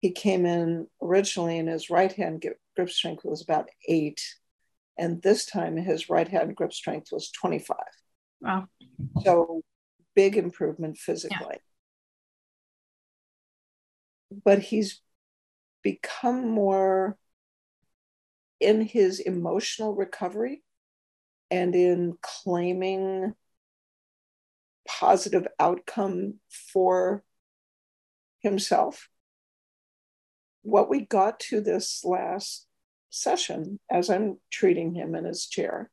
he 0.00 0.12
came 0.12 0.46
in 0.46 0.86
originally 1.02 1.58
and 1.58 1.68
his 1.68 1.90
right 1.90 2.12
hand 2.12 2.44
grip 2.76 2.90
strength 2.90 3.24
was 3.24 3.42
about 3.42 3.68
eight. 3.88 4.22
And 4.98 5.20
this 5.22 5.46
time 5.46 5.76
his 5.76 6.08
right 6.08 6.28
hand 6.28 6.54
grip 6.54 6.72
strength 6.72 7.08
was 7.12 7.30
25. 7.30 7.76
Wow. 8.40 8.68
So 9.22 9.62
big 10.14 10.36
improvement 10.36 10.98
physically. 10.98 11.38
Yeah. 11.40 11.58
But 14.44 14.60
he's 14.60 15.00
become 15.82 16.48
more 16.48 17.16
in 18.60 18.80
his 18.80 19.20
emotional 19.20 19.94
recovery 19.94 20.62
and 21.50 21.74
in 21.74 22.16
claiming 22.22 23.34
positive 24.88 25.46
outcome 25.58 26.34
for 26.72 27.24
himself. 28.40 29.08
What 30.62 30.88
we 30.88 31.00
got 31.00 31.40
to 31.40 31.60
this 31.60 32.04
last 32.04 32.66
session, 33.10 33.78
as 33.90 34.10
I'm 34.10 34.38
treating 34.50 34.94
him 34.94 35.14
in 35.14 35.24
his 35.24 35.46
chair, 35.46 35.90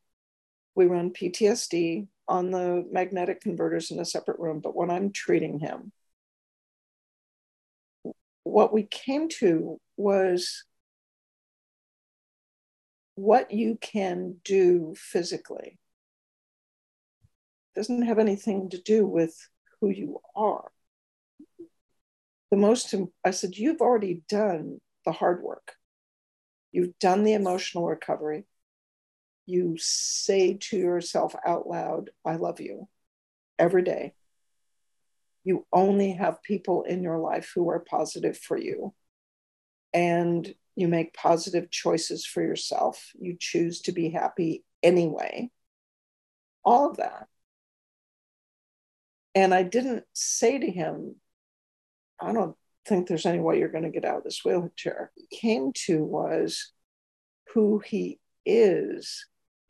we 0.76 0.86
run 0.86 1.12
PTSD 1.12 2.08
on 2.28 2.52
the 2.52 2.88
magnetic 2.92 3.42
converters 3.42 3.92
in 3.92 4.00
a 4.00 4.06
separate 4.06 4.40
room, 4.40 4.60
but 4.60 4.76
when 4.76 4.90
I'm 4.90 5.12
treating 5.12 5.60
him, 5.60 5.92
what 8.44 8.74
we 8.74 8.84
came 8.84 9.30
to 9.40 9.80
was 9.98 10.64
what 13.16 13.52
you 13.52 13.78
can 13.80 14.38
do 14.44 14.96
physically 14.98 15.78
doesn't 17.76 18.04
have 18.04 18.20
anything 18.20 18.70
to 18.70 18.82
do 18.82 19.06
with 19.06 19.36
who 19.82 19.90
you 19.90 20.20
are. 20.36 20.72
The 22.52 22.58
most, 22.58 22.94
I 23.26 23.32
said, 23.32 23.58
you've 23.58 23.82
already 23.82 24.22
done 24.30 24.80
the 25.06 25.12
hard 25.12 25.42
work. 25.42 25.74
You've 26.72 26.98
done 27.00 27.24
the 27.24 27.34
emotional 27.34 27.88
recovery. 27.88 28.46
You 29.46 29.76
say 29.78 30.56
to 30.56 30.78
yourself 30.78 31.36
out 31.46 31.68
loud, 31.68 32.10
I 32.26 32.36
love 32.36 32.60
you 32.62 32.88
every 33.60 33.84
day. 33.84 34.14
You 35.44 35.66
only 35.74 36.14
have 36.14 36.42
people 36.44 36.84
in 36.84 37.04
your 37.04 37.20
life 37.20 37.52
who 37.54 37.70
are 37.70 37.80
positive 37.80 38.38
for 38.38 38.58
you. 38.58 38.94
And 39.94 40.54
you 40.76 40.88
make 40.88 41.14
positive 41.14 41.70
choices 41.70 42.26
for 42.26 42.42
yourself. 42.42 43.12
You 43.20 43.36
choose 43.40 43.82
to 43.82 43.92
be 43.92 44.10
happy 44.10 44.64
anyway. 44.82 45.52
All 46.64 46.90
of 46.90 46.98
that. 46.98 47.28
And 49.36 49.54
I 49.54 49.64
didn't 49.64 50.06
say 50.14 50.60
to 50.60 50.72
him, 50.72 51.16
I 52.20 52.32
don't 52.32 52.56
think 52.86 53.08
there's 53.08 53.26
any 53.26 53.40
way 53.40 53.60
you're 53.60 53.70
going 53.70 53.84
to 53.84 53.90
get 53.90 54.06
out 54.06 54.18
of 54.18 54.24
this 54.24 54.44
wheelchair. 54.46 55.12
He 55.16 55.28
Came 55.36 55.74
to 55.86 56.04
was 56.04 56.72
who 57.54 57.80
he 57.80 58.20
is 58.46 59.26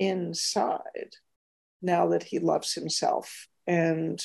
inside 0.07 1.15
now 1.81 2.07
that 2.09 2.23
he 2.23 2.39
loves 2.39 2.73
himself 2.73 3.47
and 3.67 4.23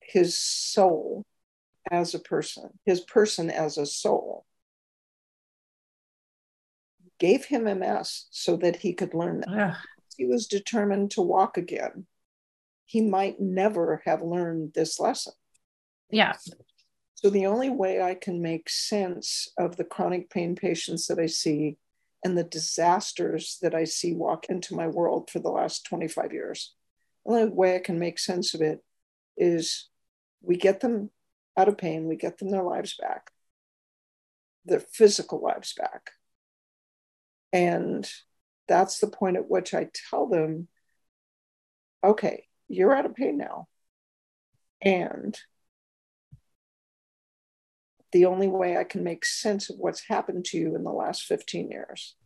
his 0.00 0.38
soul 0.38 1.24
as 1.90 2.14
a 2.14 2.18
person, 2.18 2.70
his 2.84 3.00
person 3.00 3.50
as 3.50 3.78
a 3.78 3.86
soul, 3.86 4.44
gave 7.18 7.44
him 7.44 7.64
MS 7.64 8.26
so 8.30 8.56
that 8.56 8.76
he 8.76 8.92
could 8.92 9.14
learn 9.14 9.40
that. 9.40 9.70
Ugh. 9.70 9.76
He 10.16 10.26
was 10.26 10.46
determined 10.46 11.12
to 11.12 11.22
walk 11.22 11.56
again. 11.56 12.06
He 12.86 13.00
might 13.00 13.40
never 13.40 14.02
have 14.04 14.22
learned 14.22 14.72
this 14.74 14.98
lesson. 14.98 15.32
Yeah. 16.10 16.34
So 17.14 17.30
the 17.30 17.46
only 17.46 17.70
way 17.70 18.02
I 18.02 18.14
can 18.14 18.42
make 18.42 18.68
sense 18.68 19.48
of 19.58 19.76
the 19.76 19.84
chronic 19.84 20.28
pain 20.30 20.56
patients 20.56 21.06
that 21.06 21.18
I 21.18 21.26
see 21.26 21.76
and 22.24 22.36
the 22.36 22.44
disasters 22.44 23.58
that 23.62 23.74
I 23.74 23.84
see 23.84 24.12
walk 24.12 24.46
into 24.46 24.74
my 24.74 24.86
world 24.86 25.30
for 25.30 25.38
the 25.38 25.50
last 25.50 25.86
25 25.86 26.32
years, 26.32 26.74
the 27.24 27.32
only 27.32 27.48
way 27.48 27.76
I 27.76 27.80
can 27.80 27.98
make 27.98 28.18
sense 28.18 28.54
of 28.54 28.60
it 28.60 28.80
is 29.36 29.88
we 30.42 30.56
get 30.56 30.80
them 30.80 31.10
out 31.56 31.68
of 31.68 31.78
pain, 31.78 32.06
we 32.06 32.16
get 32.16 32.38
them 32.38 32.50
their 32.50 32.62
lives 32.62 32.96
back, 33.00 33.30
their 34.64 34.80
physical 34.80 35.40
lives 35.40 35.74
back. 35.74 36.10
And 37.52 38.10
that's 38.68 39.00
the 39.00 39.08
point 39.08 39.36
at 39.36 39.48
which 39.48 39.74
I 39.74 39.88
tell 40.10 40.28
them, 40.28 40.68
okay, 42.04 42.46
you're 42.68 42.94
out 42.94 43.06
of 43.06 43.14
pain 43.14 43.36
now. 43.36 43.66
And 44.82 45.36
the 48.12 48.26
only 48.26 48.48
way 48.48 48.76
I 48.76 48.84
can 48.84 49.04
make 49.04 49.24
sense 49.24 49.70
of 49.70 49.76
what's 49.78 50.06
happened 50.08 50.44
to 50.46 50.58
you 50.58 50.74
in 50.74 50.84
the 50.84 50.90
last 50.90 51.24
15 51.24 51.70
years 51.70 52.16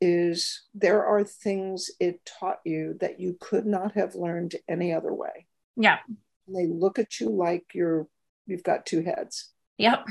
is 0.00 0.62
there 0.74 1.04
are 1.04 1.24
things 1.24 1.90
it 1.98 2.20
taught 2.24 2.60
you 2.64 2.96
that 3.00 3.18
you 3.18 3.36
could 3.40 3.66
not 3.66 3.92
have 3.92 4.14
learned 4.14 4.54
any 4.68 4.92
other 4.92 5.12
way. 5.12 5.46
Yeah. 5.76 5.98
And 6.46 6.56
they 6.56 6.66
look 6.66 6.98
at 6.98 7.20
you 7.20 7.30
like 7.30 7.64
you're 7.74 8.06
you've 8.46 8.62
got 8.62 8.86
two 8.86 9.02
heads. 9.02 9.50
Yep. 9.78 10.06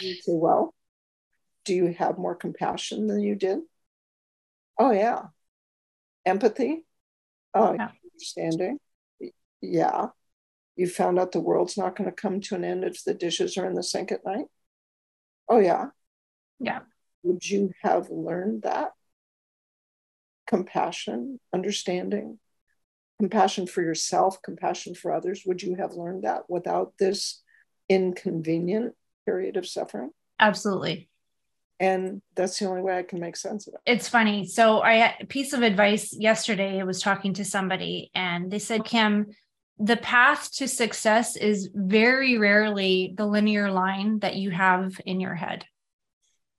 You 0.00 0.14
say, 0.14 0.32
well, 0.32 0.74
do 1.64 1.74
you 1.74 1.92
have 1.98 2.18
more 2.18 2.34
compassion 2.34 3.06
than 3.06 3.20
you 3.20 3.34
did? 3.34 3.60
Oh 4.78 4.92
yeah. 4.92 5.22
Empathy? 6.24 6.84
Oh, 7.54 7.74
yeah. 7.74 7.88
understanding? 8.14 8.78
Yeah. 9.60 10.08
You 10.80 10.86
found 10.86 11.18
out 11.18 11.32
the 11.32 11.40
world's 11.40 11.76
not 11.76 11.94
going 11.94 12.08
to 12.08 12.16
come 12.16 12.40
to 12.40 12.54
an 12.54 12.64
end 12.64 12.84
if 12.84 13.04
the 13.04 13.12
dishes 13.12 13.58
are 13.58 13.66
in 13.66 13.74
the 13.74 13.82
sink 13.82 14.10
at 14.10 14.24
night? 14.24 14.46
Oh 15.46 15.58
yeah. 15.58 15.88
Yeah. 16.58 16.78
Would 17.22 17.46
you 17.46 17.72
have 17.82 18.08
learned 18.08 18.62
that? 18.62 18.92
Compassion, 20.46 21.38
understanding, 21.52 22.38
compassion 23.18 23.66
for 23.66 23.82
yourself, 23.82 24.40
compassion 24.42 24.94
for 24.94 25.12
others. 25.12 25.42
Would 25.44 25.62
you 25.62 25.74
have 25.74 25.92
learned 25.92 26.24
that 26.24 26.48
without 26.48 26.94
this 26.98 27.42
inconvenient 27.90 28.94
period 29.26 29.58
of 29.58 29.68
suffering? 29.68 30.12
Absolutely. 30.38 31.10
And 31.78 32.22
that's 32.34 32.58
the 32.58 32.64
only 32.64 32.80
way 32.80 32.96
I 32.96 33.02
can 33.02 33.20
make 33.20 33.36
sense 33.36 33.66
of 33.66 33.74
it. 33.74 33.80
It's 33.84 34.08
funny. 34.08 34.46
So 34.46 34.80
I 34.80 34.94
had 34.94 35.14
a 35.20 35.26
piece 35.26 35.52
of 35.52 35.60
advice 35.60 36.16
yesterday. 36.18 36.80
I 36.80 36.84
was 36.84 37.02
talking 37.02 37.34
to 37.34 37.44
somebody 37.44 38.10
and 38.14 38.50
they 38.50 38.58
said, 38.58 38.86
Kim, 38.86 39.26
the 39.80 39.96
path 39.96 40.52
to 40.52 40.68
success 40.68 41.36
is 41.36 41.70
very 41.74 42.36
rarely 42.36 43.14
the 43.16 43.24
linear 43.24 43.70
line 43.70 44.18
that 44.18 44.36
you 44.36 44.50
have 44.50 45.00
in 45.06 45.20
your 45.20 45.34
head. 45.34 45.64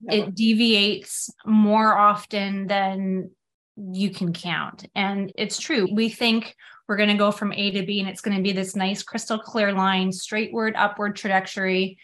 Never. 0.02 0.30
It 0.30 0.36
deviates 0.36 1.30
more 1.46 1.96
often 1.96 2.66
than 2.66 3.30
you 3.78 4.10
can 4.10 4.34
count. 4.34 4.88
And 4.96 5.32
it's 5.36 5.60
true. 5.60 5.88
We 5.94 6.10
think 6.10 6.56
we're 6.88 6.98
going 6.98 7.10
to 7.10 7.16
go 7.16 7.32
from 7.32 7.54
A 7.54 7.70
to 7.72 7.86
B 7.86 8.00
and 8.00 8.10
it's 8.10 8.22
going 8.22 8.36
to 8.36 8.44
be 8.44 8.54
this 8.54 8.76
nice 8.76 9.04
crystal 9.04 9.38
clear 9.38 9.72
line, 9.72 10.10
straightward 10.10 10.74
upward 10.76 11.16
trajectory. 11.16 12.00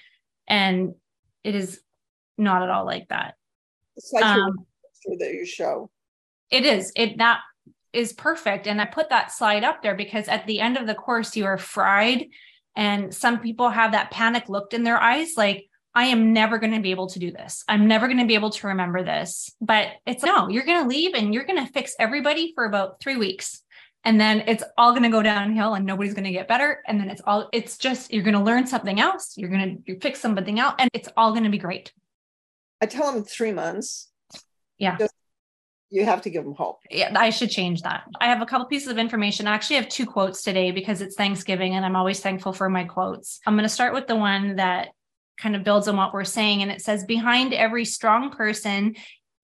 And 0.48 0.94
it 1.44 1.56
is 1.56 1.82
not 2.38 2.62
at 2.62 2.70
all 2.70 2.86
like 2.86 3.08
that. 3.08 3.34
It's 3.96 4.14
like 4.14 4.24
um, 4.24 4.68
that 5.18 5.34
you 5.34 5.48
show. 5.48 5.90
It 6.52 6.64
is. 6.64 6.92
It 6.96 7.18
that 7.18 7.40
is 7.98 8.14
perfect. 8.14 8.68
And 8.68 8.80
I 8.80 8.86
put 8.86 9.10
that 9.10 9.32
slide 9.32 9.64
up 9.64 9.82
there 9.82 9.96
because 9.96 10.28
at 10.28 10.46
the 10.46 10.60
end 10.60 10.78
of 10.78 10.86
the 10.86 10.96
course, 10.96 11.36
you 11.36 11.46
are 11.46 11.58
fried. 11.58 12.28
And 12.76 13.14
some 13.14 13.40
people 13.40 13.70
have 13.70 13.94
that 13.94 14.12
panic 14.12 14.48
looked 14.50 14.76
in 14.76 14.84
their 14.84 15.02
eyes, 15.02 15.34
like, 15.36 15.68
I 15.96 16.06
am 16.06 16.32
never 16.32 16.60
going 16.60 16.74
to 16.74 16.80
be 16.80 16.92
able 16.92 17.08
to 17.08 17.18
do 17.18 17.32
this. 17.32 17.64
I'm 17.68 17.88
never 17.88 18.06
going 18.06 18.20
to 18.20 18.28
be 18.28 18.36
able 18.36 18.52
to 18.52 18.68
remember 18.68 19.04
this. 19.04 19.52
But 19.60 19.88
it's 20.06 20.24
no, 20.24 20.48
you're 20.48 20.64
going 20.64 20.84
to 20.84 20.88
leave 20.88 21.16
and 21.16 21.34
you're 21.34 21.46
going 21.46 21.66
to 21.66 21.74
fix 21.74 21.96
everybody 21.98 22.52
for 22.54 22.66
about 22.66 23.00
three 23.00 23.18
weeks. 23.18 23.64
And 24.04 24.22
then 24.22 24.44
it's 24.46 24.64
all 24.78 24.92
going 24.92 25.04
to 25.04 25.10
go 25.10 25.24
downhill 25.24 25.74
and 25.74 25.88
nobody's 25.88 26.14
going 26.14 26.26
to 26.26 26.32
get 26.32 26.48
better. 26.48 26.84
And 26.88 27.00
then 27.00 27.10
it's 27.10 27.22
all, 27.26 27.50
it's 27.52 27.80
just, 27.80 28.14
you're 28.14 28.24
going 28.24 28.36
to 28.36 28.44
learn 28.44 28.68
something 28.68 29.00
else. 29.00 29.34
You're 29.38 29.50
going 29.50 29.84
to 29.88 30.00
fix 30.00 30.20
something 30.20 30.60
else 30.60 30.76
and 30.78 30.88
it's 30.94 31.10
all 31.18 31.32
going 31.32 31.46
to 31.46 31.50
be 31.50 31.58
great. 31.58 31.92
I 32.80 32.86
tell 32.86 33.12
them 33.12 33.24
three 33.24 33.52
months. 33.52 34.12
Yeah. 34.78 34.98
Just, 34.98 35.16
you 35.90 36.06
have 36.06 36.22
to 36.24 36.30
give 36.30 36.44
them 36.44 36.54
hope. 36.54 36.80
Yeah, 36.90 37.14
I 37.16 37.30
should 37.30 37.50
change 37.50 37.82
that. 37.84 38.04
I 38.20 38.28
have 38.28 38.42
a 38.42 38.46
couple 38.46 38.68
pieces 38.68 38.90
of 38.90 38.98
information. 38.98 39.48
I 39.48 39.54
actually 39.54 39.78
have 39.78 39.90
two 39.90 40.06
quotes 40.06 40.44
today 40.44 40.72
because 40.72 41.02
it's 41.02 41.16
Thanksgiving 41.16 41.76
and 41.76 41.86
I'm 41.86 41.96
always 41.96 42.20
thankful 42.20 42.54
for 42.54 42.70
my 42.70 42.84
quotes. 42.84 43.40
I'm 43.46 43.56
going 43.56 43.64
to 43.64 43.70
start 43.70 43.94
with 43.94 44.08
the 44.08 44.16
one 44.16 44.58
that 44.58 44.90
kind 45.40 45.56
of 45.56 45.64
builds 45.64 45.88
on 45.88 45.96
what 45.96 46.14
we're 46.14 46.26
saying. 46.26 46.62
And 46.62 46.72
it 46.72 46.82
says, 46.82 47.06
Behind 47.06 47.54
every 47.54 47.86
strong 47.86 48.32
person, 48.32 48.96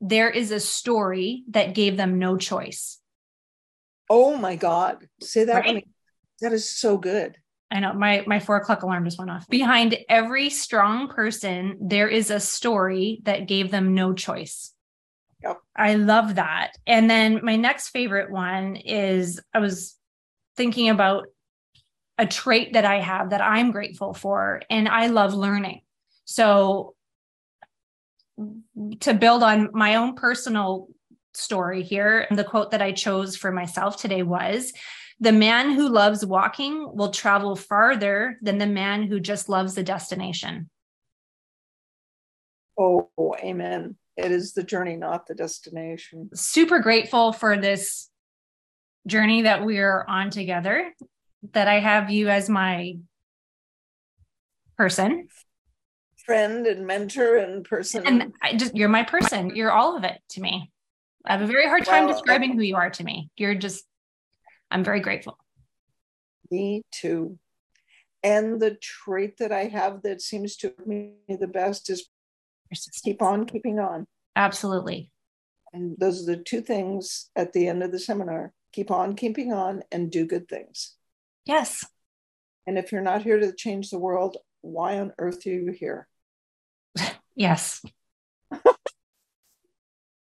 there 0.01 0.29
is 0.29 0.51
a 0.51 0.59
story 0.59 1.43
that 1.51 1.75
gave 1.75 1.95
them 1.95 2.19
no 2.19 2.35
choice. 2.37 2.99
Oh 4.09 4.35
my 4.35 4.57
God. 4.57 5.07
Say 5.21 5.45
that 5.45 5.65
right? 5.65 5.87
That 6.41 6.51
is 6.51 6.69
so 6.69 6.97
good. 6.97 7.37
I 7.71 7.79
know 7.79 7.93
my 7.93 8.23
my 8.27 8.39
four 8.39 8.57
o'clock 8.57 8.83
alarm 8.83 9.05
just 9.05 9.17
went 9.17 9.31
off. 9.31 9.47
Behind 9.47 9.97
every 10.09 10.49
strong 10.49 11.07
person, 11.07 11.77
there 11.81 12.09
is 12.09 12.29
a 12.29 12.39
story 12.39 13.21
that 13.23 13.47
gave 13.47 13.71
them 13.71 13.95
no 13.95 14.13
choice. 14.13 14.72
Yep. 15.43 15.59
I 15.75 15.95
love 15.95 16.35
that. 16.35 16.73
And 16.87 17.09
then 17.09 17.41
my 17.43 17.55
next 17.55 17.89
favorite 17.89 18.31
one 18.31 18.75
is 18.77 19.41
I 19.53 19.59
was 19.59 19.97
thinking 20.55 20.89
about 20.89 21.27
a 22.17 22.25
trait 22.25 22.73
that 22.73 22.85
I 22.85 22.99
have 22.99 23.31
that 23.31 23.41
I'm 23.41 23.71
grateful 23.71 24.13
for, 24.13 24.61
and 24.69 24.87
I 24.87 25.07
love 25.07 25.33
learning. 25.33 25.81
So 26.25 26.95
to 29.01 29.13
build 29.13 29.43
on 29.43 29.69
my 29.73 29.95
own 29.95 30.15
personal 30.15 30.87
story 31.33 31.83
here, 31.83 32.27
the 32.31 32.43
quote 32.43 32.71
that 32.71 32.81
I 32.81 32.91
chose 32.91 33.35
for 33.35 33.51
myself 33.51 33.97
today 33.97 34.23
was 34.23 34.71
the 35.19 35.31
man 35.31 35.71
who 35.71 35.89
loves 35.89 36.25
walking 36.25 36.95
will 36.95 37.11
travel 37.11 37.55
farther 37.55 38.37
than 38.41 38.57
the 38.57 38.67
man 38.67 39.03
who 39.03 39.19
just 39.19 39.49
loves 39.49 39.73
the 39.73 39.83
destination. 39.83 40.69
Oh, 42.77 43.09
amen. 43.39 43.95
It 44.15 44.31
is 44.31 44.53
the 44.53 44.63
journey, 44.63 44.95
not 44.95 45.27
the 45.27 45.33
destination. 45.33 46.29
Super 46.33 46.79
grateful 46.79 47.33
for 47.33 47.57
this 47.57 48.09
journey 49.07 49.43
that 49.43 49.65
we're 49.65 50.05
on 50.07 50.29
together, 50.29 50.93
that 51.53 51.67
I 51.67 51.79
have 51.79 52.09
you 52.09 52.29
as 52.29 52.49
my 52.49 52.97
person. 54.77 55.27
Friend 56.25 56.65
and 56.67 56.85
mentor 56.85 57.37
and 57.37 57.65
person. 57.65 58.05
And 58.05 58.33
I 58.41 58.55
just, 58.55 58.75
you're 58.75 58.87
my 58.87 59.03
person. 59.03 59.55
You're 59.55 59.71
all 59.71 59.97
of 59.97 60.03
it 60.03 60.19
to 60.29 60.41
me. 60.41 60.71
I 61.25 61.33
have 61.33 61.41
a 61.41 61.47
very 61.47 61.67
hard 61.67 61.85
time 61.85 62.05
well, 62.05 62.13
describing 62.13 62.53
who 62.53 62.61
you 62.61 62.75
are 62.75 62.89
to 62.91 63.03
me. 63.03 63.29
You're 63.35 63.55
just, 63.55 63.83
I'm 64.69 64.83
very 64.83 64.99
grateful. 64.99 65.37
Me 66.51 66.83
too. 66.91 67.39
And 68.21 68.61
the 68.61 68.75
trait 68.75 69.37
that 69.39 69.51
I 69.51 69.65
have 69.65 70.03
that 70.03 70.21
seems 70.21 70.55
to 70.57 70.73
me 70.85 71.15
the 71.27 71.47
best 71.47 71.89
is 71.89 72.09
keep 73.03 73.21
on 73.21 73.45
keeping 73.45 73.79
on. 73.79 74.05
Absolutely. 74.35 75.11
And 75.73 75.95
those 75.97 76.21
are 76.21 76.35
the 76.35 76.43
two 76.43 76.61
things 76.61 77.29
at 77.35 77.53
the 77.53 77.67
end 77.67 77.83
of 77.83 77.91
the 77.91 77.99
seminar 77.99 78.53
keep 78.73 78.91
on 78.91 79.15
keeping 79.15 79.53
on 79.53 79.83
and 79.91 80.11
do 80.11 80.25
good 80.25 80.49
things. 80.49 80.95
Yes. 81.45 81.85
And 82.65 82.77
if 82.77 82.91
you're 82.91 83.01
not 83.01 83.23
here 83.23 83.39
to 83.39 83.53
change 83.53 83.89
the 83.89 83.99
world, 83.99 84.37
why 84.61 84.99
on 84.99 85.13
earth 85.19 85.45
are 85.45 85.49
you 85.49 85.71
here? 85.71 86.07
yes. 87.35 87.81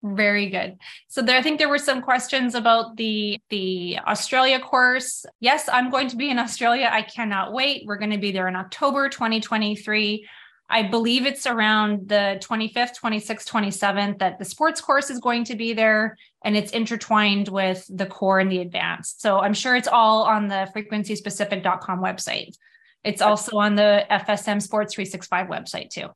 Very 0.04 0.50
good. 0.50 0.78
So 1.08 1.22
there, 1.22 1.38
I 1.38 1.42
think 1.42 1.58
there 1.58 1.68
were 1.68 1.78
some 1.78 2.02
questions 2.02 2.56
about 2.56 2.96
the 2.96 3.38
the 3.50 3.98
Australia 4.04 4.58
course. 4.58 5.24
Yes, 5.38 5.68
I'm 5.72 5.90
going 5.90 6.08
to 6.08 6.16
be 6.16 6.28
in 6.28 6.40
Australia. 6.40 6.88
I 6.90 7.02
cannot 7.02 7.52
wait. 7.52 7.84
We're 7.86 7.98
going 7.98 8.10
to 8.10 8.18
be 8.18 8.32
there 8.32 8.48
in 8.48 8.56
October 8.56 9.08
2023. 9.08 10.26
I 10.72 10.84
believe 10.84 11.26
it's 11.26 11.46
around 11.46 12.08
the 12.08 12.40
25th, 12.42 12.98
26th, 12.98 13.46
27th 13.46 14.18
that 14.20 14.38
the 14.38 14.44
sports 14.46 14.80
course 14.80 15.10
is 15.10 15.20
going 15.20 15.44
to 15.44 15.54
be 15.54 15.74
there 15.74 16.16
and 16.42 16.56
it's 16.56 16.72
intertwined 16.72 17.48
with 17.48 17.86
the 17.90 18.06
core 18.06 18.40
and 18.40 18.50
the 18.50 18.60
advanced. 18.60 19.20
So 19.20 19.38
I'm 19.38 19.52
sure 19.52 19.76
it's 19.76 19.86
all 19.86 20.22
on 20.22 20.48
the 20.48 20.66
frequencyspecific.com 20.74 22.00
website. 22.00 22.56
It's 23.04 23.20
also 23.20 23.58
on 23.58 23.74
the 23.74 24.06
FSM 24.10 24.62
Sports 24.62 24.94
365 24.94 25.48
website 25.48 25.90
too. 25.90 26.08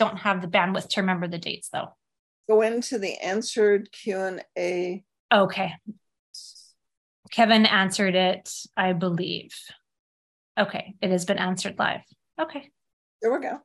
Don't 0.00 0.18
have 0.18 0.42
the 0.42 0.48
bandwidth 0.48 0.88
to 0.88 1.00
remember 1.00 1.28
the 1.28 1.38
dates 1.38 1.68
though. 1.68 1.94
Go 2.50 2.62
into 2.62 2.98
the 2.98 3.16
answered 3.18 3.92
Q&A. 3.92 5.04
Okay. 5.32 5.72
Kevin 7.30 7.64
answered 7.64 8.16
it, 8.16 8.52
I 8.76 8.92
believe. 8.92 9.54
Okay, 10.58 10.94
it 11.00 11.10
has 11.10 11.24
been 11.24 11.38
answered 11.38 11.78
live. 11.78 12.02
Okay. 12.40 12.70
There 13.22 13.32
we 13.32 13.40
go. 13.40 13.60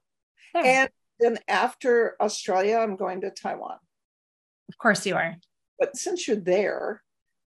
There. 0.53 0.65
And 0.65 0.89
then 1.19 1.37
after 1.47 2.15
Australia, 2.21 2.77
I'm 2.77 2.95
going 2.95 3.21
to 3.21 3.29
Taiwan. 3.29 3.77
Of 4.69 4.77
course 4.77 5.05
you 5.05 5.15
are. 5.15 5.35
But 5.77 5.97
since 5.97 6.27
you're 6.27 6.37
there, 6.37 7.01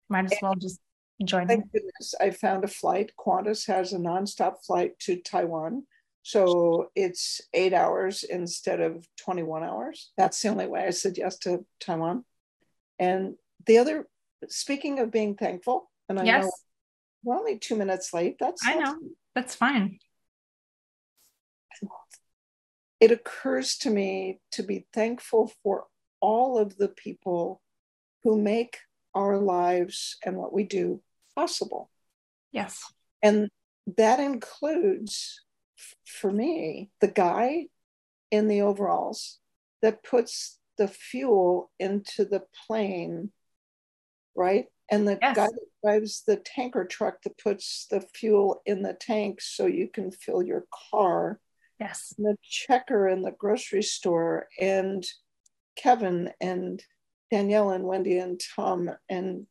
might 0.10 0.26
as 0.26 0.38
well 0.42 0.56
just 0.56 0.80
join. 1.24 1.48
Thank 1.48 1.72
goodness 1.72 2.16
I 2.20 2.32
found 2.32 2.64
a 2.64 2.68
flight. 2.68 3.12
Qantas 3.20 3.68
has 3.68 3.94
a 3.94 3.98
nonstop 3.98 4.66
flight 4.66 4.98
to 5.00 5.18
Taiwan. 5.18 5.84
So 6.24 6.92
it's 6.96 7.42
eight 7.54 7.74
hours 7.74 8.24
instead 8.24 8.80
of 8.80 9.08
21 9.24 9.64
hours. 9.64 10.12
That's 10.18 10.40
the 10.42 10.50
only 10.50 10.68
way 10.68 10.86
I 10.86 10.92
said 10.92 11.18
yes 11.18 11.38
to 11.40 11.66
Taiwan. 11.80 12.26
And 13.00 13.36
the 13.66 13.80
other, 13.80 14.08
speaking 14.48 15.00
of 15.00 15.12
being 15.12 15.36
thankful, 15.36 15.90
and 16.10 16.20
I 16.20 16.24
yes. 16.24 16.44
know 16.44 16.52
we're 17.24 17.38
only 17.38 17.58
two 17.58 17.76
minutes 17.76 18.14
late. 18.14 18.36
That's 18.40 18.66
I 18.66 18.76
know. 18.76 18.98
That's 19.34 19.56
fine 19.56 20.00
it 23.02 23.12
occurs 23.12 23.78
to 23.80 23.90
me 23.90 24.40
to 24.52 24.62
be 24.62 24.86
thankful 24.94 25.52
for 25.64 25.86
all 26.22 26.60
of 26.60 26.78
the 26.78 26.88
people 26.88 27.60
who 28.24 28.40
make 28.40 28.78
our 29.16 29.40
lives 29.40 30.18
and 30.24 30.38
what 30.38 30.54
we 30.54 30.64
do 30.64 31.02
possible. 31.36 31.90
Yes. 32.52 32.84
And 33.24 33.50
that 33.98 34.20
includes, 34.20 35.42
for 36.06 36.32
me, 36.32 36.92
the 37.02 37.08
guy 37.08 37.66
in 38.30 38.48
the 38.48 38.62
overalls 38.62 39.40
that 39.82 40.04
puts 40.04 40.60
the 40.78 40.88
fuel 40.88 41.72
into 41.80 42.24
the 42.24 42.44
plane, 42.68 43.32
right? 44.36 44.66
And 44.92 45.08
the 45.08 45.18
yes. 45.20 45.36
guy 45.36 45.48
that 45.48 45.82
drives 45.84 46.24
the 46.28 46.36
tanker 46.36 46.86
truck 46.86 47.24
that 47.24 47.38
puts 47.40 47.88
the 47.90 48.02
fuel 48.14 48.62
in 48.68 48.84
the 48.84 48.94
tank 48.94 49.42
so 49.42 49.66
you 49.66 49.88
can 49.92 50.12
fill 50.12 50.44
your 50.44 50.66
car 50.92 51.40
Yes. 51.82 52.14
The 52.20 52.38
checker 52.44 53.08
in 53.08 53.24
the 53.24 53.32
grocery 53.32 53.82
store 53.82 54.48
and 54.60 55.04
Kevin 55.76 56.30
and 56.40 56.82
Danielle 57.32 57.72
and 57.72 57.86
Wendy 57.86 58.20
and 58.20 58.40
Tom 58.56 58.92
and 59.10 59.48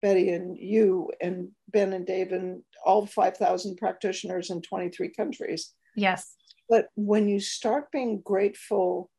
Betty 0.00 0.30
and 0.30 0.56
you 0.56 1.10
and 1.20 1.48
Ben 1.68 1.92
and 1.92 2.06
Dave 2.06 2.30
and 2.30 2.62
all 2.84 3.04
5,000 3.06 3.76
practitioners 3.78 4.50
in 4.50 4.62
23 4.62 5.08
countries. 5.08 5.72
Yes. 5.96 6.36
But 6.68 6.86
when 6.94 7.28
you 7.28 7.40
start 7.40 7.90
being 7.90 8.20
grateful 8.24 9.10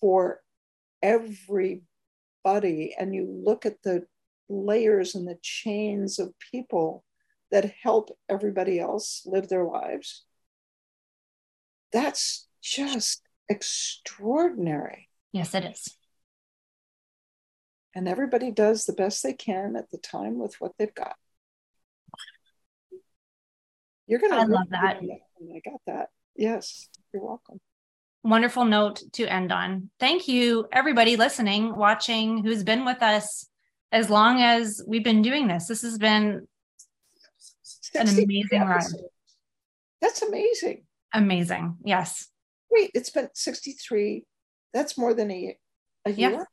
for 0.00 0.40
everybody 1.00 1.84
and 2.98 3.14
you 3.14 3.40
look 3.44 3.66
at 3.66 3.80
the 3.84 4.04
layers 4.48 5.14
and 5.14 5.28
the 5.28 5.38
chains 5.42 6.18
of 6.18 6.34
people 6.50 7.04
that 7.52 7.72
help 7.82 8.10
everybody 8.28 8.80
else 8.80 9.22
live 9.26 9.48
their 9.48 9.64
lives, 9.64 10.24
that's 11.92 12.46
just 12.62 13.22
extraordinary. 13.48 15.08
Yes, 15.32 15.54
it 15.54 15.64
is. 15.64 15.96
And 17.94 18.08
everybody 18.08 18.50
does 18.50 18.84
the 18.84 18.92
best 18.92 19.22
they 19.22 19.32
can 19.32 19.74
at 19.76 19.90
the 19.90 19.98
time 19.98 20.38
with 20.38 20.56
what 20.58 20.72
they've 20.78 20.94
got. 20.94 21.16
You're 24.06 24.20
going 24.20 24.32
to 24.32 24.38
I 24.38 24.44
love 24.44 24.68
that. 24.70 25.00
I 25.00 25.60
got 25.64 25.80
that. 25.86 26.08
Yes, 26.36 26.88
you're 27.12 27.24
welcome. 27.24 27.60
Wonderful 28.24 28.64
note 28.64 29.02
to 29.14 29.26
end 29.26 29.52
on. 29.52 29.90
Thank 30.00 30.28
you, 30.28 30.66
everybody 30.72 31.16
listening, 31.16 31.76
watching, 31.76 32.42
who's 32.42 32.64
been 32.64 32.84
with 32.84 33.02
us 33.02 33.46
as 33.92 34.10
long 34.10 34.40
as 34.40 34.82
we've 34.86 35.04
been 35.04 35.22
doing 35.22 35.48
this. 35.48 35.66
This 35.66 35.82
has 35.82 35.98
been 35.98 36.46
an 37.94 38.08
amazing 38.08 38.60
ride. 38.60 38.84
That's 40.00 40.22
amazing. 40.22 40.84
Amazing. 41.12 41.76
Yes. 41.84 42.28
Wait, 42.70 42.90
it's 42.94 43.10
been 43.10 43.28
63. 43.34 44.24
That's 44.74 44.98
more 44.98 45.14
than 45.14 45.30
a, 45.30 45.56
a 46.04 46.10
year? 46.10 46.46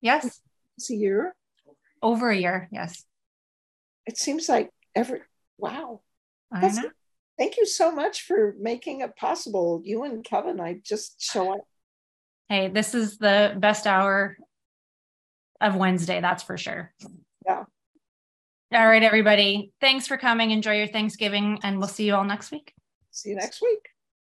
Yes. 0.00 0.24
yes. 0.24 0.40
It's 0.76 0.90
a 0.90 0.94
year? 0.94 1.34
Over 2.02 2.30
a 2.30 2.36
year. 2.36 2.68
Yes. 2.72 3.04
It 4.06 4.18
seems 4.18 4.48
like 4.48 4.70
every, 4.94 5.20
wow. 5.58 6.00
I 6.52 6.68
know. 6.68 6.90
Thank 7.38 7.56
you 7.56 7.66
so 7.66 7.90
much 7.90 8.22
for 8.22 8.54
making 8.60 9.00
it 9.00 9.16
possible. 9.16 9.80
You 9.84 10.04
and 10.04 10.22
Kevin, 10.22 10.60
I 10.60 10.80
just 10.84 11.22
show 11.22 11.54
up. 11.54 11.60
Hey, 12.48 12.68
this 12.68 12.94
is 12.94 13.16
the 13.16 13.54
best 13.58 13.86
hour 13.86 14.36
of 15.60 15.76
Wednesday, 15.76 16.20
that's 16.20 16.42
for 16.42 16.58
sure. 16.58 16.92
Yeah. 17.46 17.64
All 18.74 18.86
right, 18.86 19.02
everybody. 19.02 19.72
Thanks 19.80 20.06
for 20.06 20.16
coming. 20.16 20.50
Enjoy 20.50 20.76
your 20.76 20.88
Thanksgiving, 20.88 21.60
and 21.62 21.78
we'll 21.78 21.88
see 21.88 22.04
you 22.04 22.14
all 22.14 22.24
next 22.24 22.50
week. 22.50 22.74
See 23.10 23.30
you 23.30 23.36
next 23.36 23.62
week. 23.62 23.91